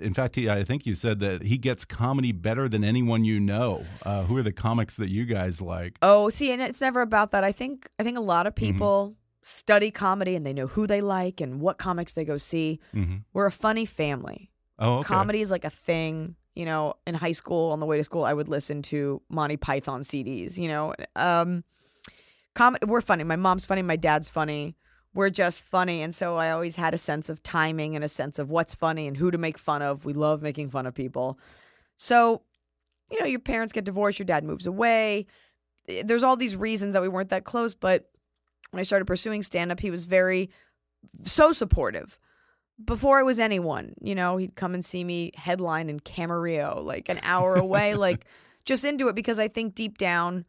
In 0.00 0.14
fact, 0.14 0.36
he, 0.36 0.48
I 0.48 0.64
think 0.64 0.84
you 0.86 0.94
said 0.94 1.20
that 1.20 1.42
he 1.42 1.56
gets 1.58 1.84
comedy 1.84 2.32
better 2.32 2.68
than 2.68 2.82
anyone 2.84 3.24
you 3.24 3.38
know. 3.38 3.84
Uh, 4.02 4.24
who 4.24 4.36
are 4.38 4.42
the 4.42 4.52
comics 4.52 4.96
that 4.96 5.08
you 5.10 5.24
guys 5.26 5.60
like? 5.60 5.98
Oh, 6.02 6.28
see, 6.30 6.52
and 6.52 6.60
it's 6.62 6.80
never 6.80 7.00
about 7.02 7.30
that. 7.32 7.44
I 7.44 7.52
think 7.52 7.88
I 7.98 8.02
think 8.02 8.16
a 8.16 8.20
lot 8.22 8.46
of 8.46 8.54
Mm-hmm. 8.54 8.72
people 8.72 9.16
study 9.42 9.90
comedy 9.90 10.34
and 10.36 10.44
they 10.44 10.52
know 10.54 10.66
who 10.66 10.86
they 10.86 11.00
like 11.00 11.40
and 11.40 11.60
what 11.60 11.76
comics 11.78 12.12
they 12.12 12.24
go 12.24 12.36
see. 12.38 12.80
hmm 12.92 13.16
We're 13.34 13.46
a 13.46 13.52
funny 13.52 13.84
family. 13.84 14.50
Oh, 14.78 14.96
okay. 14.98 15.06
Comedy 15.08 15.40
is 15.42 15.50
like 15.50 15.64
a 15.64 15.70
thing. 15.70 16.34
You 16.56 16.64
know, 16.64 16.94
in 17.06 17.14
high 17.14 17.32
school, 17.32 17.70
on 17.70 17.80
the 17.80 17.86
way 17.86 17.98
to 17.98 18.04
school, 18.04 18.24
I 18.24 18.32
would 18.32 18.48
listen 18.48 18.82
to 18.82 19.22
Monty 19.28 19.56
Python 19.56 20.00
CDs. 20.00 20.58
You 20.58 20.68
know, 20.68 20.94
um, 21.14 21.62
com- 22.54 22.78
we're 22.84 23.00
funny. 23.00 23.22
My 23.22 23.36
mom's 23.36 23.64
funny. 23.64 23.82
My 23.82 23.96
dad's 23.96 24.28
funny. 24.28 24.74
We're 25.14 25.30
just 25.30 25.62
funny, 25.62 26.02
and 26.02 26.14
so 26.14 26.36
I 26.36 26.50
always 26.50 26.76
had 26.76 26.92
a 26.92 26.98
sense 26.98 27.30
of 27.30 27.42
timing 27.42 27.94
and 27.94 28.04
a 28.04 28.08
sense 28.08 28.38
of 28.38 28.50
what's 28.50 28.74
funny 28.74 29.06
and 29.06 29.16
who 29.16 29.30
to 29.30 29.38
make 29.38 29.56
fun 29.56 29.80
of. 29.80 30.04
We 30.04 30.12
love 30.12 30.42
making 30.42 30.70
fun 30.70 30.86
of 30.86 30.94
people. 30.94 31.38
So, 31.96 32.42
you 33.10 33.20
know, 33.20 33.26
your 33.26 33.40
parents 33.40 33.72
get 33.72 33.84
divorced, 33.84 34.18
your 34.18 34.26
dad 34.26 34.44
moves 34.44 34.66
away. 34.66 35.26
There's 36.04 36.22
all 36.22 36.36
these 36.36 36.56
reasons 36.56 36.92
that 36.92 37.00
we 37.02 37.08
weren't 37.08 37.30
that 37.30 37.44
close, 37.44 37.74
but 37.74 38.10
when 38.70 38.80
I 38.80 38.82
started 38.82 39.06
pursuing 39.06 39.42
stand 39.42 39.72
up, 39.72 39.80
he 39.80 39.90
was 39.90 40.04
very 40.04 40.50
so 41.24 41.52
supportive 41.52 42.18
before 42.84 43.18
I 43.18 43.22
was 43.22 43.38
anyone, 43.38 43.94
you 44.00 44.14
know, 44.14 44.36
he'd 44.36 44.54
come 44.54 44.74
and 44.74 44.84
see 44.84 45.02
me 45.04 45.32
headline 45.34 45.88
in 45.88 46.00
Camarillo, 46.00 46.84
like 46.84 47.08
an 47.08 47.20
hour 47.22 47.56
away, 47.56 47.94
like 48.06 48.26
just 48.64 48.84
into 48.84 49.08
it 49.08 49.14
because 49.14 49.38
I 49.38 49.48
think 49.48 49.74
deep 49.74 49.96
down, 49.98 50.44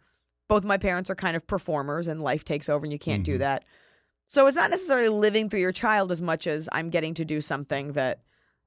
both 0.49 0.63
my 0.63 0.77
parents 0.77 1.09
are 1.09 1.15
kind 1.15 1.35
of 1.35 1.45
performers 1.47 2.07
and 2.07 2.21
life 2.21 2.43
takes 2.43 2.69
over 2.69 2.85
and 2.85 2.91
you 2.91 2.99
can't 2.99 3.23
do 3.23 3.35
Mhm. 3.35 3.39
that. 3.39 3.65
So 4.27 4.45
it's 4.47 4.57
not 4.57 4.69
necessarily 4.69 5.07
living 5.09 5.49
through 5.49 5.61
your 5.61 5.71
child 5.71 6.11
as 6.11 6.21
much 6.21 6.47
as 6.47 6.67
I'm 6.73 6.89
getting 6.89 7.13
to 7.15 7.23
do 7.25 7.39
something 7.39 7.93
that 7.93 8.19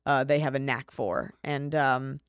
uh, 0.06 0.24
they 0.24 0.38
have 0.38 0.54
a 0.54 0.58
knack 0.58 0.90
for. 0.90 1.34
And 1.44 1.74
um, 1.74 2.20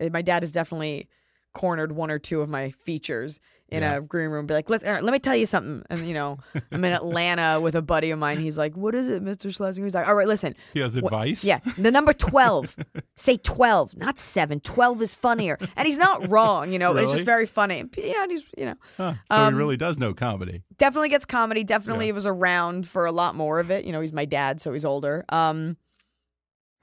eh, 0.00 0.08
my 0.12 0.22
dad 0.22 0.42
has 0.42 0.50
definitely 0.50 1.08
cornered 1.54 1.92
one 1.92 2.10
or 2.10 2.18
two 2.18 2.40
of 2.40 2.48
my 2.48 2.70
features 2.72 3.38
in 3.70 3.82
Yeah. 3.82 3.96
a 3.96 4.00
green 4.00 4.30
room. 4.30 4.46
Be 4.46 4.54
like, 4.54 4.70
"Let's 4.70 4.82
let 4.84 5.04
me 5.04 5.18
tell 5.18 5.36
you 5.36 5.44
something. 5.46 5.82
And 5.90 6.06
you 6.06 6.14
know, 6.14 6.38
I'm 6.72 6.84
in 6.84 6.92
Atlanta 7.00 7.60
with 7.60 7.74
a 7.74 7.82
buddy 7.82 8.10
of 8.10 8.18
mine. 8.18 8.38
He's 8.38 8.56
like, 8.56 8.76
"What 8.76 8.94
is 8.94 9.08
it, 9.08 9.22
Mr. 9.22 9.50
Shlesinger?" 9.54 9.84
He's 9.84 9.94
like, 9.94 10.08
"All 10.08 10.14
right, 10.14 10.26
listen, 10.28 10.54
He 10.72 10.80
has 10.80 10.98
Wha- 11.00 11.08
advice. 11.08 11.44
yeah, 11.44 11.58
the 11.76 11.90
number 11.90 12.12
12. 12.12 12.76
Say 13.16 13.36
12, 13.36 13.96
not 13.96 14.18
7. 14.18 14.60
12 14.60 15.02
is 15.02 15.14
funnier. 15.14 15.58
And 15.76 15.86
he's 15.86 15.98
not 15.98 16.28
wrong, 16.28 16.72
you 16.72 16.78
know, 16.78 16.96
it's 16.96 17.12
just 17.12 17.24
very 17.24 17.46
funny. 17.46 17.80
And, 17.80 17.94
Yeah, 17.96 18.22
and 18.22 18.30
he's, 18.30 18.44
you 18.56 18.64
know, 18.66 18.74
Huh. 18.96 19.14
So 19.30 19.36
Um, 19.42 19.54
he 19.54 19.58
really 19.58 19.76
does 19.76 19.98
know 19.98 20.14
comedy. 20.14 20.62
definitely 20.78 21.08
gets 21.10 21.24
comedy. 21.26 21.64
Definitely 21.64 22.06
Yeah. 22.06 22.12
was 22.12 22.26
around 22.26 22.86
for 22.88 23.06
a 23.06 23.12
lot 23.12 23.34
more 23.34 23.58
of 23.60 23.70
it. 23.70 23.84
You 23.84 23.92
know, 23.92 24.00
he's 24.00 24.12
my 24.12 24.24
dad, 24.24 24.60
so 24.60 24.72
he's 24.72 24.84
older. 24.84 25.24
Um, 25.30 25.76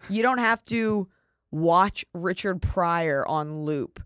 you 0.10 0.22
don't 0.22 0.38
have 0.40 0.64
to 0.66 1.08
watch 1.52 2.06
Richard 2.14 2.62
Pryor 2.62 3.26
on 3.28 3.62
loop 3.64 4.02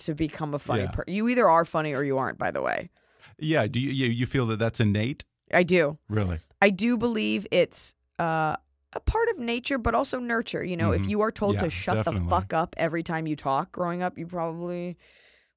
to 0.00 0.14
become 0.14 0.54
a 0.54 0.58
funny 0.58 0.82
Yeah. 0.82 0.90
person. 0.90 1.12
You 1.14 1.28
either 1.28 1.48
are 1.48 1.64
funny 1.64 1.92
or 1.92 2.02
you 2.02 2.18
aren't, 2.18 2.38
by 2.38 2.50
the 2.50 2.62
way. 2.62 2.90
Yeah. 3.38 3.66
Do 3.66 3.80
you 3.80 3.90
you, 3.90 4.06
you 4.10 4.26
feel 4.26 4.46
that 4.46 4.58
that's 4.58 4.80
innate? 4.80 5.24
I 5.52 5.62
do. 5.62 5.98
Really? 6.08 6.40
I 6.60 6.70
do 6.70 6.96
believe 6.96 7.46
it's 7.50 7.94
uh, 8.18 8.56
a 8.92 9.00
part 9.00 9.28
of 9.28 9.38
nature, 9.38 9.78
but 9.78 9.94
also 9.94 10.18
nurture. 10.18 10.64
You 10.64 10.76
know, 10.76 10.92
if 10.92 11.02
Mhm. 11.02 11.10
you 11.10 11.20
are 11.20 11.30
told 11.30 11.54
Yeah, 11.54 11.60
to 11.62 11.70
shut 11.70 11.96
definitely. 11.96 12.24
the 12.24 12.30
fuck 12.30 12.52
up 12.52 12.74
every 12.78 13.02
time 13.02 13.26
you 13.26 13.36
talk 13.36 13.72
growing 13.72 14.02
up, 14.02 14.16
you 14.18 14.26
probably 14.26 14.96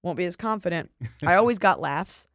won't 0.03 0.17
be 0.17 0.25
as 0.25 0.35
confident. 0.35 0.91
I 1.25 1.35
always 1.35 1.59
got 1.59 1.79
laughs 1.79 2.27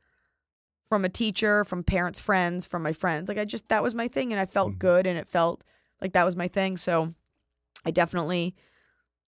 from 0.88 1.04
a 1.04 1.08
teacher, 1.08 1.64
from 1.64 1.82
parents, 1.82 2.20
friends, 2.20 2.66
from 2.66 2.82
my 2.82 2.92
friends. 2.92 3.28
Like 3.28 3.38
I 3.38 3.44
just 3.44 3.68
that 3.68 3.82
was 3.82 3.94
my 3.94 4.08
thing, 4.08 4.32
and 4.32 4.40
I 4.40 4.46
felt 4.46 4.74
Mhm. 4.74 4.78
good, 4.78 5.06
and 5.06 5.18
it 5.18 5.28
felt 5.28 5.62
like 6.00 6.12
that 6.14 6.24
was 6.24 6.36
my 6.36 6.48
thing. 6.48 6.76
So 6.76 7.14
I 7.84 7.90
definitely. 7.90 8.54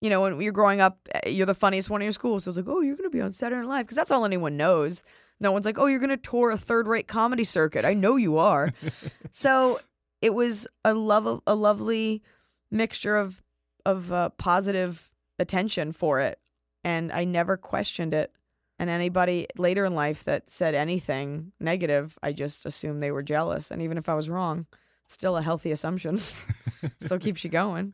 You 0.01 0.11
know, 0.11 0.21
when 0.21 0.41
you're 0.41 0.53
growing 0.53 0.81
up, 0.81 0.99
eh, 1.15 1.31
you're 1.31 1.47
the 1.47 1.55
funniest 1.55 1.89
one 1.89 2.03
in 2.03 2.07
your 2.07 2.13
school. 2.13 2.39
So 2.41 2.51
it's 2.51 2.59
like, 2.59 2.69
oh, 2.69 2.81
you're 2.81 2.97
going 2.97 3.09
to 3.09 3.17
be 3.17 3.21
on 3.21 3.33
Saturday 3.33 3.63
Night 3.63 3.69
Live 3.69 3.87
because 3.87 3.97
that's 3.97 4.11
all 4.11 4.25
anyone 4.25 4.57
knows. 4.57 5.03
No 5.41 5.53
one's 5.53 5.65
like, 5.65 5.79
oh, 5.79 5.87
you're 5.87 5.99
going 5.99 6.11
to 6.11 6.17
tour 6.17 6.51
a 6.51 6.59
third 6.59 6.87
rate 6.87 7.09
comedy 7.09 7.45
circuit. 7.45 7.85
I 7.85 7.95
know 7.95 8.17
you 8.17 8.39
are. 8.39 8.73
so 9.33 9.81
it 10.21 10.35
was 10.35 10.67
a 10.85 10.95
love, 10.95 11.43
a 11.47 11.55
lovely 11.55 12.23
mixture 12.71 13.17
of 13.17 13.43
of 13.87 14.13
uh, 14.13 14.31
positive 14.31 15.11
attention 15.39 15.93
for 15.93 16.21
it, 16.21 16.39
and 16.83 17.13
I 17.13 17.25
never 17.25 17.57
questioned 17.57 18.15
it. 18.15 18.33
And 18.79 18.91
anybody 18.91 19.47
later 19.57 19.85
in 19.85 19.95
life 19.95 20.25
that 20.25 20.51
said 20.51 20.75
anything 20.75 21.53
negative, 21.61 22.19
I 22.23 22.33
just 22.33 22.67
assumed 22.67 23.03
they 23.03 23.13
were 23.13 23.23
jealous. 23.23 23.71
And 23.71 23.81
even 23.83 23.99
if 23.99 24.09
I 24.09 24.15
was 24.15 24.29
wrong, 24.29 24.67
still 25.07 25.37
a 25.37 25.43
healthy 25.43 25.71
assumption. 25.71 26.19
still 27.01 27.19
keeps 27.19 27.45
you 27.45 27.51
going. 27.51 27.93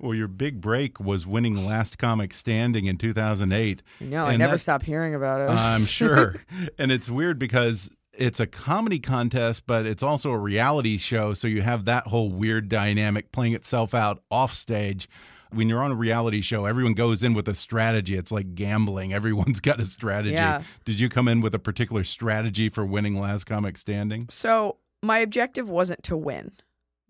Well, 0.00 0.14
your 0.14 0.28
big 0.28 0.60
break 0.62 0.98
was 0.98 1.26
winning 1.26 1.66
Last 1.66 1.98
Comic 1.98 2.32
Standing 2.32 2.86
in 2.86 2.96
2008. 2.96 3.82
No, 4.00 4.24
I 4.24 4.36
never 4.36 4.56
stopped 4.56 4.84
hearing 4.84 5.14
about 5.14 5.42
it. 5.42 5.50
I'm 5.50 5.84
sure. 5.86 6.36
and 6.78 6.90
it's 6.90 7.10
weird 7.10 7.38
because 7.38 7.90
it's 8.14 8.40
a 8.40 8.46
comedy 8.46 8.98
contest, 8.98 9.66
but 9.66 9.84
it's 9.86 10.02
also 10.02 10.30
a 10.30 10.38
reality 10.38 10.96
show. 10.96 11.34
So 11.34 11.48
you 11.48 11.62
have 11.62 11.84
that 11.84 12.06
whole 12.06 12.30
weird 12.30 12.68
dynamic 12.68 13.30
playing 13.30 13.54
itself 13.54 13.94
out 13.94 14.22
off 14.30 14.54
stage. 14.54 15.08
When 15.52 15.68
you're 15.68 15.82
on 15.82 15.90
a 15.90 15.96
reality 15.96 16.42
show, 16.42 16.64
everyone 16.64 16.94
goes 16.94 17.24
in 17.24 17.34
with 17.34 17.48
a 17.48 17.54
strategy. 17.54 18.14
It's 18.14 18.30
like 18.30 18.54
gambling. 18.54 19.12
Everyone's 19.12 19.60
got 19.60 19.80
a 19.80 19.84
strategy. 19.84 20.34
Yeah. 20.34 20.62
Did 20.84 20.98
you 21.00 21.08
come 21.08 21.28
in 21.28 21.40
with 21.40 21.54
a 21.54 21.58
particular 21.58 22.04
strategy 22.04 22.68
for 22.68 22.86
winning 22.86 23.18
Last 23.18 23.44
Comic 23.44 23.76
Standing? 23.76 24.26
So 24.30 24.76
my 25.02 25.18
objective 25.18 25.68
wasn't 25.68 26.02
to 26.04 26.16
win. 26.16 26.52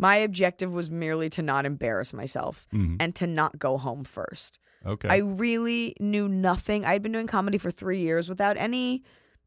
My 0.01 0.17
objective 0.17 0.73
was 0.73 0.91
merely 0.91 1.29
to 1.31 1.43
not 1.43 1.67
embarrass 1.67 2.13
myself 2.13 2.67
Mhm. 2.73 2.97
and 2.99 3.15
to 3.17 3.27
not 3.27 3.59
go 3.59 3.77
home 3.77 4.03
first. 4.05 4.59
Okay. 4.87 5.09
I 5.09 5.19
really 5.19 5.95
knew 6.01 6.27
nothing. 6.29 6.85
I'd 6.87 7.03
been 7.03 7.13
doing 7.13 7.27
comedy 7.27 7.59
for 7.59 7.71
three 7.71 7.99
years 7.99 8.29
without 8.29 8.57
any. 8.57 9.03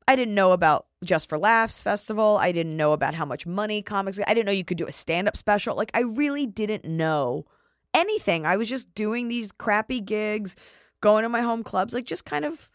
I 0.08 0.16
didn't 0.16 0.36
know 0.36 0.52
about 0.52 0.86
Just 1.04 1.28
for 1.28 1.38
Laughs 1.38 1.82
festival. 1.82 2.38
I 2.38 2.52
didn't 2.52 2.78
know 2.78 2.94
about 2.94 3.14
how 3.16 3.26
much 3.26 3.46
money 3.48 3.82
comics. 3.82 4.20
I 4.28 4.34
didn't 4.34 4.46
know 4.46 4.52
you 4.52 4.64
could 4.64 4.78
do 4.78 4.86
a 4.88 4.92
stand 4.92 5.28
up 5.28 5.36
special. 5.36 5.76
Like 5.76 5.92
I 5.94 6.02
really 6.02 6.46
didn't 6.46 6.86
know 6.86 7.46
anything. 7.94 8.46
I 8.46 8.56
was 8.58 8.70
just 8.70 8.94
doing 8.96 9.28
these 9.28 9.52
crappy 9.52 10.02
gigs, 10.02 10.56
going 11.02 11.24
to 11.24 11.30
my 11.30 11.42
home 11.42 11.64
clubs, 11.64 11.94
like 11.94 12.06
just 12.06 12.26
kind 12.26 12.46
of 12.46 12.70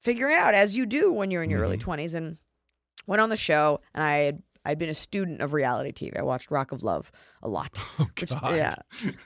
figuring 0.00 0.36
out 0.36 0.54
as 0.54 0.76
you 0.76 0.86
do 0.86 1.12
when 1.12 1.30
you're 1.30 1.42
in 1.42 1.50
your 1.50 1.60
early 1.60 1.76
twenties. 1.78 2.14
And 2.14 2.38
went 3.06 3.20
on 3.20 3.30
the 3.30 3.36
show, 3.36 3.78
and 3.94 4.04
I 4.04 4.18
had 4.18 4.42
I'd 4.64 4.78
been 4.78 4.88
a 4.90 4.94
student 4.94 5.40
of 5.40 5.52
reality 5.52 5.92
TV. 5.92 6.18
I 6.18 6.22
watched 6.22 6.50
Rock 6.50 6.72
of 6.72 6.82
Love 6.82 7.10
a 7.42 7.48
lot. 7.48 7.76
which- 8.18 8.30
God. 8.30 8.56
yeah. 8.56 8.74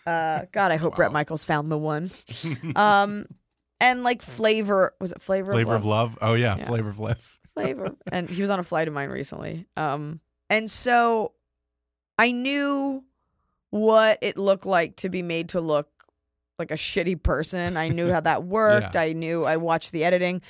Uh, 0.07 0.47
God, 0.53 0.71
I 0.73 0.77
hope 0.77 0.97
Bret 0.97 1.13
Michaels 1.13 1.45
found 1.45 1.71
the 1.71 1.79
one. 1.79 2.11
Um, 2.77 3.27
and 3.81 4.03
like 4.05 4.23
flavor 4.23 4.95
was 5.01 5.13
it 5.13 5.21
flavor 5.21 5.53
Flavor 5.53 5.75
of 5.75 5.83
of 5.83 5.85
Love? 5.85 6.19
Oh, 6.23 6.35
yeah. 6.35 6.57
Yeah. 6.57 6.67
Flavor 6.67 6.89
of 6.91 6.99
Love. 7.01 7.39
flavor 7.55 7.95
and 8.11 8.29
he 8.29 8.41
was 8.41 8.51
on 8.51 8.59
a 8.59 8.63
flight 8.65 8.89
of 8.89 8.95
mine 8.95 9.11
recently 9.11 9.65
um 9.77 10.19
and 10.51 10.69
so 10.69 11.31
i 12.19 12.33
knew 12.33 13.05
what 13.71 14.19
it 14.23 14.37
looked 14.37 14.67
like 14.67 14.97
to 14.97 15.09
be 15.09 15.23
made 15.23 15.51
to 15.51 15.61
look 15.61 15.89
like 16.59 16.73
a 16.73 16.75
shitty 16.75 17.23
person 17.23 17.77
i 17.77 17.89
knew 17.89 18.11
how 18.11 18.19
that 18.19 18.43
worked 18.43 18.97
Yeah. 18.97 19.03
i 19.03 19.13
knew 19.13 19.45
i 19.45 19.57
watched 19.57 19.93
the 19.93 20.03
editing 20.03 20.43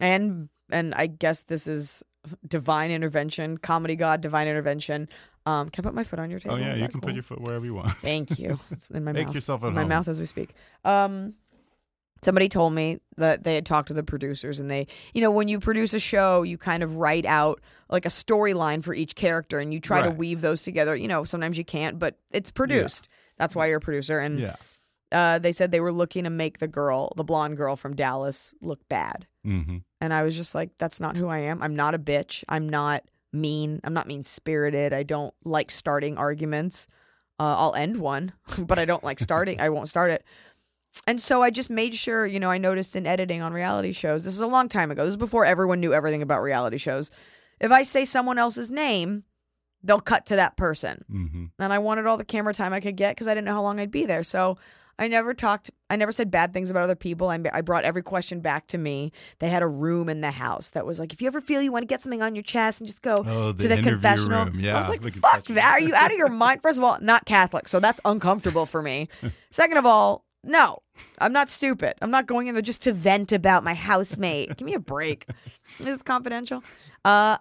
and 0.00 0.48
and 0.70 0.94
i 0.94 1.08
guess 1.08 1.42
this 1.42 1.66
is 1.66 2.04
divine 2.46 2.90
intervention 2.90 3.58
comedy 3.58 3.96
god 3.96 4.20
divine 4.20 4.46
intervention 4.46 5.08
um 5.46 5.68
can 5.68 5.84
i 5.84 5.88
put 5.88 5.94
my 5.94 6.04
foot 6.04 6.18
on 6.20 6.30
your 6.30 6.38
table 6.38 6.54
Oh, 6.54 6.58
yeah. 6.58 6.74
You 6.74 6.88
can 6.88 7.00
cool? 7.00 7.08
put 7.08 7.14
your 7.14 7.22
foot 7.24 7.40
wherever 7.40 7.64
you 7.64 7.74
want. 7.74 7.90
Thank 7.98 8.38
you. 8.38 8.58
It's 8.70 8.90
in 8.90 9.02
my 9.04 9.12
Make 9.12 9.26
mouth. 9.26 9.34
yourself 9.34 9.64
at 9.64 9.68
in 9.68 9.74
my 9.74 9.84
mouth 9.84 10.06
as 10.06 10.20
we 10.20 10.26
speak. 10.26 10.54
Um, 10.84 11.34
somebody 12.22 12.48
told 12.48 12.72
me 12.74 13.00
that 13.16 13.42
they 13.42 13.56
had 13.56 13.66
talked 13.66 13.88
to 13.88 13.94
the 13.94 14.04
producers, 14.04 14.60
and 14.60 14.70
they, 14.70 14.86
you 15.14 15.20
know, 15.20 15.32
when 15.32 15.48
you 15.48 15.58
produce 15.58 15.92
a 15.94 15.98
show, 15.98 16.42
you 16.44 16.56
kind 16.56 16.84
of 16.84 16.96
write 16.96 17.26
out 17.26 17.60
like 17.90 18.06
a 18.06 18.10
storyline 18.10 18.84
for 18.84 18.94
each 18.94 19.16
character, 19.16 19.58
and 19.58 19.74
you 19.74 19.80
try 19.80 20.02
to 20.02 20.10
weave 20.10 20.40
those 20.42 20.62
together. 20.62 20.94
You 20.94 21.08
know, 21.08 21.24
sometimes 21.24 21.58
you 21.58 21.64
can't, 21.64 21.98
but 21.98 22.16
it's 22.30 22.52
produced. 22.52 23.08
That's 23.38 23.56
why 23.56 23.66
you're 23.66 23.78
a 23.78 23.80
producer. 23.80 24.20
And 24.20 24.38
Yeah. 24.38 24.54
Uh, 25.12 25.38
they 25.38 25.52
said 25.52 25.70
they 25.70 25.80
were 25.80 25.92
looking 25.92 26.24
to 26.24 26.30
make 26.30 26.58
the 26.58 26.68
girl, 26.68 27.12
the 27.16 27.24
blonde 27.24 27.56
girl 27.56 27.76
from 27.76 27.94
Dallas, 27.94 28.54
look 28.60 28.80
bad. 28.88 29.26
hmm 29.44 29.78
And 30.00 30.12
I 30.12 30.22
was 30.22 30.36
just 30.36 30.54
like, 30.54 30.70
that's 30.78 31.00
not 31.00 31.16
who 31.16 31.28
I 31.28 31.38
am. 31.38 31.62
I'm 31.62 31.76
not 31.76 31.94
a 31.94 31.98
bitch. 31.98 32.44
I'm 32.48 32.68
not 32.68 33.04
mean. 33.32 33.80
I'm 33.84 33.94
not 33.94 34.06
mean 34.06 34.22
spirited. 34.24 34.92
I 34.92 35.02
don't 35.02 35.34
like 35.44 35.70
starting 35.70 36.16
arguments. 36.18 36.88
Uh, 37.38 37.56
I'll 37.58 37.74
end 37.74 37.96
one, 37.96 38.32
but 38.58 38.78
I 38.78 38.84
don't 38.84 39.04
like 39.04 39.20
starting. 39.20 39.60
I 39.60 39.68
won't 39.70 39.88
start 39.88 40.10
it. 40.10 40.24
And 41.06 41.20
so 41.20 41.42
I 41.42 41.50
just 41.50 41.70
made 41.70 41.94
sure, 41.94 42.26
you 42.26 42.38
know, 42.38 42.50
I 42.50 42.58
noticed 42.58 42.94
in 42.96 43.06
editing 43.06 43.40
on 43.40 43.52
reality 43.54 43.92
shows, 43.92 44.24
this 44.24 44.34
is 44.34 44.40
a 44.40 44.46
long 44.46 44.68
time 44.68 44.90
ago. 44.90 45.04
This 45.04 45.12
is 45.12 45.16
before 45.16 45.44
everyone 45.46 45.80
knew 45.80 45.94
everything 45.94 46.20
about 46.22 46.42
reality 46.42 46.76
shows. 46.76 47.10
If 47.60 47.72
I 47.72 47.82
say 47.82 48.04
someone 48.04 48.38
else's 48.38 48.70
name, 48.70 49.24
they'll 49.82 50.00
cut 50.00 50.26
to 50.26 50.36
that 50.36 50.56
person. 50.56 51.04
hmm 51.08 51.44
And 51.58 51.72
I 51.72 51.78
wanted 51.78 52.06
all 52.06 52.18
the 52.18 52.24
camera 52.24 52.52
time 52.52 52.72
I 52.74 52.80
could 52.80 52.96
get 52.96 53.12
because 53.16 53.26
I 53.26 53.34
didn't 53.34 53.46
know 53.46 53.54
how 53.54 53.62
long 53.62 53.80
I'd 53.80 53.90
be 53.90 54.04
there. 54.04 54.22
So 54.22 54.58
I 54.98 55.08
never 55.08 55.34
talked, 55.34 55.70
I 55.90 55.96
never 55.96 56.12
said 56.12 56.30
bad 56.30 56.52
things 56.52 56.70
about 56.70 56.84
other 56.84 56.94
people. 56.94 57.28
I, 57.28 57.38
I 57.52 57.60
brought 57.62 57.84
every 57.84 58.02
question 58.02 58.40
back 58.40 58.66
to 58.68 58.78
me. 58.78 59.10
They 59.40 59.48
had 59.48 59.62
a 59.62 59.66
room 59.66 60.08
in 60.08 60.20
the 60.20 60.30
house 60.30 60.70
that 60.70 60.86
was 60.86 61.00
like, 61.00 61.12
if 61.12 61.20
you 61.20 61.26
ever 61.26 61.40
feel 61.40 61.62
you 61.62 61.72
want 61.72 61.82
to 61.82 61.86
get 61.86 62.00
something 62.00 62.22
on 62.22 62.34
your 62.34 62.42
chest 62.44 62.80
and 62.80 62.86
just 62.88 63.02
go 63.02 63.14
Oh, 63.18 63.52
the 63.52 63.62
to 63.62 63.68
the 63.68 63.82
confessional. 63.82 64.44
room. 64.46 64.64
I 64.64 64.76
was 64.76 64.88
like, 64.88 65.02
fuck 65.02 65.44
that. 65.46 65.72
Are 65.76 65.80
you 65.80 65.94
out 65.94 66.10
of 66.12 66.16
your 66.18 66.28
mind? 66.28 66.62
First 66.62 66.78
of 66.78 66.84
all, 66.84 66.98
not 67.00 67.24
Catholic. 67.24 67.68
So 67.68 67.80
that's 67.80 68.00
uncomfortable 68.04 68.66
for 68.66 68.82
me. 68.82 69.08
Second 69.50 69.78
of 69.78 69.86
all, 69.86 70.24
no, 70.44 70.78
I'm 71.18 71.32
not 71.32 71.48
stupid. 71.48 71.94
I'm 72.02 72.10
not 72.10 72.26
going 72.26 72.46
in 72.48 72.54
there 72.54 72.62
just 72.62 72.82
to 72.82 72.92
vent 72.92 73.32
about 73.32 73.64
my 73.64 73.74
housemate. 73.74 74.56
Give 74.56 74.66
me 74.66 74.74
a 74.74 74.80
break. 74.80 75.26
It's 75.80 76.02
confidential. 76.02 76.62
Uh, 77.04 77.38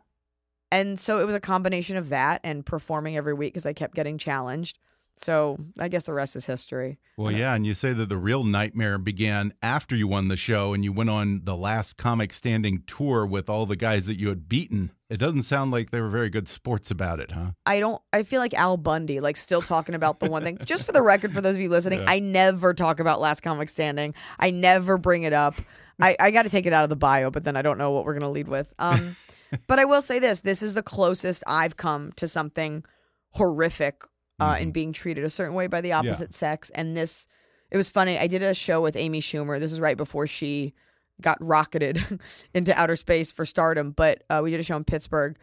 and 0.71 0.99
so 0.99 1.19
it 1.19 1.25
was 1.25 1.35
a 1.35 1.39
combination 1.39 1.97
of 1.97 2.09
that 2.09 2.41
and 2.43 2.65
performing 2.65 3.17
every 3.17 3.33
week 3.33 3.53
because 3.53 3.65
I 3.65 3.73
kept 3.73 3.93
getting 3.95 4.17
challenged. 4.17 4.77
So 5.15 5.57
I 5.77 5.87
guess 5.87 6.03
the 6.03 6.13
rest 6.13 6.35
is 6.35 6.45
history. 6.45 6.97
Well, 7.17 7.31
yeah, 7.31 7.53
and 7.53 7.65
you 7.65 7.73
say 7.73 7.93
that 7.93 8.09
the 8.09 8.17
real 8.17 8.43
nightmare 8.43 8.97
began 8.97 9.53
after 9.61 9.95
you 9.95 10.07
won 10.07 10.29
the 10.29 10.37
show 10.37 10.73
and 10.73 10.83
you 10.83 10.91
went 10.91 11.09
on 11.09 11.41
the 11.43 11.55
last 11.55 11.97
comic 11.97 12.33
standing 12.33 12.83
tour 12.87 13.25
with 13.25 13.49
all 13.49 13.65
the 13.65 13.75
guys 13.75 14.07
that 14.07 14.19
you 14.19 14.29
had 14.29 14.49
beaten. 14.49 14.91
It 15.09 15.17
doesn't 15.17 15.43
sound 15.43 15.71
like 15.71 15.91
they 15.91 15.99
were 15.99 16.09
very 16.09 16.29
good 16.29 16.47
sports 16.47 16.89
about 16.89 17.19
it, 17.19 17.33
huh? 17.33 17.51
I 17.65 17.79
don't. 17.79 18.01
I 18.13 18.23
feel 18.23 18.39
like 18.39 18.53
Al 18.53 18.77
Bundy, 18.77 19.19
like 19.19 19.35
still 19.35 19.61
talking 19.61 19.93
about 19.93 20.19
the 20.19 20.29
one 20.29 20.43
thing. 20.43 20.57
Just 20.65 20.85
for 20.85 20.93
the 20.93 21.01
record, 21.01 21.33
for 21.33 21.41
those 21.41 21.55
of 21.55 21.61
you 21.61 21.69
listening, 21.69 22.03
I 22.07 22.19
never 22.19 22.73
talk 22.73 22.99
about 22.99 23.19
Last 23.19 23.41
Comic 23.41 23.69
Standing. 23.69 24.13
I 24.39 24.51
never 24.51 24.97
bring 24.97 25.23
it 25.23 25.33
up. 25.33 25.55
I, 25.99 26.15
I 26.19 26.31
got 26.31 26.43
to 26.43 26.49
take 26.49 26.65
it 26.65 26.73
out 26.73 26.83
of 26.83 26.89
the 26.89 26.95
bio, 26.95 27.29
but 27.29 27.43
then 27.43 27.55
I 27.55 27.61
don't 27.61 27.77
know 27.77 27.91
what 27.91 28.05
we're 28.05 28.13
gonna 28.13 28.31
lead 28.31 28.47
with. 28.47 28.73
Um, 28.79 29.15
but 29.67 29.79
I 29.79 29.85
will 29.85 30.01
say 30.01 30.17
this: 30.17 30.39
this 30.39 30.63
is 30.63 30.73
the 30.73 30.83
closest 30.83 31.43
I've 31.45 31.75
come 31.75 32.13
to 32.13 32.25
something 32.25 32.85
horrific 33.31 34.03
uh, 34.41 34.55
in 34.59 34.71
being 34.71 34.93
treated 34.93 35.23
a 35.23 35.29
certain 35.29 35.53
way 35.55 35.67
by 35.67 35.81
the 35.81 35.93
opposite 35.93 36.33
sex. 36.33 36.69
And 36.75 36.95
this, 36.97 37.27
it 37.69 37.77
was 37.77 37.89
funny. 37.89 38.17
I 38.17 38.27
did 38.27 38.43
a 38.43 38.53
show 38.53 38.81
with 38.81 38.95
Amy 38.95 39.21
Schumer. 39.21 39.59
This 39.59 39.71
is 39.71 39.79
right 39.79 39.97
before 39.97 40.27
she 40.27 40.73
got 41.21 41.37
rocketed 41.39 42.01
into 42.53 42.77
outer 42.79 42.95
space 42.95 43.31
for 43.31 43.45
stardom. 43.45 43.91
But 43.91 44.23
uh, 44.29 44.41
we 44.43 44.51
did 44.51 44.59
a 44.59 44.63
show 44.63 44.77
in 44.77 44.83
Pittsburgh. 44.83 45.37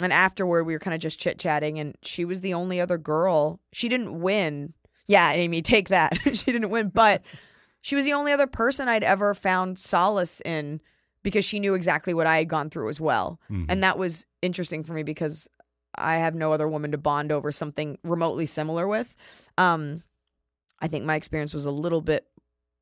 And 0.00 0.12
afterward, 0.12 0.64
we 0.64 0.74
were 0.74 0.78
kind 0.78 0.94
of 0.94 1.00
just 1.00 1.18
chit 1.18 1.40
chatting, 1.40 1.80
and 1.80 1.96
she 2.02 2.24
was 2.24 2.40
the 2.40 2.54
only 2.54 2.80
other 2.80 2.98
girl. 2.98 3.58
She 3.72 3.88
didn't 3.88 4.20
win. 4.20 4.74
Yeah, 5.08 5.32
Amy, 5.32 5.60
take 5.60 5.88
that. 5.88 6.16
she 6.34 6.52
didn't 6.52 6.70
win, 6.70 6.90
but 6.90 7.22
she 7.80 7.96
was 7.96 8.04
the 8.04 8.12
only 8.12 8.30
other 8.30 8.46
person 8.46 8.86
I'd 8.86 9.02
ever 9.02 9.34
found 9.34 9.76
solace 9.76 10.40
in 10.42 10.80
because 11.24 11.44
she 11.44 11.58
knew 11.58 11.74
exactly 11.74 12.14
what 12.14 12.28
I 12.28 12.36
had 12.38 12.48
gone 12.48 12.70
through 12.70 12.90
as 12.90 13.00
well. 13.00 13.40
And 13.68 13.82
that 13.82 13.98
was 13.98 14.24
interesting 14.40 14.84
for 14.84 14.92
me 14.92 15.02
because 15.02 15.48
I 16.00 16.16
have 16.16 16.34
no 16.34 16.52
other 16.52 16.68
woman 16.68 16.92
to 16.92 16.98
bond 16.98 17.32
over 17.32 17.52
something 17.52 17.98
remotely 18.02 18.46
similar 18.46 18.86
with. 18.86 19.14
Um, 19.56 20.02
I 20.80 20.88
think 20.88 21.04
my 21.04 21.16
experience 21.16 21.52
was 21.52 21.66
a 21.66 21.70
little 21.70 22.00
bit 22.00 22.26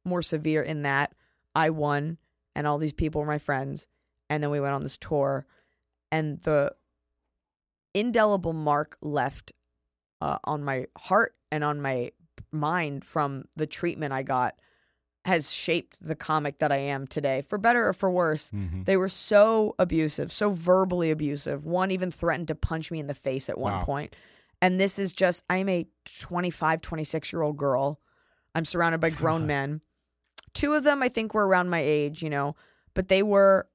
more 0.04 0.22
severe 0.22 0.62
in 0.62 0.82
that 0.82 1.12
I 1.54 1.70
won 1.70 2.18
and 2.56 2.66
all 2.66 2.78
these 2.78 2.92
people 2.92 3.20
were 3.20 3.26
my 3.26 3.38
friends. 3.38 3.86
And 4.28 4.42
then 4.42 4.50
we 4.50 4.60
went 4.60 4.74
on 4.74 4.82
this 4.82 4.96
tour, 4.96 5.46
and 6.10 6.40
the 6.42 6.74
indelible 7.94 8.52
mark 8.52 8.96
left 9.00 9.52
uh, 10.20 10.38
on 10.44 10.64
my 10.64 10.86
heart 10.96 11.36
and 11.52 11.62
on 11.62 11.80
my 11.80 12.10
mind 12.50 13.04
from 13.04 13.44
the 13.56 13.66
treatment 13.66 14.12
I 14.12 14.22
got 14.22 14.56
has 15.26 15.52
shaped 15.52 15.98
the 16.00 16.14
comic 16.14 16.60
that 16.60 16.70
I 16.72 16.78
am 16.78 17.06
today, 17.06 17.42
for 17.42 17.58
better 17.58 17.88
or 17.88 17.92
for 17.92 18.10
worse. 18.10 18.50
Mm-hmm. 18.50 18.84
They 18.84 18.96
were 18.96 19.08
so 19.08 19.74
abusive, 19.78 20.30
so 20.32 20.50
verbally 20.50 21.10
abusive. 21.10 21.66
One 21.66 21.90
even 21.90 22.10
threatened 22.10 22.48
to 22.48 22.54
punch 22.54 22.90
me 22.90 23.00
in 23.00 23.08
the 23.08 23.14
face 23.14 23.48
at 23.48 23.58
one 23.58 23.74
Wow. 23.74 23.84
point. 23.84 24.16
And 24.62 24.80
this 24.80 24.98
is 24.98 25.12
just, 25.12 25.42
I'm 25.50 25.68
a 25.68 25.86
25, 26.20 26.80
26 26.80 27.32
year 27.32 27.42
old 27.42 27.56
girl. 27.56 28.00
I'm 28.54 28.64
surrounded 28.64 29.00
by 29.00 29.10
grown 29.10 29.46
men. 29.48 29.80
Two 30.54 30.72
of 30.74 30.84
them, 30.84 31.02
I 31.02 31.08
think, 31.08 31.34
were 31.34 31.46
around 31.46 31.68
my 31.68 31.80
age, 31.80 32.22
you 32.22 32.30
know, 32.30 32.56
but 32.94 33.08
they 33.08 33.22
were, 33.22 33.68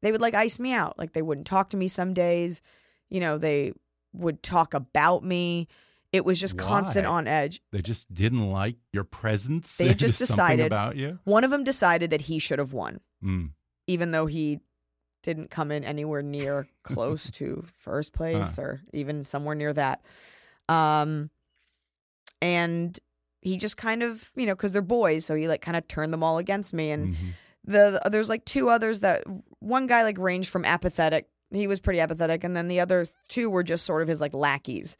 they 0.00 0.10
would 0.12 0.22
like 0.22 0.34
ice 0.34 0.58
me 0.58 0.72
out. 0.72 0.98
Like 0.98 1.12
they 1.12 1.20
wouldn't 1.22 1.46
talk 1.46 1.70
to 1.70 1.76
me 1.76 1.88
some 1.88 2.14
days. 2.14 2.62
You 3.10 3.20
know, 3.20 3.36
they 3.38 3.72
would 4.14 4.42
talk 4.42 4.72
about 4.72 5.24
me. 5.24 5.68
It 6.12 6.24
was 6.26 6.38
just 6.38 6.58
constant 6.58 7.06
on 7.06 7.26
edge. 7.26 7.62
They 7.72 7.80
just 7.80 8.12
didn't 8.12 8.50
like 8.50 8.76
your 8.92 9.04
presence. 9.04 9.76
They 9.78 9.94
just 9.94 10.18
decided- 10.18 10.66
about 10.66 10.96
you. 10.96 11.18
One 11.24 11.42
of 11.44 11.50
them 11.50 11.64
decided 11.64 12.10
that 12.10 12.20
he 12.22 12.38
should 12.38 12.58
have 12.58 12.72
won. 12.72 13.00
Mm. 13.24 13.50
even 13.86 14.10
though 14.10 14.26
he 14.26 14.58
didn't 15.22 15.48
come 15.50 15.70
in 15.70 15.84
anywhere 15.84 16.22
near 16.22 16.66
close 16.82 17.30
to 17.32 17.64
first 17.78 18.12
place 18.12 18.58
or 18.58 18.80
even 18.92 19.24
somewhere 19.24 19.54
near 19.54 19.72
that. 19.72 20.02
Um, 20.68 21.30
and 22.40 22.98
he 23.40 23.56
just 23.56 23.76
kind 23.76 24.02
of, 24.02 24.30
you 24.36 24.46
know, 24.46 24.54
because 24.54 24.72
they're 24.72 24.82
boys, 24.82 25.24
so 25.24 25.34
he 25.34 25.48
like 25.48 25.60
kind 25.62 25.76
of 25.76 25.86
turned 25.88 26.12
them 26.12 26.22
all 26.22 26.38
against 26.38 26.72
me. 26.72 26.90
And 26.90 27.14
Mhm. 27.14 27.28
the 27.64 28.00
there's 28.10 28.28
like 28.28 28.44
two 28.44 28.68
others 28.68 29.00
that 29.00 29.24
one 29.60 29.86
guy 29.86 30.02
like 30.02 30.18
ranged 30.18 30.48
from 30.50 30.64
apathetic, 30.64 31.28
he 31.52 31.66
was 31.66 31.80
pretty 31.80 32.00
apathetic, 32.00 32.44
and 32.44 32.56
then 32.56 32.68
the 32.68 32.80
other 32.80 33.06
two 33.28 33.48
were 33.50 33.62
just 33.62 33.84
sort 33.86 34.02
of 34.02 34.08
his 34.08 34.20
like 34.20 34.34
lackeys. 34.34 34.96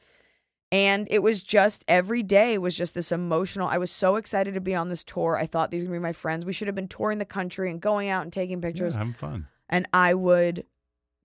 And 0.72 1.06
it 1.10 1.18
was 1.18 1.42
just 1.42 1.84
every 1.86 2.22
day 2.22 2.56
was 2.56 2.74
just 2.74 2.94
this 2.94 3.12
emotional. 3.12 3.68
I 3.68 3.76
was 3.76 3.90
so 3.90 4.16
excited 4.16 4.54
to 4.54 4.60
be 4.60 4.74
on 4.74 4.88
this 4.88 5.04
tour. 5.04 5.36
I 5.36 5.44
thought 5.44 5.70
these 5.70 5.82
were 5.82 5.88
gonna 5.88 6.00
be 6.00 6.02
my 6.02 6.14
friends. 6.14 6.46
We 6.46 6.54
should 6.54 6.66
have 6.66 6.74
been 6.74 6.88
touring 6.88 7.18
the 7.18 7.26
country 7.26 7.70
and 7.70 7.78
going 7.78 8.08
out 8.08 8.22
and 8.22 8.32
taking 8.32 8.62
pictures. 8.62 8.94
Yeah, 8.94 9.00
having 9.00 9.12
fun. 9.12 9.48
And 9.68 9.86
I 9.92 10.14
would 10.14 10.64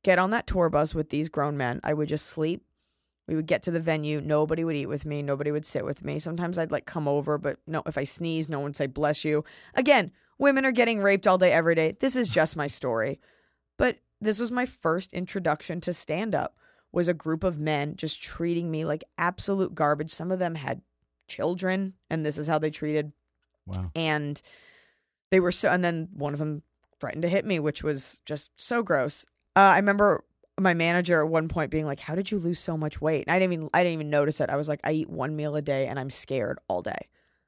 get 0.03 0.19
on 0.19 0.31
that 0.31 0.47
tour 0.47 0.69
bus 0.69 0.93
with 0.93 1.09
these 1.09 1.29
grown 1.29 1.55
men. 1.55 1.79
I 1.81 1.93
would 1.93 2.09
just 2.09 2.25
sleep. 2.25 2.65
We 3.25 3.35
would 3.35 3.47
get 3.47 3.63
to 3.63 3.71
the 3.71 3.79
venue. 3.79 4.19
Nobody 4.19 4.65
would 4.65 4.75
eat 4.75 4.87
with 4.87 5.05
me. 5.05 5.21
Nobody 5.21 5.51
would 5.51 5.65
sit 5.65 5.85
with 5.85 6.03
me. 6.03 6.19
Sometimes 6.19 6.57
I'd 6.57 6.71
like 6.71 6.85
come 6.85 7.07
over, 7.07 7.37
but 7.37 7.57
no, 7.65 7.83
if 7.85 7.97
I 7.97 8.03
sneeze, 8.03 8.49
no 8.49 8.59
one 8.59 8.65
would 8.65 8.75
say 8.75 8.87
bless 8.87 9.23
you. 9.23 9.45
Again, 9.73 10.11
women 10.37 10.65
are 10.65 10.71
getting 10.71 11.01
raped 11.01 11.25
all 11.25 11.37
day, 11.37 11.53
every 11.53 11.75
day. 11.75 11.95
This 11.97 12.17
is 12.17 12.27
just 12.27 12.57
my 12.57 12.67
story. 12.67 13.21
But 13.77 13.99
this 14.19 14.39
was 14.39 14.51
my 14.51 14.65
first 14.65 15.13
introduction 15.13 15.79
to 15.81 15.93
stand 15.93 16.35
up 16.35 16.57
was 16.91 17.07
a 17.07 17.13
group 17.13 17.43
of 17.43 17.59
men 17.59 17.95
just 17.95 18.21
treating 18.23 18.71
me 18.71 18.85
like 18.85 19.03
absolute 19.17 19.75
garbage. 19.75 20.09
Some 20.11 20.31
of 20.31 20.39
them 20.39 20.55
had 20.55 20.81
children, 21.27 21.93
and 22.09 22.25
this 22.25 22.37
is 22.37 22.47
how 22.47 22.59
they 22.59 22.69
treated. 22.71 23.11
Wow. 23.65 23.91
And 23.95 24.41
they 25.31 25.39
were 25.39 25.51
so, 25.51 25.69
and 25.69 25.83
then 25.83 26.09
one 26.13 26.33
of 26.33 26.39
them 26.39 26.63
threatened 26.99 27.21
to 27.23 27.29
hit 27.29 27.45
me, 27.45 27.59
which 27.59 27.83
was 27.83 28.21
just 28.25 28.51
so 28.55 28.81
gross. 28.81 29.25
Uh, 29.55 29.59
I 29.59 29.75
remember 29.77 30.23
my 30.59 30.73
manager 30.73 31.21
at 31.21 31.29
one 31.29 31.47
point 31.49 31.69
being 31.69 31.85
like, 31.85 31.99
"How 31.99 32.15
did 32.15 32.31
you 32.31 32.39
lose 32.39 32.59
so 32.59 32.77
much 32.77 33.01
weight?" 33.01 33.25
And 33.27 33.35
I 33.35 33.39
didn't 33.39 33.53
even, 33.53 33.69
I 33.73 33.83
didn't 33.83 33.93
even 33.93 34.09
notice 34.09 34.39
it. 34.39 34.49
I 34.49 34.55
was 34.55 34.69
like, 34.69 34.79
"I 34.83 34.91
eat 34.93 35.09
one 35.09 35.35
meal 35.35 35.55
a 35.55 35.61
day, 35.61 35.87
and 35.87 35.99
I'm 35.99 36.09
scared 36.09 36.59
all 36.67 36.81
day." 36.81 36.97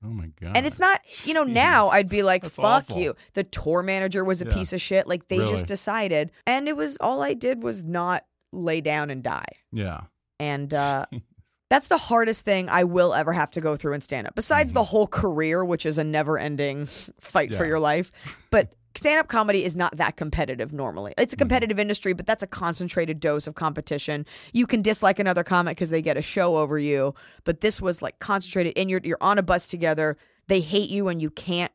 Oh 0.03 0.07
my 0.09 0.27
god. 0.39 0.55
And 0.55 0.65
it's 0.65 0.79
not, 0.79 1.01
you 1.25 1.33
know, 1.33 1.43
now 1.43 1.87
I'd 1.89 2.07
be 2.07 2.23
like, 2.23 2.43
That's 2.43 2.55
fuck 2.55 2.85
awful. 2.89 2.97
you. 3.01 3.15
The 3.33 3.43
tour 3.43 3.83
manager 3.83 4.23
was 4.23 4.41
a 4.41 4.45
Yeah. 4.45 4.53
piece 4.53 4.71
of 4.71 4.79
shit. 4.79 5.07
Like 5.07 5.27
they 5.27 5.39
Really? 5.39 5.51
just 5.51 5.65
decided. 5.65 6.31
And 6.47 6.69
it 6.69 6.77
was 6.77 6.95
all 7.01 7.21
I 7.21 7.33
did 7.33 7.61
was 7.63 7.83
not 7.83 8.23
lay 8.51 8.81
down 8.81 9.09
and 9.09 9.23
die. 9.23 9.45
Yeah. 9.71 10.01
And 10.39 10.73
uh, 10.73 11.05
that's 11.69 11.87
the 11.87 11.97
hardest 11.97 12.45
thing 12.45 12.69
I 12.69 12.83
will 12.83 13.13
ever 13.13 13.33
have 13.33 13.51
to 13.51 13.61
go 13.61 13.75
through 13.75 13.93
in 13.93 14.01
stand 14.01 14.27
up, 14.27 14.35
besides 14.35 14.73
the 14.73 14.83
whole 14.83 15.07
career, 15.07 15.63
which 15.63 15.85
is 15.85 15.97
a 15.97 16.03
never 16.03 16.37
ending 16.37 16.85
fight 17.19 17.49
for 17.53 17.57
Mm-hmm. 17.63 17.65
Your 17.69 17.79
life. 17.79 18.11
But 18.51 18.73
stand 18.95 19.19
up 19.19 19.27
comedy 19.27 19.63
is 19.63 19.75
not 19.75 19.95
that 19.97 20.17
competitive 20.17 20.73
normally. 20.73 21.13
It's 21.17 21.33
a 21.33 21.35
Mm-hmm. 21.35 21.41
competitive 21.43 21.79
industry, 21.79 22.13
but 22.13 22.25
that's 22.25 22.41
a 22.43 22.47
concentrated 22.47 23.19
dose 23.19 23.45
of 23.47 23.55
competition. 23.55 24.25
You 24.51 24.65
can 24.65 24.81
dislike 24.81 25.19
another 25.19 25.43
comic 25.43 25.77
because 25.77 25.89
they 25.89 26.01
get 26.01 26.17
a 26.17 26.21
show 26.21 26.57
over 26.57 26.79
you, 26.79 27.13
but 27.43 27.61
this 27.61 27.81
was 27.81 28.01
like 28.01 28.19
concentrated 28.19 28.73
and 28.77 28.89
you're, 28.89 29.01
you're 29.03 29.17
on 29.21 29.37
a 29.37 29.43
bus 29.43 29.67
together. 29.67 30.17
They 30.47 30.61
hate 30.61 30.89
you 30.89 31.07
and 31.07 31.21
you 31.21 31.29
can't 31.29 31.71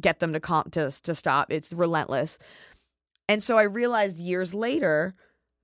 get 0.00 0.18
them 0.18 0.32
to, 0.32 0.40
comp- 0.40 0.72
to, 0.72 0.90
to 1.02 1.14
stop. 1.14 1.52
It's 1.52 1.72
relentless. 1.72 2.38
And 3.28 3.42
so 3.42 3.56
I 3.56 3.62
realized 3.62 4.18
years 4.18 4.52
later 4.52 5.14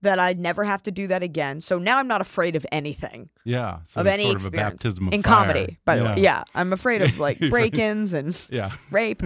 that 0.03 0.19
I'd 0.19 0.39
never 0.39 0.65
have 0.65 0.83
to 0.83 0.91
do 0.91 1.07
that 1.07 1.23
again. 1.23 1.61
So 1.61 1.79
now 1.79 1.99
I'm 1.99 2.09
not 2.09 2.21
afraid 2.21 2.57
of 2.57 2.67
anything 2.73 3.31
Yeah. 3.45 3.79
So 3.85 4.01
of 4.01 4.07
any 4.07 4.25
sort 4.25 4.35
experience 4.35 4.45
of 4.47 4.53
a 4.55 4.57
baptism 4.57 5.09
of 5.09 5.15
in 5.15 5.23
fire. 5.23 5.33
comedy. 5.35 5.79
By 5.85 5.97
the 5.97 6.05
way, 6.05 6.15
yeah, 6.19 6.45
I'm 6.55 6.73
afraid 6.73 7.03
of 7.03 7.19
like 7.19 7.39
break-ins 7.51 8.13
and 8.13 8.39
Yeah. 8.51 8.73
rape, 8.91 9.23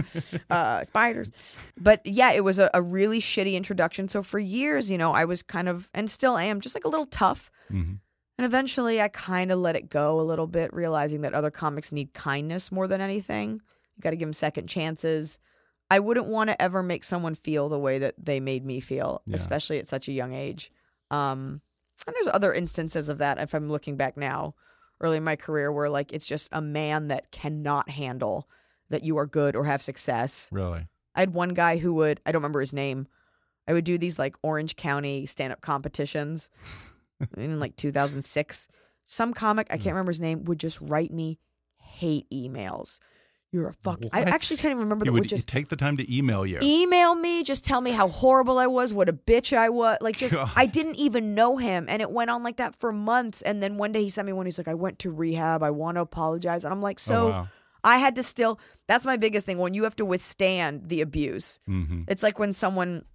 uh, 0.49 0.83
spiders. 0.83 1.31
But 1.77 2.05
yeah, 2.05 2.31
it 2.31 2.43
was 2.43 2.59
a, 2.59 2.69
a 2.73 2.81
really 2.81 3.19
shitty 3.19 3.53
introduction. 3.55 4.07
So 4.07 4.23
for 4.23 4.39
years, 4.39 4.89
you 4.89 4.97
know, 4.97 5.11
I 5.13 5.25
was 5.25 5.43
kind 5.43 5.67
of 5.67 5.89
and 5.93 6.09
still 6.09 6.37
am 6.37 6.61
just 6.61 6.75
like 6.75 6.85
a 6.85 6.89
little 6.89 7.07
tough. 7.07 7.49
Mhm. 7.71 7.99
And 8.39 8.45
eventually, 8.45 9.01
I 9.01 9.07
kind 9.07 9.51
of 9.51 9.57
let 9.57 9.75
it 9.75 9.89
go 9.89 10.19
a 10.19 10.21
little 10.21 10.45
bit, 10.45 10.71
realizing 10.71 11.21
that 11.21 11.33
other 11.33 11.49
comics 11.49 11.91
need 11.91 12.13
kindness 12.13 12.71
more 12.71 12.87
than 12.87 13.01
anything. 13.01 13.61
You 13.95 14.01
got 14.01 14.11
to 14.11 14.15
give 14.15 14.27
them 14.27 14.33
second 14.33 14.67
chances. 14.67 15.39
I 15.89 15.99
wouldn't 15.99 16.27
want 16.27 16.49
to 16.49 16.61
ever 16.61 16.83
make 16.83 17.03
someone 17.03 17.35
feel 17.35 17.69
the 17.69 17.79
way 17.79 17.99
that 17.99 18.15
they 18.17 18.39
made 18.39 18.65
me 18.65 18.79
feel, 18.79 19.21
Yeah. 19.25 19.35
especially 19.35 19.79
at 19.79 19.87
such 19.87 20.07
a 20.07 20.11
young 20.11 20.33
age. 20.33 20.71
Um, 21.11 21.61
and 22.05 22.13
there's 22.15 22.33
other 22.33 22.53
instances 22.53 23.09
of 23.09 23.17
that 23.19 23.37
if 23.39 23.53
I'm 23.53 23.69
looking 23.69 23.95
back 23.95 24.17
now, 24.17 24.55
early 24.99 25.17
in 25.17 25.23
my 25.23 25.35
career, 25.35 25.71
where 25.71 25.89
like 25.89 26.11
it's 26.11 26.27
just 26.27 26.49
a 26.51 26.61
man 26.61 27.07
that 27.07 27.31
cannot 27.31 27.89
handle 27.89 28.49
that 28.89 29.03
you 29.03 29.17
are 29.17 29.25
good 29.25 29.55
or 29.55 29.65
have 29.65 29.81
success. 29.81 30.49
Really. 30.51 30.87
I 31.15 31.19
had 31.21 31.33
one 31.33 31.53
guy 31.53 31.77
who 31.77 31.93
would, 31.95 32.19
I 32.25 32.31
don't 32.31 32.41
remember 32.41 32.59
his 32.59 32.73
name. 32.73 33.07
I 33.67 33.73
would 33.73 33.83
do 33.85 33.97
these 33.97 34.19
like 34.19 34.35
Orange 34.43 34.75
County 34.75 35.25
stand 35.25 35.51
up 35.53 35.61
competitions 35.61 36.49
in 37.37 37.59
like 37.59 37.75
2006. 37.75 38.67
Some 39.05 39.33
comic, 39.33 39.67
I 39.69 39.77
can't 39.77 39.93
remember 39.95 40.11
his 40.11 40.19
name, 40.21 40.43
would 40.45 40.59
just 40.59 40.79
write 40.81 41.11
me 41.13 41.39
hate 41.77 42.29
emails. 42.29 42.99
You're 43.51 43.69
a 43.69 43.73
fuck. 43.73 43.99
I 44.11 44.21
actually 44.23 44.57
can't 44.57 44.71
even 44.71 44.83
remember. 44.83 45.05
He 45.05 45.09
that 45.09 45.13
would 45.13 45.29
just 45.29 45.47
take 45.47 45.69
the 45.69 45.77
time 45.77 45.95
to 45.97 46.15
email 46.15 46.45
you. 46.45 46.59
email 46.61 47.15
me, 47.15 47.43
just 47.43 47.63
tell 47.63 47.79
me 47.79 47.91
how 47.91 48.09
horrible 48.09 48.57
I 48.57 48.67
was, 48.67 48.93
what 48.93 49.07
a 49.07 49.13
bitch 49.13 49.55
I 49.55 49.69
was. 49.69 49.97
Like, 50.01 50.17
just, 50.17 50.35
God. 50.35 50.51
I 50.55 50.65
didn't 50.65 50.95
even 50.95 51.33
know 51.33 51.55
him. 51.57 51.85
And 51.87 52.01
it 52.01 52.11
went 52.11 52.29
on 52.29 52.43
like 52.43 52.57
that 52.57 52.75
for 52.75 52.91
months. 52.91 53.41
And 53.41 53.63
then 53.63 53.77
one 53.77 53.93
day 53.93 54.03
he 54.03 54.09
sent 54.09 54.25
me 54.25 54.33
one, 54.33 54.45
he's 54.45 54.57
like, 54.57 54.67
I 54.67 54.73
went 54.73 54.99
to 54.99 55.11
rehab. 55.11 55.63
I 55.63 55.71
want 55.71 55.95
to 55.95 56.01
apologize. 56.01 56.65
And 56.65 56.73
I'm 56.73 56.81
like, 56.81 56.99
so 56.99 57.27
oh, 57.27 57.29
wow. 57.29 57.47
I 57.83 57.99
had 57.99 58.15
to 58.15 58.23
still, 58.23 58.59
that's 58.87 59.05
my 59.05 59.15
biggest 59.15 59.45
thing 59.45 59.59
when 59.59 59.73
you 59.73 59.83
have 59.83 59.95
to 59.97 60.05
withstand 60.05 60.89
the 60.89 60.99
abuse. 61.01 61.61
hmm 61.65 62.01
It's 62.09 62.23
like 62.23 62.39
when 62.39 62.51
someone 62.51 63.05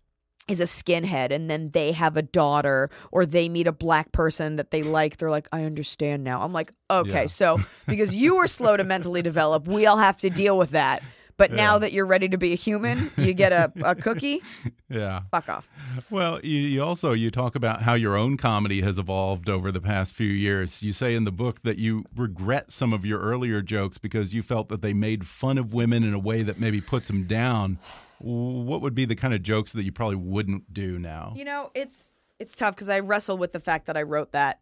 is 0.49 0.61
a 0.61 0.65
skinhead 0.65 1.31
and 1.31 1.49
then 1.49 1.71
they 1.71 1.93
have 1.93 2.17
a 2.17 2.23
daughter 2.23 2.91
or 3.11 3.25
they 3.25 3.49
meet 3.49 3.67
a 3.67 3.73
black 3.73 4.13
person 4.13 4.57
that 4.57 4.71
they 4.71 4.83
like. 4.83 5.17
They're 5.19 5.31
like, 5.31 5.49
I 5.53 5.65
understand 5.65 6.25
now. 6.25 6.43
I'm 6.43 6.53
like, 6.53 6.73
okay, 6.91 7.23
Yeah. 7.23 7.27
so 7.27 7.59
because 7.87 8.15
you 8.15 8.37
were 8.37 8.47
slow 8.47 8.77
to 8.77 8.85
mentally 8.85 9.23
develop, 9.23 9.67
we 9.69 9.87
all 9.87 9.99
have 9.99 10.19
to 10.23 10.31
deal 10.31 10.59
with 10.59 10.71
that. 10.71 11.03
But 11.39 11.51
now 11.51 11.79
that 11.79 11.93
you're 11.93 12.07
ready 12.07 12.29
to 12.29 12.37
be 12.39 12.53
a 12.53 12.57
human, 12.57 13.11
you 13.17 13.33
get 13.35 13.53
a, 13.53 13.73
a 13.83 13.95
cookie. 14.07 14.43
Yeah. 14.89 15.23
Fuck 15.31 15.49
off. 15.49 15.67
Well, 16.11 16.39
you, 16.45 16.61
you 16.61 16.83
also 16.85 17.15
you 17.15 17.31
talk 17.31 17.57
about 17.57 17.83
how 17.83 17.95
your 17.95 18.17
own 18.17 18.37
comedy 18.37 18.83
has 18.83 18.99
evolved 18.99 19.49
over 19.49 19.73
the 19.73 19.81
past 19.81 20.15
few 20.15 20.29
years. 20.29 20.83
You 20.83 20.93
say 20.93 21.15
in 21.17 21.25
the 21.25 21.33
book 21.33 21.63
that 21.63 21.79
you 21.79 22.05
regret 22.15 22.71
some 22.71 22.93
of 22.93 23.05
your 23.05 23.19
earlier 23.19 23.61
jokes 23.63 23.97
because 23.99 24.35
you 24.35 24.43
felt 24.43 24.69
that 24.69 24.83
they 24.83 24.93
made 24.93 25.27
fun 25.27 25.57
of 25.59 25.73
women 25.73 26.05
in 26.05 26.13
a 26.15 26.19
way 26.19 26.43
that 26.43 26.61
maybe 26.61 26.81
puts 26.81 27.09
them 27.09 27.25
down. 27.25 27.79
What 28.23 28.81
would 28.83 28.95
be 28.95 29.05
the 29.05 29.17
kind 29.17 29.35
of 29.35 29.43
jokes 29.43 29.73
that 29.73 29.85
you 29.85 29.93
probably 29.93 30.17
wouldn't 30.17 30.73
do 30.73 30.99
now? 30.99 31.33
You 31.37 31.45
know, 31.45 31.71
it's 31.75 32.13
it's 32.39 32.55
tough 32.55 32.75
because 32.75 32.89
I 32.89 33.01
wrestle 33.01 33.39
with 33.39 33.53
the 33.53 33.61
fact 33.61 33.87
that 33.87 33.97
I 33.97 34.03
wrote 34.03 34.33
that. 34.33 34.61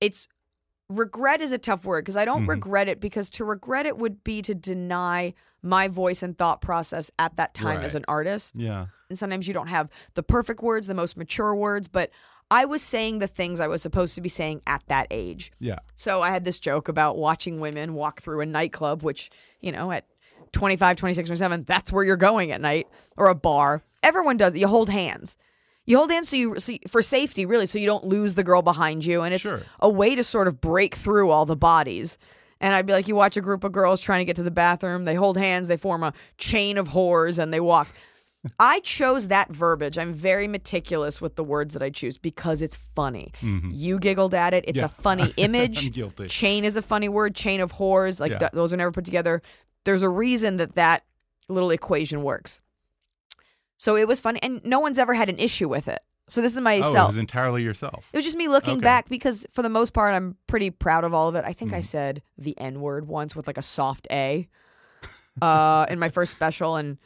It's 0.00 0.28
regret 0.88 1.40
is 1.40 1.52
a 1.52 1.58
tough 1.58 1.84
word 1.84 2.04
because 2.04 2.16
I 2.16 2.24
don't 2.24 2.42
mm-hmm. 2.42 2.50
regret 2.50 2.88
it 2.88 3.00
because 3.00 3.30
to 3.30 3.44
regret 3.44 3.86
it 3.86 3.98
would 3.98 4.22
be 4.24 4.42
to 4.42 4.54
deny 4.54 5.34
my 5.62 5.88
voice 5.88 6.22
and 6.22 6.36
thought 6.36 6.60
process 6.60 7.10
at 7.18 7.36
that 7.36 7.54
time 7.54 7.80
as 7.80 7.94
an 7.94 8.04
artist. 8.08 8.54
Yeah. 8.56 8.86
And 9.08 9.18
sometimes 9.18 9.46
you 9.46 9.54
don't 9.54 9.68
have 9.68 9.88
the 10.14 10.22
perfect 10.22 10.62
words, 10.62 10.86
the 10.86 10.94
most 10.94 11.16
mature 11.16 11.54
words, 11.54 11.86
but 11.86 12.10
I 12.50 12.64
was 12.64 12.82
saying 12.82 13.20
the 13.20 13.26
things 13.26 13.60
I 13.60 13.68
was 13.68 13.80
supposed 13.80 14.14
to 14.16 14.20
be 14.20 14.28
saying 14.28 14.62
at 14.66 14.82
that 14.88 15.06
age. 15.10 15.52
Yeah. 15.58 15.78
So 15.94 16.20
I 16.20 16.30
had 16.30 16.44
this 16.44 16.58
joke 16.58 16.88
about 16.88 17.16
watching 17.16 17.60
women 17.60 17.94
walk 17.94 18.20
through 18.20 18.40
a 18.40 18.46
nightclub, 18.46 19.02
which, 19.02 19.30
you 19.60 19.72
know, 19.72 19.92
at 19.92 20.06
25, 20.52 20.96
26, 20.96 21.28
27, 21.28 21.64
that's 21.64 21.92
where 21.92 22.04
you're 22.04 22.16
going 22.16 22.52
at 22.52 22.60
night, 22.60 22.86
or 23.16 23.26
a 23.28 23.34
bar. 23.34 23.82
Everyone 24.02 24.36
does. 24.36 24.56
You 24.56 24.68
hold 24.68 24.88
hands. 24.90 25.36
You 25.86 25.96
hold 25.98 26.10
hands 26.12 26.28
so 26.28 26.36
you, 26.36 26.58
so 26.58 26.72
you 26.72 26.78
for 26.88 27.02
safety, 27.02 27.44
really, 27.46 27.66
so 27.66 27.78
you 27.78 27.86
don't 27.86 28.04
lose 28.04 28.34
the 28.34 28.44
girl 28.44 28.62
behind 28.62 29.04
you. 29.04 29.22
And 29.22 29.34
it's 29.34 29.42
Sure. 29.42 29.62
a 29.80 29.88
way 29.88 30.14
to 30.14 30.22
sort 30.22 30.46
of 30.46 30.60
break 30.60 30.94
through 30.94 31.30
all 31.30 31.44
the 31.46 31.56
bodies. 31.56 32.18
And 32.60 32.74
I'd 32.74 32.86
be 32.86 32.92
like, 32.92 33.08
you 33.08 33.16
watch 33.16 33.36
a 33.36 33.40
group 33.40 33.64
of 33.64 33.72
girls 33.72 34.00
trying 34.00 34.20
to 34.20 34.24
get 34.24 34.36
to 34.36 34.44
the 34.44 34.50
bathroom, 34.52 35.04
they 35.04 35.14
hold 35.16 35.36
hands, 35.36 35.66
they 35.66 35.76
form 35.76 36.04
a 36.04 36.12
chain 36.38 36.78
of 36.78 36.90
whores, 36.90 37.38
and 37.40 37.52
they 37.52 37.58
walk. 37.58 37.88
I 38.60 38.80
chose 38.80 39.28
that 39.28 39.50
verbiage. 39.50 39.98
I'm 39.98 40.12
very 40.12 40.46
meticulous 40.48 41.20
with 41.20 41.36
the 41.36 41.44
words 41.44 41.74
that 41.74 41.82
I 41.82 41.90
choose 41.90 42.18
because 42.18 42.60
it's 42.62 42.76
funny. 42.76 43.32
You 43.40 43.98
giggled 44.00 44.34
at 44.34 44.52
it. 44.54 44.64
It's 44.66 44.78
Mm-hmm. 44.78 44.80
Yeah. 44.80 44.84
a 44.84 45.02
funny 45.02 45.34
image. 45.36 45.86
I'm 45.86 45.92
guilty. 45.92 46.26
Chain 46.28 46.64
is 46.64 46.74
a 46.76 46.82
funny 46.82 47.08
word. 47.08 47.34
Chain 47.36 47.60
of 47.60 47.72
whores. 47.72 48.18
Like 48.20 48.32
Yeah. 48.32 48.38
th- 48.38 48.52
those 48.52 48.72
are 48.72 48.76
never 48.76 48.90
put 48.92 49.04
together. 49.04 49.42
There's 49.84 50.02
a 50.02 50.08
reason 50.08 50.56
that 50.58 50.74
that 50.74 51.04
little 51.48 51.70
equation 51.70 52.22
works. 52.22 52.60
So 53.76 53.96
it 53.96 54.06
was 54.06 54.20
funny, 54.20 54.40
and 54.42 54.64
no 54.64 54.78
one's 54.80 54.98
ever 54.98 55.14
had 55.14 55.28
an 55.28 55.38
issue 55.38 55.68
with 55.68 55.88
it. 55.88 55.98
So 56.28 56.40
this 56.40 56.52
is 56.52 56.58
Oh, 56.58 56.60
it 56.60 56.64
myself. 56.64 57.08
was 57.08 57.16
entirely 57.16 57.62
yourself. 57.64 58.08
It 58.12 58.16
was 58.16 58.24
just 58.24 58.36
me 58.36 58.46
looking 58.48 58.78
Okay. 58.78 58.84
back 58.84 59.08
because, 59.08 59.44
for 59.50 59.62
the 59.62 59.68
most 59.68 59.92
part, 59.92 60.14
I'm 60.14 60.36
pretty 60.46 60.70
proud 60.70 61.02
of 61.04 61.12
all 61.12 61.28
of 61.28 61.34
it. 61.34 61.44
I 61.44 61.52
think 61.52 61.70
Mm-hmm. 61.72 61.78
I 61.78 61.80
said 61.80 62.22
the 62.38 62.56
N 62.58 62.80
word 62.80 63.08
once 63.08 63.34
with 63.34 63.46
like 63.48 63.58
a 63.58 63.62
soft 63.62 64.06
A 64.10 64.48
uh, 65.42 65.86
in 65.90 65.98
my 65.98 66.08
first 66.08 66.30
special, 66.32 66.76
and 66.76 66.98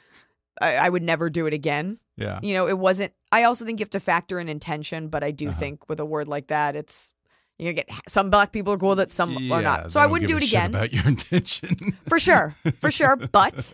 I, 0.61 0.77
I 0.77 0.89
would 0.89 1.03
never 1.03 1.31
do 1.31 1.47
it 1.47 1.55
again. 1.55 1.99
Yeah. 2.17 2.39
You 2.43 2.55
know, 2.55 2.69
it 2.69 2.79
wasn't. 2.79 3.13
I 3.33 3.45
also 3.45 3.65
think 3.65 3.81
you 3.81 3.85
have 3.85 3.91
to 3.91 4.01
factor 4.01 4.39
in 4.39 4.49
intention, 4.49 5.09
but 5.09 5.23
I 5.25 5.31
do 5.31 5.49
Uh-huh. 5.49 5.59
think 5.59 5.89
with 5.89 5.99
a 6.01 6.05
word 6.05 6.29
like 6.29 6.49
that, 6.49 6.77
it's 6.77 7.13
you 7.59 7.73
get 7.73 7.89
some 8.09 8.31
black 8.31 8.53
people 8.53 8.73
are 8.73 8.79
cool 8.79 8.91
with 8.91 9.01
it, 9.01 9.11
some 9.11 9.33
Yeah, 9.33 9.55
are 9.57 9.63
not. 9.63 9.93
So 9.93 10.01
I 10.01 10.07
wouldn't 10.07 10.29
do 10.29 10.37
it 10.37 10.43
again 10.43 10.71
about 10.75 10.93
your 10.93 11.07
intention. 11.15 11.75
for 12.09 12.19
sure, 12.19 12.55
for 12.81 12.91
sure. 12.91 13.17
But 13.33 13.73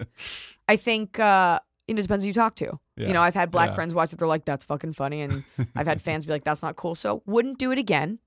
I 0.68 0.76
think 0.76 1.18
uh, 1.18 1.58
it 1.88 1.94
depends 1.94 2.24
who 2.24 2.28
you 2.28 2.34
talk 2.34 2.54
to. 2.56 2.78
Yeah. 2.96 3.08
You 3.08 3.12
know, 3.14 3.22
I've 3.22 3.34
had 3.34 3.50
black 3.50 3.70
Yeah. 3.70 3.74
friends 3.74 3.94
watch 3.94 4.12
it. 4.12 4.18
They're 4.18 4.28
like, 4.28 4.44
"That's 4.44 4.64
fucking 4.64 4.92
funny," 4.92 5.22
and 5.22 5.42
I've 5.76 5.86
had 5.86 6.00
fans 6.00 6.26
be 6.26 6.32
like, 6.32 6.44
"That's 6.44 6.62
not 6.62 6.76
cool." 6.76 6.94
So 6.94 7.22
wouldn't 7.26 7.58
do 7.58 7.72
it 7.72 7.78
again. 7.78 8.18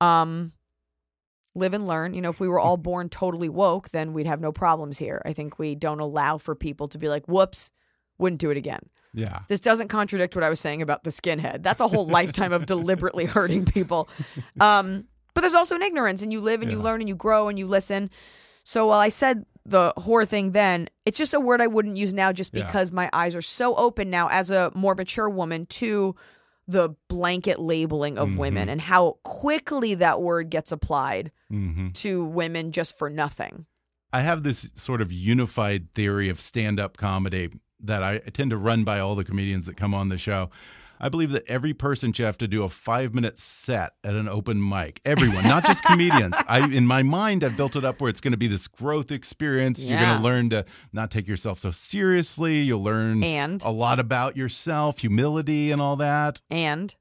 Um, 0.00 0.52
live 1.54 1.74
and 1.74 1.86
learn. 1.86 2.14
You 2.14 2.20
know, 2.20 2.30
if 2.30 2.40
we 2.40 2.48
were 2.48 2.60
all 2.60 2.76
born 2.76 3.08
totally 3.08 3.48
woke, 3.48 3.90
then 3.90 4.12
we'd 4.12 4.26
have 4.26 4.40
no 4.40 4.52
problems 4.52 4.98
here. 4.98 5.20
I 5.24 5.32
think 5.32 5.58
we 5.58 5.74
don't 5.74 6.00
allow 6.00 6.38
for 6.38 6.54
people 6.54 6.88
to 6.88 6.98
be 6.98 7.08
like, 7.08 7.26
"Whoops." 7.26 7.72
Wouldn't 8.18 8.40
do 8.40 8.50
it 8.50 8.56
again. 8.56 8.88
Yeah. 9.14 9.40
This 9.48 9.60
doesn't 9.60 9.88
contradict 9.88 10.34
what 10.34 10.42
I 10.44 10.48
was 10.48 10.60
saying 10.60 10.82
about 10.82 11.04
the 11.04 11.10
skinhead. 11.10 11.62
That's 11.62 11.80
a 11.80 11.88
whole 11.88 12.06
lifetime 12.06 12.52
of 12.52 12.66
deliberately 12.66 13.24
hurting 13.26 13.64
people. 13.64 14.08
Um, 14.60 15.06
But 15.34 15.40
there's 15.40 15.54
also 15.54 15.74
an 15.76 15.82
ignorance, 15.82 16.22
and 16.22 16.30
you 16.32 16.40
live 16.42 16.60
and 16.62 16.70
you 16.70 16.78
learn 16.78 17.00
and 17.00 17.08
you 17.08 17.14
grow 17.16 17.48
and 17.48 17.58
you 17.58 17.66
listen. 17.66 18.10
So 18.64 18.88
while 18.88 19.00
I 19.00 19.08
said 19.08 19.46
the 19.64 19.94
whore 19.96 20.28
thing 20.28 20.52
then, 20.52 20.88
it's 21.06 21.16
just 21.16 21.32
a 21.34 21.40
word 21.40 21.60
I 21.62 21.68
wouldn't 21.68 21.96
use 21.96 22.12
now 22.12 22.32
just 22.32 22.52
Yeah. 22.54 22.64
because 22.66 22.92
my 22.92 23.08
eyes 23.14 23.34
are 23.34 23.40
so 23.42 23.74
open 23.76 24.10
now 24.10 24.28
as 24.28 24.50
a 24.50 24.70
more 24.74 24.94
mature 24.94 25.30
woman 25.30 25.64
to 25.66 26.14
the 26.68 26.90
blanket 27.08 27.58
labeling 27.58 28.18
of 28.18 28.36
women 28.36 28.68
Mhm. 28.68 28.72
and 28.72 28.80
how 28.82 29.18
quickly 29.22 29.94
that 29.94 30.20
word 30.20 30.50
gets 30.50 30.70
applied 30.70 31.32
hmm 31.48 31.88
to 31.94 32.24
women 32.24 32.70
just 32.72 32.96
for 32.98 33.08
nothing. 33.10 33.66
I 34.12 34.20
have 34.20 34.42
this 34.42 34.68
sort 34.74 35.00
of 35.00 35.10
unified 35.10 35.92
theory 35.94 36.28
of 36.28 36.40
stand 36.40 36.78
up 36.78 36.96
comedy 36.98 37.50
that 37.82 38.02
I 38.02 38.18
tend 38.18 38.50
to 38.50 38.56
run 38.56 38.84
by 38.84 39.00
all 39.00 39.14
the 39.14 39.24
comedians 39.24 39.66
that 39.66 39.76
come 39.76 39.94
on 39.94 40.08
the 40.08 40.18
show. 40.18 40.50
I 41.04 41.08
believe 41.08 41.32
that 41.32 41.42
every 41.48 41.74
person 41.74 42.12
should 42.12 42.26
have 42.26 42.38
to 42.38 42.46
do 42.46 42.62
a 42.62 42.68
five 42.68 43.12
minute 43.12 43.36
set 43.36 43.94
at 44.04 44.14
an 44.14 44.28
open 44.28 44.66
mic. 44.66 45.00
Everyone, 45.04 45.42
not 45.42 45.66
just 45.66 45.82
comedians. 45.82 46.36
I, 46.48 46.68
in 46.70 46.86
my 46.86 47.02
mind, 47.02 47.42
I've 47.42 47.56
built 47.56 47.74
it 47.74 47.84
up 47.84 48.00
where 48.00 48.08
it's 48.08 48.20
going 48.20 48.30
to 48.30 48.38
be 48.38 48.46
this 48.46 48.68
growth 48.68 49.10
experience. 49.10 49.84
You're 49.84 49.98
going 49.98 50.16
to 50.16 50.22
learn 50.22 50.50
to 50.50 50.64
not 50.92 51.10
take 51.10 51.26
yourself 51.26 51.58
so 51.58 51.72
seriously. 51.72 52.60
You'll 52.60 52.84
learn 52.84 53.24
And 53.24 53.60
a 53.64 53.72
lot 53.72 53.98
about 53.98 54.36
yourself, 54.36 55.00
humility, 55.00 55.72
and 55.72 55.80
all 55.82 55.96
that. 55.96 56.40
and 56.50 56.94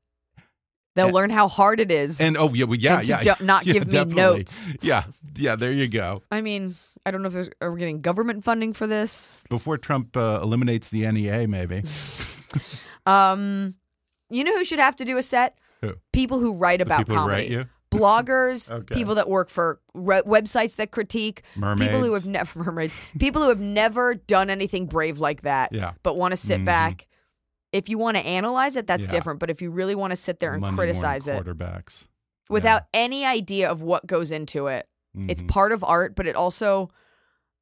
they'll 0.95 1.05
And- 1.07 1.13
learn 1.15 1.29
how 1.29 1.47
hard 1.47 1.79
it 1.79 1.91
is. 1.91 2.19
And 2.21 2.37
oh 2.37 2.53
yeah, 2.53 2.65
well, 2.65 2.77
yeah, 2.77 3.01
yeah, 3.01 3.21
do- 3.23 3.45
not 3.45 3.65
yeah, 3.65 3.73
give 3.73 3.87
me 3.87 3.91
definitely. 3.93 4.15
notes. 4.39 4.67
Yeah, 4.81 5.03
yeah. 5.35 5.55
There 5.55 5.71
you 5.71 5.87
go. 5.87 6.21
I 6.31 6.41
mean, 6.41 6.75
I 7.05 7.11
don't 7.11 7.21
know 7.21 7.27
if 7.27 7.33
there's 7.33 7.49
are 7.61 7.71
we 7.71 7.79
getting 7.79 8.01
government 8.01 8.43
funding 8.43 8.73
for 8.73 8.87
this. 8.87 9.43
Before 9.49 9.77
Trump 9.77 10.15
uh, 10.17 10.39
eliminates 10.43 10.89
the 10.89 11.09
NEA, 11.11 11.47
maybe. 11.47 11.83
Um, 13.05 13.75
you 14.29 14.43
know 14.43 14.55
who 14.57 14.63
should 14.63 14.79
have 14.79 14.95
to 14.97 15.05
do 15.05 15.17
a 15.17 15.23
set? 15.23 15.57
Who? 15.81 15.93
People 16.13 16.39
who 16.39 16.53
write 16.53 16.81
about 16.81 16.99
people 16.99 17.15
who 17.15 17.21
comedy. 17.21 17.41
write 17.41 17.49
you? 17.49 17.65
Bloggers, 17.97 18.71
Okay. 18.71 18.95
people 18.95 19.15
that 19.15 19.27
work 19.27 19.49
for 19.49 19.81
re- 19.93 20.21
websites 20.21 20.75
that 20.77 20.91
critique, 20.91 21.41
mermaids. 21.55 21.89
people 21.89 22.03
who 22.03 22.13
have 22.13 22.25
never 22.25 22.63
mermaids, 22.63 22.93
people 23.19 23.41
who 23.41 23.49
have 23.49 23.59
never 23.59 24.15
done 24.15 24.49
anything 24.49 24.85
brave 24.85 25.19
like 25.19 25.41
that, 25.41 25.73
Yeah. 25.73 25.93
but 26.03 26.15
want 26.15 26.31
to 26.31 26.37
sit 26.37 26.61
Mhm. 26.61 26.65
back. 26.65 27.07
If 27.71 27.87
you 27.89 27.97
want 27.97 28.17
to 28.17 28.25
analyze 28.25 28.75
it, 28.75 28.85
that's 28.87 29.05
Yeah. 29.05 29.11
different. 29.11 29.39
But 29.39 29.49
if 29.49 29.61
you 29.61 29.71
really 29.71 29.95
want 29.95 30.11
to 30.11 30.15
sit 30.17 30.39
there 30.39 30.53
and 30.53 30.61
Monday 30.61 30.75
criticize 30.75 31.27
it 31.27 31.43
quarterbacks. 31.43 32.07
without 32.49 32.83
any 32.93 33.25
idea 33.25 33.69
of 33.69 33.81
what 33.81 34.05
goes 34.07 34.31
into 34.31 34.67
it, 34.67 34.87
it's 35.27 35.41
Mhm. 35.41 35.47
part 35.47 35.71
of 35.71 35.83
art, 35.83 36.15
but 36.15 36.27
it 36.27 36.35
also 36.35 36.89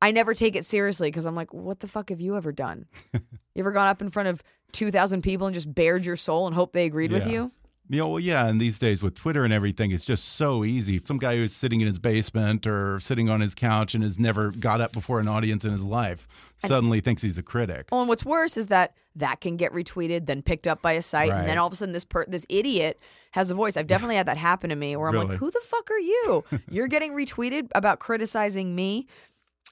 I 0.02 0.12
never 0.12 0.34
take 0.34 0.56
it 0.56 0.64
seriously 0.64 1.10
because 1.10 1.26
I'm 1.26 1.36
like, 1.36 1.54
what 1.54 1.82
the 1.82 1.88
fuck 1.88 2.08
have 2.08 2.22
you 2.22 2.38
ever 2.38 2.54
done? 2.54 2.86
you 3.14 3.22
ever 3.58 3.74
gone 3.74 3.88
up 3.90 4.02
in 4.02 4.10
front 4.10 4.30
of 4.30 4.42
two 4.72 4.92
thousand 4.92 5.24
people 5.24 5.46
and 5.46 5.54
just 5.54 5.76
bared 5.76 6.06
your 6.06 6.16
soul 6.16 6.48
and 6.48 6.56
hope 6.56 6.72
they 6.72 6.86
agreed 6.86 7.12
with 7.12 7.28
you? 7.28 7.52
You 7.92 7.98
know, 8.00 8.08
well, 8.10 8.20
yeah, 8.20 8.46
and 8.48 8.62
these 8.62 8.78
days 8.78 9.02
with 9.02 9.16
Twitter 9.16 9.44
and 9.44 9.52
everything, 9.52 9.90
it's 9.90 10.04
just 10.06 10.24
so 10.36 10.64
easy. 10.64 11.02
Some 11.04 11.18
guy 11.18 11.36
who's 11.38 11.54
sitting 11.56 11.82
in 11.82 11.88
his 11.88 11.98
basement 11.98 12.68
or 12.68 13.00
sitting 13.00 13.30
on 13.30 13.42
his 13.42 13.56
couch 13.56 13.96
and 13.96 14.04
has 14.04 14.20
never 14.20 14.52
got 14.52 14.80
up 14.80 14.92
before 14.94 15.20
an 15.20 15.28
audience 15.28 15.66
in 15.66 15.72
his 15.72 15.82
life 15.82 16.28
suddenly 16.60 17.00
thinks 17.02 17.24
he's 17.24 17.40
a 17.40 17.42
critic. 17.44 17.88
Oh, 17.92 18.02
and 18.02 18.08
what's 18.08 18.24
worse 18.24 18.58
is 18.58 18.68
that 18.68 18.94
that 19.16 19.42
can 19.42 19.58
get 19.58 19.74
retweeted, 19.74 20.28
then 20.28 20.44
picked 20.44 20.68
up 20.68 20.84
by 20.84 20.92
a 20.92 21.02
site, 21.02 21.32
and 21.32 21.48
then 21.50 21.58
all 21.58 21.66
of 21.66 21.74
a 21.74 21.76
sudden 21.78 21.94
this 21.94 22.06
per- 22.06 22.26
this 22.28 22.46
idiot 22.48 23.00
has 23.32 23.50
a 23.50 23.56
voice. 23.56 23.76
I've 23.76 23.88
definitely 23.88 24.18
had 24.18 24.28
that 24.28 24.38
happen 24.38 24.70
to 24.70 24.76
me, 24.76 24.96
where 24.96 25.08
I'm 25.08 25.14
Really? 25.16 25.26
like, 25.30 25.38
"Who 25.40 25.50
the 25.50 25.62
fuck 25.64 25.90
are 25.90 25.98
you? 26.00 26.44
You're 26.70 26.88
getting 26.88 27.14
retweeted 27.14 27.70
about 27.74 27.98
criticizing 28.00 28.76
me." 28.76 29.08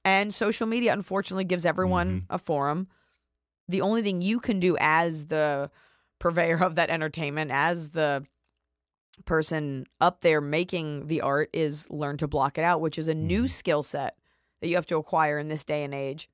And 0.03 0.33
social 0.33 0.65
media, 0.65 0.91
unfortunately, 0.91 1.43
gives 1.43 1.65
everyone 1.67 2.21
Mm-hmm. 2.21 2.33
a 2.33 2.37
forum. 2.39 2.87
The 3.69 3.81
only 3.81 4.01
thing 4.01 4.21
you 4.23 4.39
can 4.39 4.59
do 4.59 4.75
as 4.79 5.25
the 5.27 5.69
purveyor 6.19 6.63
of 6.63 6.75
that 6.75 6.89
entertainment, 6.89 7.51
as 7.51 7.91
the 7.91 8.25
person 9.25 9.85
up 9.99 10.21
there 10.21 10.41
making 10.41 11.07
the 11.07 11.21
art, 11.21 11.49
is 11.53 11.89
learn 11.89 12.17
to 12.17 12.27
block 12.27 12.57
it 12.57 12.63
out, 12.63 12.81
which 12.81 12.97
is 12.97 13.07
a 13.07 13.13
new 13.13 13.43
Mm-hmm. 13.43 13.47
skill 13.47 13.83
set 13.83 14.15
that 14.61 14.67
you 14.67 14.75
have 14.75 14.85
to 14.87 14.97
acquire 14.97 15.37
in 15.39 15.47
this 15.47 15.63
day 15.63 15.83
and 15.83 15.93
age. 15.93 16.29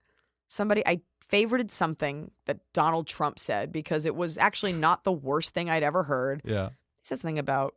Somebody, 0.48 0.86
I 0.86 1.02
favorited 1.32 1.72
something 1.72 2.32
that 2.46 2.60
Donald 2.74 3.08
Trump 3.08 3.40
said 3.40 3.72
because 3.72 4.06
it 4.06 4.16
was 4.16 4.38
actually 4.38 4.74
not 4.74 5.04
the 5.04 5.12
worst 5.12 5.54
thing 5.54 5.70
I'd 5.70 5.84
ever 5.84 6.04
heard. 6.04 6.42
Yeah. 6.46 6.70
He 6.70 7.06
said 7.06 7.20
something 7.20 7.40
about 7.40 7.76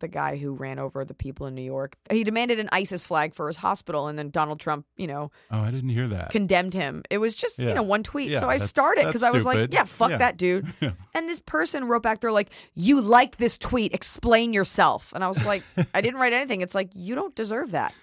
the 0.00 0.08
guy 0.08 0.36
who 0.36 0.52
ran 0.52 0.78
over 0.78 1.04
the 1.04 1.14
people 1.14 1.46
in 1.46 1.54
New 1.54 1.62
York. 1.62 1.96
He 2.10 2.24
demanded 2.24 2.58
an 2.58 2.68
ISIS 2.72 3.04
flag 3.04 3.34
for 3.34 3.46
his 3.46 3.56
hospital, 3.56 4.08
and 4.08 4.18
then 4.18 4.30
Donald 4.30 4.60
Trump, 4.60 4.86
you 4.96 5.06
know, 5.06 5.30
Oh, 5.50 5.60
I 5.60 5.70
didn't 5.70 5.90
hear 5.90 6.06
that. 6.08 6.30
condemned 6.30 6.74
him. 6.74 7.02
It 7.10 7.18
was 7.18 7.34
just, 7.34 7.58
you 7.58 7.72
know, 7.74 7.82
one 7.82 8.02
tweet. 8.02 8.30
Yeah, 8.30 8.40
so 8.40 8.48
I 8.48 8.58
started 8.58 9.06
because 9.06 9.22
I 9.22 9.30
was 9.30 9.44
like, 9.44 9.72
yeah, 9.72 9.84
fuck 9.84 10.10
Yeah. 10.10 10.18
that 10.18 10.36
dude. 10.36 10.66
And 11.14 11.28
this 11.28 11.40
person 11.40 11.84
wrote 11.84 12.02
back, 12.02 12.20
they're 12.20 12.30
like, 12.30 12.50
you 12.74 13.00
like 13.00 13.38
this 13.38 13.56
tweet, 13.56 13.94
explain 13.94 14.52
yourself. 14.52 15.12
And 15.14 15.24
I 15.24 15.28
was 15.28 15.44
like, 15.46 15.62
I 15.94 16.00
didn't 16.02 16.20
write 16.20 16.34
anything. 16.34 16.60
It's 16.60 16.74
like, 16.74 16.90
you 16.94 17.14
don't 17.14 17.34
deserve 17.34 17.70
that. 17.70 17.94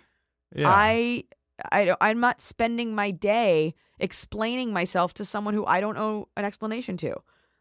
Yeah. 0.55 0.67
I, 0.67 1.25
I, 1.71 1.85
don't- 1.85 1.97
I'm 2.01 2.19
not 2.19 2.41
spending 2.41 2.95
my 2.95 3.11
day 3.11 3.75
explaining 3.99 4.73
myself 4.73 5.13
to 5.15 5.25
someone 5.25 5.53
who 5.53 5.65
I 5.65 5.79
don't 5.79 5.95
know 5.95 6.27
an 6.35 6.43
explanation 6.43 6.97
to. 6.97 7.15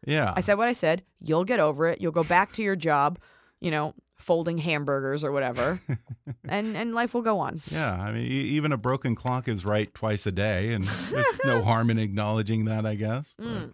yeah. 0.05 0.33
I 0.35 0.41
said 0.41 0.57
what 0.57 0.67
I 0.67 0.73
said. 0.73 1.03
You'll 1.21 1.45
get 1.45 1.59
over 1.59 1.87
it. 1.87 2.01
You'll 2.01 2.11
go 2.11 2.23
back 2.23 2.51
to 2.53 2.63
your 2.63 2.75
job, 2.75 3.19
you 3.61 3.71
know, 3.71 3.93
folding 4.15 4.57
hamburgers 4.59 5.23
or 5.23 5.31
whatever, 5.31 5.79
and 6.47 6.75
and 6.77 6.93
life 6.93 7.13
will 7.13 7.21
go 7.21 7.39
on. 7.39 7.59
Yeah, 7.67 7.93
I 7.93 8.11
mean, 8.11 8.25
even 8.31 8.71
a 8.71 8.77
broken 8.77 9.15
clock 9.15 9.47
is 9.47 9.65
right 9.65 9.93
twice 9.93 10.25
a 10.25 10.31
day, 10.31 10.73
and 10.73 10.83
there's 10.83 11.39
no 11.45 11.61
harm 11.63 11.89
in 11.89 11.99
acknowledging 11.99 12.65
that, 12.65 12.85
I 12.85 12.95
guess. 12.95 13.33
But- 13.37 13.47
Mm. 13.47 13.73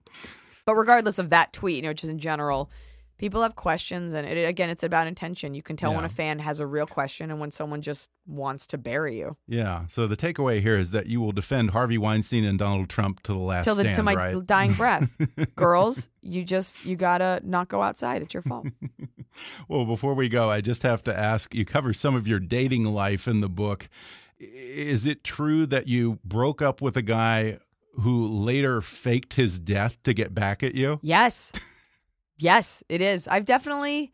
But 0.66 0.76
regardless 0.76 1.18
of 1.18 1.32
that 1.32 1.52
tweet, 1.52 1.78
you 1.78 1.82
know, 1.82 1.94
just 1.94 2.12
in 2.12 2.20
general, 2.20 2.70
people 3.20 3.44
have 3.44 3.56
questions, 3.56 4.16
and 4.16 4.26
it, 4.26 4.48
again, 4.48 4.70
it's 4.70 4.84
about 4.84 5.06
intention. 5.06 5.54
You 5.54 5.62
can 5.62 5.76
tell 5.76 5.94
when 5.94 6.06
a 6.06 6.10
fan 6.10 6.40
has 6.40 6.60
a 6.60 6.66
real 6.66 6.88
question 6.88 7.30
and 7.30 7.40
when 7.40 7.52
someone 7.52 7.84
just 7.84 8.10
wants 8.26 8.66
to 8.68 8.78
bury 8.78 9.18
you 9.18 9.36
Yeah. 9.48 9.86
So 9.88 10.08
the 10.08 10.18
takeaway 10.18 10.62
here 10.62 10.78
is 10.78 10.92
that 10.92 11.08
you 11.08 11.20
will 11.20 11.32
defend 11.32 11.72
Harvey 11.72 11.98
Weinstein 11.98 12.46
and 12.46 12.58
Donald 12.58 12.90
Trump 12.90 13.22
to 13.24 13.34
the 13.34 13.40
last 13.40 13.66
till 13.66 13.76
the 13.76 13.82
stand, 13.82 13.96
to 13.98 14.04
my 14.04 14.16
right? 14.16 14.46
dying 14.46 14.74
breath. 14.74 15.12
Girls, 15.56 16.10
you 16.22 16.44
just 16.44 16.84
you 16.86 16.96
gotta 16.96 17.42
not 17.44 17.68
go 17.68 17.84
outside. 17.84 18.22
It's 18.24 18.34
your 18.34 18.44
fault. 18.44 18.68
Well, 19.70 19.86
before 19.86 20.16
we 20.16 20.28
go, 20.28 20.50
I 20.50 20.60
just 20.60 20.84
have 20.84 21.02
to 21.04 21.18
ask 21.18 21.56
you 21.56 21.64
cover 21.64 21.94
some 21.94 22.14
of 22.14 22.28
your 22.28 22.40
dating 22.40 22.84
life 22.84 23.26
in 23.26 23.40
the 23.40 23.48
book. 23.48 23.88
Is 24.38 25.06
it 25.06 25.24
true 25.24 25.66
that 25.68 25.88
you 25.88 26.20
broke 26.26 26.62
up 26.62 26.82
with 26.82 26.98
a 26.98 27.02
guy 27.02 27.60
who 28.02 28.28
later 28.28 28.82
faked 28.82 29.36
his 29.36 29.60
death 29.60 30.02
to 30.04 30.14
get 30.14 30.34
back 30.34 30.62
at 30.64 30.76
you? 30.76 31.00
Yes. 31.02 31.54
Yes, 32.40 32.84
it 32.90 33.02
is. 33.02 33.28
I've 33.28 33.46
definitely. 33.46 34.12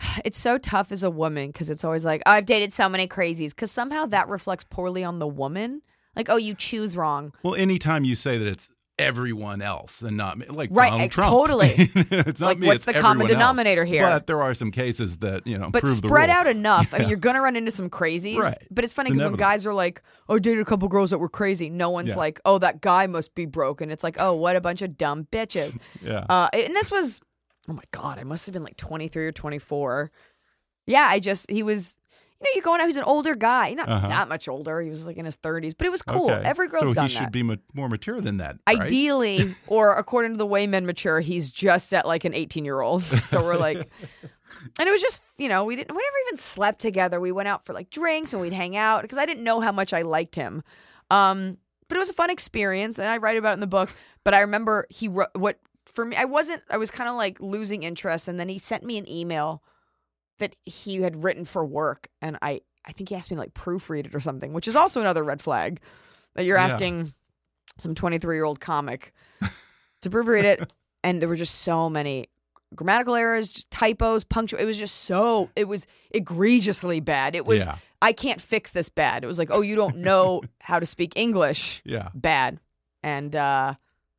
It's 0.24 0.38
so 0.38 0.58
tough 0.58 0.92
as 0.92 1.02
a 1.02 1.10
woman 1.10 1.48
because 1.50 1.70
it's 1.70 1.84
always 1.84 2.04
like, 2.04 2.22
oh, 2.26 2.30
I've 2.30 2.46
dated 2.46 2.72
so 2.72 2.88
many 2.88 3.08
crazies 3.08 3.50
because 3.50 3.70
somehow 3.70 4.06
that 4.06 4.28
reflects 4.28 4.64
poorly 4.64 5.02
on 5.04 5.18
the 5.18 5.26
woman. 5.26 5.82
Like, 6.14 6.28
oh, 6.28 6.36
you 6.36 6.54
choose 6.54 6.96
wrong. 6.96 7.32
Well, 7.42 7.54
anytime 7.56 8.04
you 8.04 8.14
say 8.14 8.38
that 8.38 8.46
it's 8.46 8.70
everyone 8.98 9.62
else 9.62 10.02
and 10.02 10.16
not 10.16 10.36
me, 10.38 10.46
like 10.46 10.70
Right, 10.72 10.90
Donald 10.90 11.10
Trump. 11.12 11.30
totally. 11.30 11.74
it's 11.94 12.40
not 12.40 12.46
Like, 12.48 12.58
me. 12.58 12.66
what's 12.66 12.76
it's 12.76 12.84
the 12.86 12.92
common 12.94 13.22
everyone 13.22 13.30
else. 13.30 13.38
denominator 13.56 13.84
here? 13.84 14.02
But 14.02 14.26
there 14.26 14.42
are 14.42 14.54
some 14.54 14.70
cases 14.72 15.18
that 15.18 15.46
you 15.46 15.56
know 15.58 15.70
But 15.70 15.84
spread 15.86 16.30
out 16.30 16.46
enough. 16.48 16.92
I 16.94 16.98
mean, 16.98 17.08
you're 17.08 17.18
going 17.18 17.36
to 17.36 17.40
run 17.42 17.54
into 17.56 17.70
some 17.70 17.88
crazies. 17.90 18.38
Right. 18.38 18.58
But 18.70 18.82
it's 18.84 18.92
funny 18.92 19.10
because 19.12 19.24
when 19.30 19.36
guys 19.36 19.66
are 19.66 19.74
like, 19.74 20.02
oh, 20.28 20.36
I 20.36 20.38
dated 20.40 20.60
a 20.60 20.64
couple 20.64 20.86
girls 20.88 21.10
that 21.10 21.18
were 21.18 21.28
crazy, 21.28 21.70
no 21.70 21.90
one's 21.90 22.10
Yeah. 22.10 22.16
like, 22.16 22.40
oh, 22.44 22.58
that 22.58 22.80
guy 22.80 23.06
must 23.06 23.34
be 23.36 23.46
broken. 23.46 23.90
It's 23.92 24.02
like, 24.04 24.16
oh, 24.20 24.34
what 24.34 24.54
a 24.56 24.60
bunch 24.60 24.82
of 24.82 24.96
dumb 24.96 25.26
bitches. 25.30 25.76
Yeah. 26.02 26.24
Uh, 26.28 26.48
and 26.52 26.74
this 26.74 26.90
was, 26.90 27.20
oh 27.68 27.72
my 27.72 27.82
God, 27.90 28.18
I 28.18 28.24
must 28.24 28.46
have 28.46 28.52
been 28.52 28.62
like 28.64 28.76
23 28.76 29.26
or 29.26 29.32
24. 29.32 30.10
Yeah, 30.86 31.06
I 31.08 31.20
just, 31.20 31.50
he 31.50 31.62
was, 31.62 31.96
you 32.40 32.44
know, 32.44 32.50
you're 32.54 32.62
going 32.64 32.80
out, 32.80 32.86
he's 32.86 32.96
an 32.96 33.04
older 33.04 33.34
guy, 33.34 33.74
not 33.74 33.88
Uh-huh. 33.88 34.08
that 34.08 34.28
much 34.28 34.48
older. 34.48 34.80
He 34.80 34.88
was 34.88 35.06
like 35.06 35.16
in 35.18 35.24
his 35.26 35.36
30s, 35.36 35.74
but 35.76 35.86
it 35.86 35.90
was 35.90 36.00
cool. 36.02 36.30
Okay. 36.30 36.42
Every 36.44 36.68
girl's 36.68 36.86
so 36.88 36.94
done 36.94 37.08
he 37.08 37.16
should 37.16 37.32
be 37.32 37.42
ma- 37.42 37.56
more 37.74 37.88
mature 37.88 38.20
than 38.20 38.38
that. 38.38 38.56
right? 38.66 38.80
Ideally, 38.80 39.54
or 39.66 39.92
according 39.94 40.32
to 40.32 40.38
the 40.38 40.46
way 40.46 40.66
men 40.66 40.86
mature, 40.86 41.20
he's 41.20 41.50
just 41.50 41.92
at 41.92 42.06
like 42.06 42.24
an 42.24 42.32
18 42.34 42.64
year 42.64 42.80
old. 42.80 43.02
So 43.28 43.42
we're 43.42 43.56
like, 43.56 43.86
and 44.78 44.88
it 44.88 44.90
was 44.90 45.02
just, 45.02 45.20
you 45.36 45.48
know, 45.48 45.64
we 45.64 45.76
didn't, 45.76 45.90
we 45.94 46.02
never 46.02 46.16
even 46.28 46.38
slept 46.38 46.80
together. 46.80 47.20
We 47.20 47.32
went 47.32 47.48
out 47.48 47.64
for 47.66 47.74
like 47.74 47.90
drinks 47.90 48.32
and 48.32 48.40
we'd 48.40 48.52
hang 48.54 48.76
out 48.76 49.02
because 49.02 49.18
I 49.18 49.26
didn't 49.26 49.44
know 49.44 49.60
how 49.60 49.72
much 49.72 49.92
I 49.92 50.02
liked 50.02 50.34
him. 50.36 50.62
Um, 51.10 51.58
but 51.88 51.96
it 51.96 52.00
was 52.00 52.10
a 52.10 52.14
fun 52.14 52.28
experience, 52.30 52.98
and 52.98 53.08
I 53.08 53.16
write 53.16 53.36
about 53.38 53.50
it 53.50 53.54
in 53.54 53.60
the 53.60 53.66
book. 53.66 53.90
But 54.24 54.34
I 54.34 54.40
remember 54.40 54.86
he 54.90 55.08
wrote 55.08 55.30
what 55.34 55.58
for 55.98 56.04
me. 56.04 56.14
I 56.14 56.26
wasn't. 56.26 56.62
I 56.70 56.76
was 56.76 56.92
kind 56.92 57.10
of 57.10 57.16
like 57.16 57.40
losing 57.40 57.82
interest, 57.82 58.28
and 58.28 58.38
then 58.38 58.48
he 58.48 58.56
sent 58.58 58.84
me 58.84 58.98
an 58.98 59.08
email 59.10 59.64
that 60.38 60.54
he 60.64 61.02
had 61.02 61.24
written 61.24 61.44
for 61.44 61.64
work, 61.64 62.06
and 62.22 62.38
I 62.40 62.60
I 62.86 62.92
think 62.92 63.08
he 63.08 63.16
asked 63.16 63.32
me 63.32 63.34
to 63.34 63.40
like 63.40 63.52
proofread 63.54 64.06
it 64.06 64.14
or 64.14 64.20
something, 64.20 64.52
which 64.52 64.68
is 64.68 64.76
also 64.76 65.00
another 65.00 65.24
red 65.24 65.42
flag 65.42 65.80
that 66.36 66.44
you're 66.44 66.56
Yeah. 66.56 66.66
asking 66.66 67.12
some 67.78 67.96
23 67.96 68.36
year 68.36 68.44
old 68.44 68.60
comic 68.60 69.12
to 70.02 70.10
proofread 70.10 70.44
it, 70.44 70.72
and 71.02 71.20
there 71.20 71.28
were 71.28 71.34
just 71.34 71.56
so 71.56 71.90
many 71.90 72.28
grammatical 72.76 73.16
errors, 73.16 73.48
just 73.48 73.68
typos, 73.72 74.22
punctual. 74.22 74.60
It 74.60 74.66
was 74.66 74.78
just 74.78 74.94
so 74.94 75.50
it 75.56 75.66
was 75.66 75.88
egregiously 76.12 77.00
bad. 77.00 77.34
It 77.34 77.44
was 77.44 77.58
Yeah. 77.66 77.76
I 78.00 78.12
can't 78.12 78.40
fix 78.40 78.70
this 78.70 78.88
bad. 78.88 79.24
It 79.24 79.26
was 79.26 79.38
like, 79.40 79.48
oh, 79.50 79.60
you 79.62 79.74
don't 79.74 79.96
know 79.98 80.42
how 80.60 80.78
to 80.78 80.86
speak 80.86 81.14
English 81.16 81.82
Yeah. 81.84 82.10
bad. 82.14 82.60
And 83.02 83.34
uh 83.34 83.74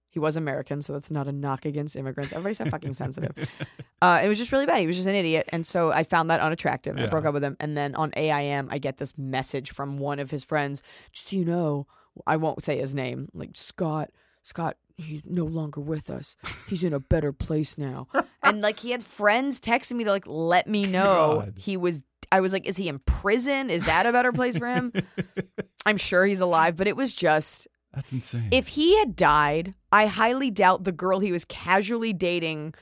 He 0.09 0.19
was 0.19 0.35
American, 0.35 0.81
so 0.81 0.93
that's 0.93 1.11
not 1.11 1.27
a 1.27 1.31
knock 1.31 1.65
against 1.65 1.95
immigrants. 1.95 2.33
Everybody's 2.33 2.57
so 2.57 2.65
fucking 2.65 2.93
sensitive. 2.93 3.35
Uh, 4.01 4.21
it 4.23 4.29
was 4.29 4.37
just 4.37 4.53
really 4.53 4.65
bad. 4.65 4.79
He 4.79 4.87
was 4.87 4.95
just 4.95 5.09
an 5.09 5.15
idiot, 5.15 5.49
and 5.51 5.67
so 5.67 5.91
I 5.91 6.03
found 6.03 6.29
that 6.29 6.39
unattractive. 6.39 6.97
I 6.97 7.07
broke 7.07 7.25
up 7.25 7.33
with 7.33 7.43
him, 7.43 7.57
and 7.59 7.75
then 7.75 7.95
on 7.95 8.13
AIM, 8.15 8.69
I 8.71 8.77
get 8.77 8.95
this 8.95 9.17
message 9.17 9.71
from 9.71 9.97
one 9.97 10.19
of 10.19 10.31
his 10.31 10.45
friends. 10.45 10.81
Just 11.11 11.27
so 11.27 11.35
you 11.35 11.43
know, 11.43 11.85
I 12.25 12.37
won't 12.37 12.63
say 12.63 12.77
his 12.77 12.93
name. 12.93 13.27
Like 13.33 13.49
Scott, 13.55 14.11
Scott, 14.41 14.77
he's 14.95 15.25
no 15.25 15.43
longer 15.43 15.81
with 15.81 16.09
us. 16.09 16.37
He's 16.69 16.83
in 16.83 16.93
a 16.93 16.99
better 17.01 17.33
place 17.33 17.77
now. 17.77 18.07
and 18.43 18.61
like 18.61 18.79
he 18.79 18.91
had 18.91 19.03
friends 19.03 19.59
texting 19.59 19.97
me 19.97 20.05
to 20.05 20.11
like 20.11 20.27
let 20.27 20.65
me 20.65 20.85
know 20.85 21.41
God. 21.43 21.53
he 21.57 21.75
was. 21.75 22.01
I 22.31 22.39
was 22.39 22.53
like, 22.53 22.67
is 22.67 22.77
he 22.77 22.87
in 22.87 22.99
prison? 22.99 23.69
Is 23.69 23.85
that 23.85 24.05
a 24.05 24.13
better 24.13 24.31
place 24.31 24.55
for 24.55 24.67
him? 24.67 24.93
I'm 25.85 25.97
sure 25.97 26.25
he's 26.25 26.41
alive, 26.41 26.77
but 26.77 26.87
it 26.87 26.95
was 26.95 27.13
just 27.13 27.67
That's 27.99 28.13
insane. 28.13 28.47
if 28.51 28.69
he 28.69 28.97
had 28.99 29.15
died, 29.15 29.73
I 29.91 30.05
highly 30.07 30.49
doubt 30.51 30.85
the 30.85 30.91
girl 30.93 31.19
he 31.19 31.31
was 31.33 31.43
casually 31.45 32.13
dating, 32.13 32.73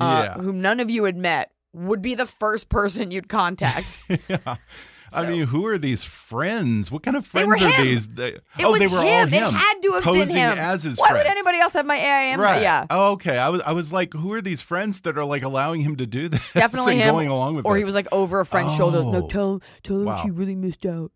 uh, 0.00 0.34
Yeah. 0.36 0.42
whom 0.42 0.60
none 0.60 0.80
of 0.80 0.90
you 0.90 1.04
had 1.04 1.16
met, 1.16 1.52
would 1.72 2.02
be 2.02 2.14
the 2.14 2.26
first 2.26 2.68
person 2.68 3.10
you'd 3.10 3.28
contact. 3.28 4.02
yeah. 4.28 4.56
I 5.14 5.24
mean, 5.24 5.46
who 5.46 5.64
are 5.66 5.78
these 5.78 6.02
friends? 6.02 6.90
What 6.90 7.04
kind 7.04 7.16
of 7.16 7.24
friends 7.24 7.62
are 7.62 7.82
these? 7.82 8.08
They, 8.08 8.28
It 8.30 8.42
oh, 8.64 8.76
they 8.76 8.88
were 8.88 9.00
him. 9.02 9.06
all 9.06 9.26
him. 9.26 9.34
It 9.34 9.52
had 9.52 9.74
to 9.82 9.92
have 9.92 10.02
posing 10.02 10.34
been 10.34 10.52
him. 10.52 10.58
as 10.58 10.82
his 10.82 10.98
Why 10.98 11.10
friends. 11.10 11.24
would 11.24 11.30
anybody 11.30 11.58
else 11.60 11.74
have 11.74 11.86
my 11.86 11.96
AIM? 11.96 12.40
Right. 12.40 12.60
Yeah. 12.60 12.86
Oh, 12.90 13.12
okay. 13.12 13.38
I 13.38 13.48
was 13.50 13.62
I 13.62 13.70
was 13.72 13.92
like, 13.92 14.12
who 14.14 14.32
are 14.32 14.42
these 14.42 14.62
friends 14.62 15.02
that 15.02 15.16
are 15.16 15.24
like 15.24 15.42
allowing 15.44 15.80
him 15.82 15.94
to 15.96 16.06
do 16.06 16.28
this? 16.28 16.52
Definitely 16.52 16.96
him. 17.00 17.14
going 17.14 17.28
along 17.28 17.54
with 17.54 17.64
or 17.66 17.76
he 17.76 17.84
was 17.84 17.94
like 17.94 18.08
over 18.10 18.40
a 18.40 18.46
friend's 18.46 18.74
shoulder. 18.74 19.02
No, 19.04 19.22
Oh. 19.24 19.28
tell 19.28 19.62
tell 19.84 20.00
her 20.00 20.04
Wow. 20.06 20.16
she 20.16 20.30
really 20.32 20.56
missed 20.56 20.84
out. 20.84 21.12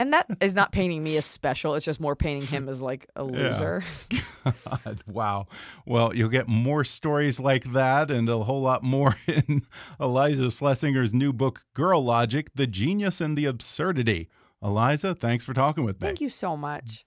And 0.00 0.12
that 0.12 0.26
is 0.40 0.54
not 0.54 0.70
painting 0.70 1.02
me 1.02 1.16
as 1.16 1.24
special. 1.24 1.74
It's 1.74 1.84
just 1.84 2.00
more 2.00 2.14
painting 2.14 2.46
him 2.48 2.68
as 2.68 2.80
like 2.80 3.08
a 3.16 3.24
loser. 3.24 3.82
God, 4.44 5.02
wow. 5.06 5.46
Well, 5.84 6.14
you'll 6.14 6.28
get 6.28 6.46
more 6.48 6.84
stories 6.84 7.40
like 7.40 7.72
that 7.72 8.10
and 8.10 8.28
a 8.28 8.38
whole 8.38 8.62
lot 8.62 8.82
more 8.82 9.16
in 9.26 9.62
Iliza 10.00 10.46
Shlesinger's 10.46 11.12
new 11.12 11.32
book, 11.32 11.64
Girl 11.74 12.02
Logic 12.02 12.48
The 12.54 12.66
Genius 12.66 13.20
and 13.20 13.36
the 13.36 13.46
Absurdity. 13.46 14.28
Iliza, 14.62 15.18
thanks 15.18 15.44
for 15.44 15.52
talking 15.52 15.84
with 15.84 16.00
me. 16.00 16.06
Thank 16.06 16.20
you 16.20 16.28
so 16.28 16.56
much. 16.56 17.04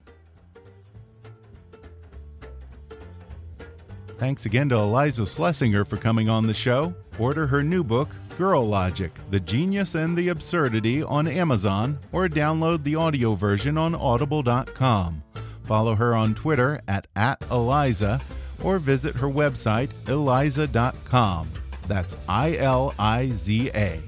Thanks 4.17 4.45
again 4.45 4.69
to 4.69 4.75
Iliza 4.75 5.23
Shlesinger 5.23 5.87
for 5.87 5.97
coming 5.97 6.29
on 6.29 6.45
the 6.45 6.53
show. 6.53 6.93
Order 7.17 7.47
her 7.47 7.63
new 7.63 7.83
book, 7.83 8.09
Girl 8.37 8.67
Logic 8.67 9.11
The 9.29 9.39
Genius 9.39 9.95
and 9.95 10.17
the 10.17 10.29
Absurdity, 10.29 11.03
on 11.03 11.27
Amazon 11.27 11.99
or 12.11 12.27
download 12.27 12.83
the 12.83 12.95
audio 12.95 13.35
version 13.35 13.77
on 13.77 13.95
audible.com. 13.95 15.23
Follow 15.67 15.95
her 15.95 16.15
on 16.15 16.35
Twitter 16.35 16.81
at, 16.87 17.07
at 17.15 17.39
Iliza 17.49 18.21
or 18.63 18.79
visit 18.79 19.15
her 19.15 19.27
website, 19.27 19.89
iliza.com. 20.07 21.49
That's 21.87 22.15
I 22.27 22.55
L 22.57 22.93
I 22.99 23.27
Z 23.29 23.71
A. 23.75 24.01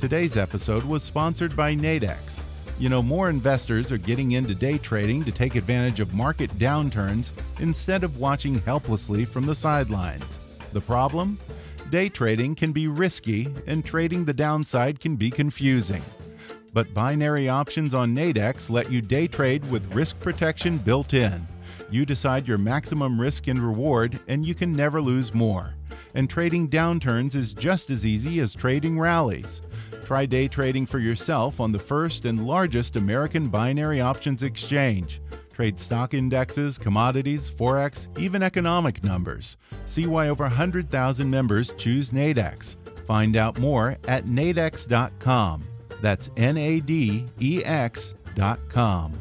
Today's 0.00 0.36
episode 0.36 0.84
was 0.84 1.02
sponsored 1.02 1.56
by 1.56 1.74
Nadex. 1.74 2.40
You 2.78 2.90
know, 2.90 3.02
more 3.02 3.30
investors 3.30 3.90
are 3.90 3.98
getting 3.98 4.32
into 4.32 4.54
day 4.54 4.76
trading 4.76 5.24
to 5.24 5.32
take 5.32 5.54
advantage 5.54 6.00
of 6.00 6.12
market 6.12 6.50
downturns 6.58 7.32
instead 7.58 8.04
of 8.04 8.18
watching 8.18 8.58
helplessly 8.60 9.24
from 9.24 9.46
the 9.46 9.54
sidelines. 9.54 10.40
The 10.72 10.82
problem? 10.82 11.38
Day 11.90 12.08
trading 12.08 12.56
can 12.56 12.72
be 12.72 12.88
risky, 12.88 13.46
and 13.68 13.84
trading 13.84 14.24
the 14.24 14.34
downside 14.34 14.98
can 14.98 15.14
be 15.14 15.30
confusing. 15.30 16.02
But 16.72 16.92
binary 16.92 17.48
options 17.48 17.94
on 17.94 18.12
Nadex 18.12 18.68
let 18.68 18.90
you 18.90 19.00
day 19.00 19.28
trade 19.28 19.70
with 19.70 19.94
risk 19.94 20.18
protection 20.18 20.78
built 20.78 21.14
in. 21.14 21.46
You 21.88 22.04
decide 22.04 22.48
your 22.48 22.58
maximum 22.58 23.20
risk 23.20 23.46
and 23.46 23.60
reward, 23.60 24.18
and 24.26 24.44
you 24.44 24.52
can 24.52 24.74
never 24.74 25.00
lose 25.00 25.32
more. 25.32 25.74
And 26.14 26.28
trading 26.28 26.68
downturns 26.68 27.36
is 27.36 27.52
just 27.52 27.88
as 27.88 28.04
easy 28.04 28.40
as 28.40 28.52
trading 28.52 28.98
rallies. 28.98 29.62
Try 30.04 30.26
day 30.26 30.48
trading 30.48 30.86
for 30.86 30.98
yourself 30.98 31.60
on 31.60 31.70
the 31.70 31.78
first 31.78 32.24
and 32.24 32.48
largest 32.48 32.96
American 32.96 33.46
binary 33.46 34.00
options 34.00 34.42
exchange. 34.42 35.20
Trade 35.56 35.80
stock 35.80 36.12
indexes, 36.12 36.76
commodities, 36.76 37.50
forex, 37.50 38.08
even 38.18 38.42
economic 38.42 39.02
numbers. 39.02 39.56
See 39.86 40.06
why 40.06 40.28
over 40.28 40.44
100,000 40.44 41.30
members 41.30 41.72
choose 41.78 42.10
Nadex. 42.10 42.76
Find 43.06 43.36
out 43.36 43.58
more 43.58 43.96
at 44.06 44.26
nadex.com. 44.26 45.64
That's 46.02 46.28
N 46.36 46.58
A 46.58 46.80
D 46.80 47.24
E 47.40 47.64
X.com. 47.64 49.14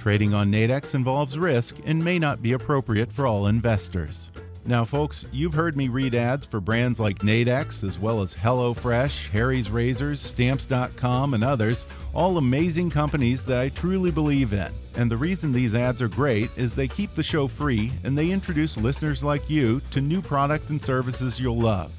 Trading 0.00 0.34
on 0.34 0.50
Nadex 0.50 0.96
involves 0.96 1.38
risk 1.38 1.76
and 1.86 2.04
may 2.04 2.18
not 2.18 2.42
be 2.42 2.54
appropriate 2.54 3.12
for 3.12 3.28
all 3.28 3.46
investors. 3.46 4.30
Now, 4.68 4.84
folks, 4.84 5.24
you've 5.32 5.54
heard 5.54 5.78
me 5.78 5.88
read 5.88 6.14
ads 6.14 6.44
for 6.44 6.60
brands 6.60 7.00
like 7.00 7.20
Nadex, 7.20 7.82
as 7.82 7.98
well 7.98 8.20
as 8.20 8.34
HelloFresh, 8.34 9.30
Harry's 9.30 9.70
Razors, 9.70 10.20
Stamps.com, 10.20 11.32
and 11.32 11.42
others, 11.42 11.86
all 12.12 12.36
amazing 12.36 12.90
companies 12.90 13.46
that 13.46 13.60
I 13.60 13.70
truly 13.70 14.10
believe 14.10 14.52
in. 14.52 14.70
And 14.94 15.10
the 15.10 15.16
reason 15.16 15.52
these 15.52 15.74
ads 15.74 16.02
are 16.02 16.08
great 16.08 16.50
is 16.54 16.74
they 16.74 16.86
keep 16.86 17.14
the 17.14 17.22
show 17.22 17.48
free 17.48 17.90
and 18.04 18.16
they 18.16 18.30
introduce 18.30 18.76
listeners 18.76 19.24
like 19.24 19.48
you 19.48 19.80
to 19.90 20.02
new 20.02 20.20
products 20.20 20.68
and 20.68 20.82
services 20.82 21.40
you'll 21.40 21.58
love. 21.58 21.90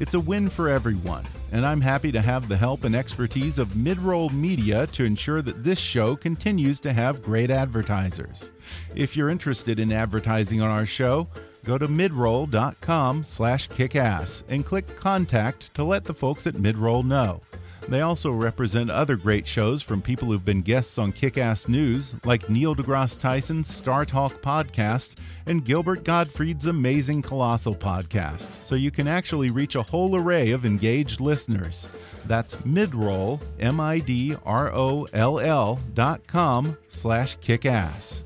It's 0.00 0.14
a 0.14 0.20
win 0.20 0.50
for 0.50 0.68
everyone, 0.68 1.28
and 1.52 1.64
I'm 1.64 1.80
happy 1.80 2.10
to 2.10 2.20
have 2.20 2.48
the 2.48 2.56
help 2.56 2.82
and 2.82 2.96
expertise 2.96 3.60
of 3.60 3.68
Midroll 3.74 4.32
Media 4.32 4.88
to 4.88 5.04
ensure 5.04 5.42
that 5.42 5.62
this 5.62 5.78
show 5.78 6.16
continues 6.16 6.80
to 6.80 6.92
have 6.92 7.22
great 7.22 7.52
advertisers. 7.52 8.50
If 8.96 9.16
you're 9.16 9.30
interested 9.30 9.78
in 9.78 9.92
advertising 9.92 10.60
on 10.60 10.70
our 10.70 10.86
show, 10.86 11.28
go 11.66 11.76
to 11.76 11.88
midroll.com 11.88 13.22
slash 13.24 13.68
kickass 13.68 14.44
and 14.48 14.64
click 14.64 14.96
contact 14.96 15.74
to 15.74 15.84
let 15.84 16.04
the 16.04 16.14
folks 16.14 16.46
at 16.46 16.54
Midroll 16.54 17.04
know. 17.04 17.42
They 17.88 18.00
also 18.00 18.30
represent 18.32 18.90
other 18.90 19.16
great 19.16 19.46
shows 19.46 19.82
from 19.82 20.02
people 20.02 20.28
who've 20.28 20.44
been 20.44 20.62
guests 20.62 20.98
on 20.98 21.12
Kick 21.12 21.38
Ass 21.38 21.68
News, 21.68 22.14
like 22.24 22.50
Neil 22.50 22.74
deGrasse 22.74 23.20
Tyson's 23.20 23.72
Star 23.72 24.04
Talk 24.04 24.42
podcast 24.42 25.18
and 25.46 25.64
Gilbert 25.64 26.02
Gottfried's 26.02 26.66
Amazing 26.66 27.22
Colossal 27.22 27.74
podcast, 27.74 28.48
so 28.64 28.74
you 28.74 28.90
can 28.90 29.06
actually 29.06 29.50
reach 29.50 29.76
a 29.76 29.82
whole 29.82 30.16
array 30.16 30.50
of 30.50 30.66
engaged 30.66 31.20
listeners. 31.20 31.86
That's 32.26 32.56
midroll, 32.56 33.40
M-I-D-R-O-L-L 33.60 34.40
dot 35.94 36.26
com 36.26 36.76
slash 36.88 37.38
kickass. 37.38 38.25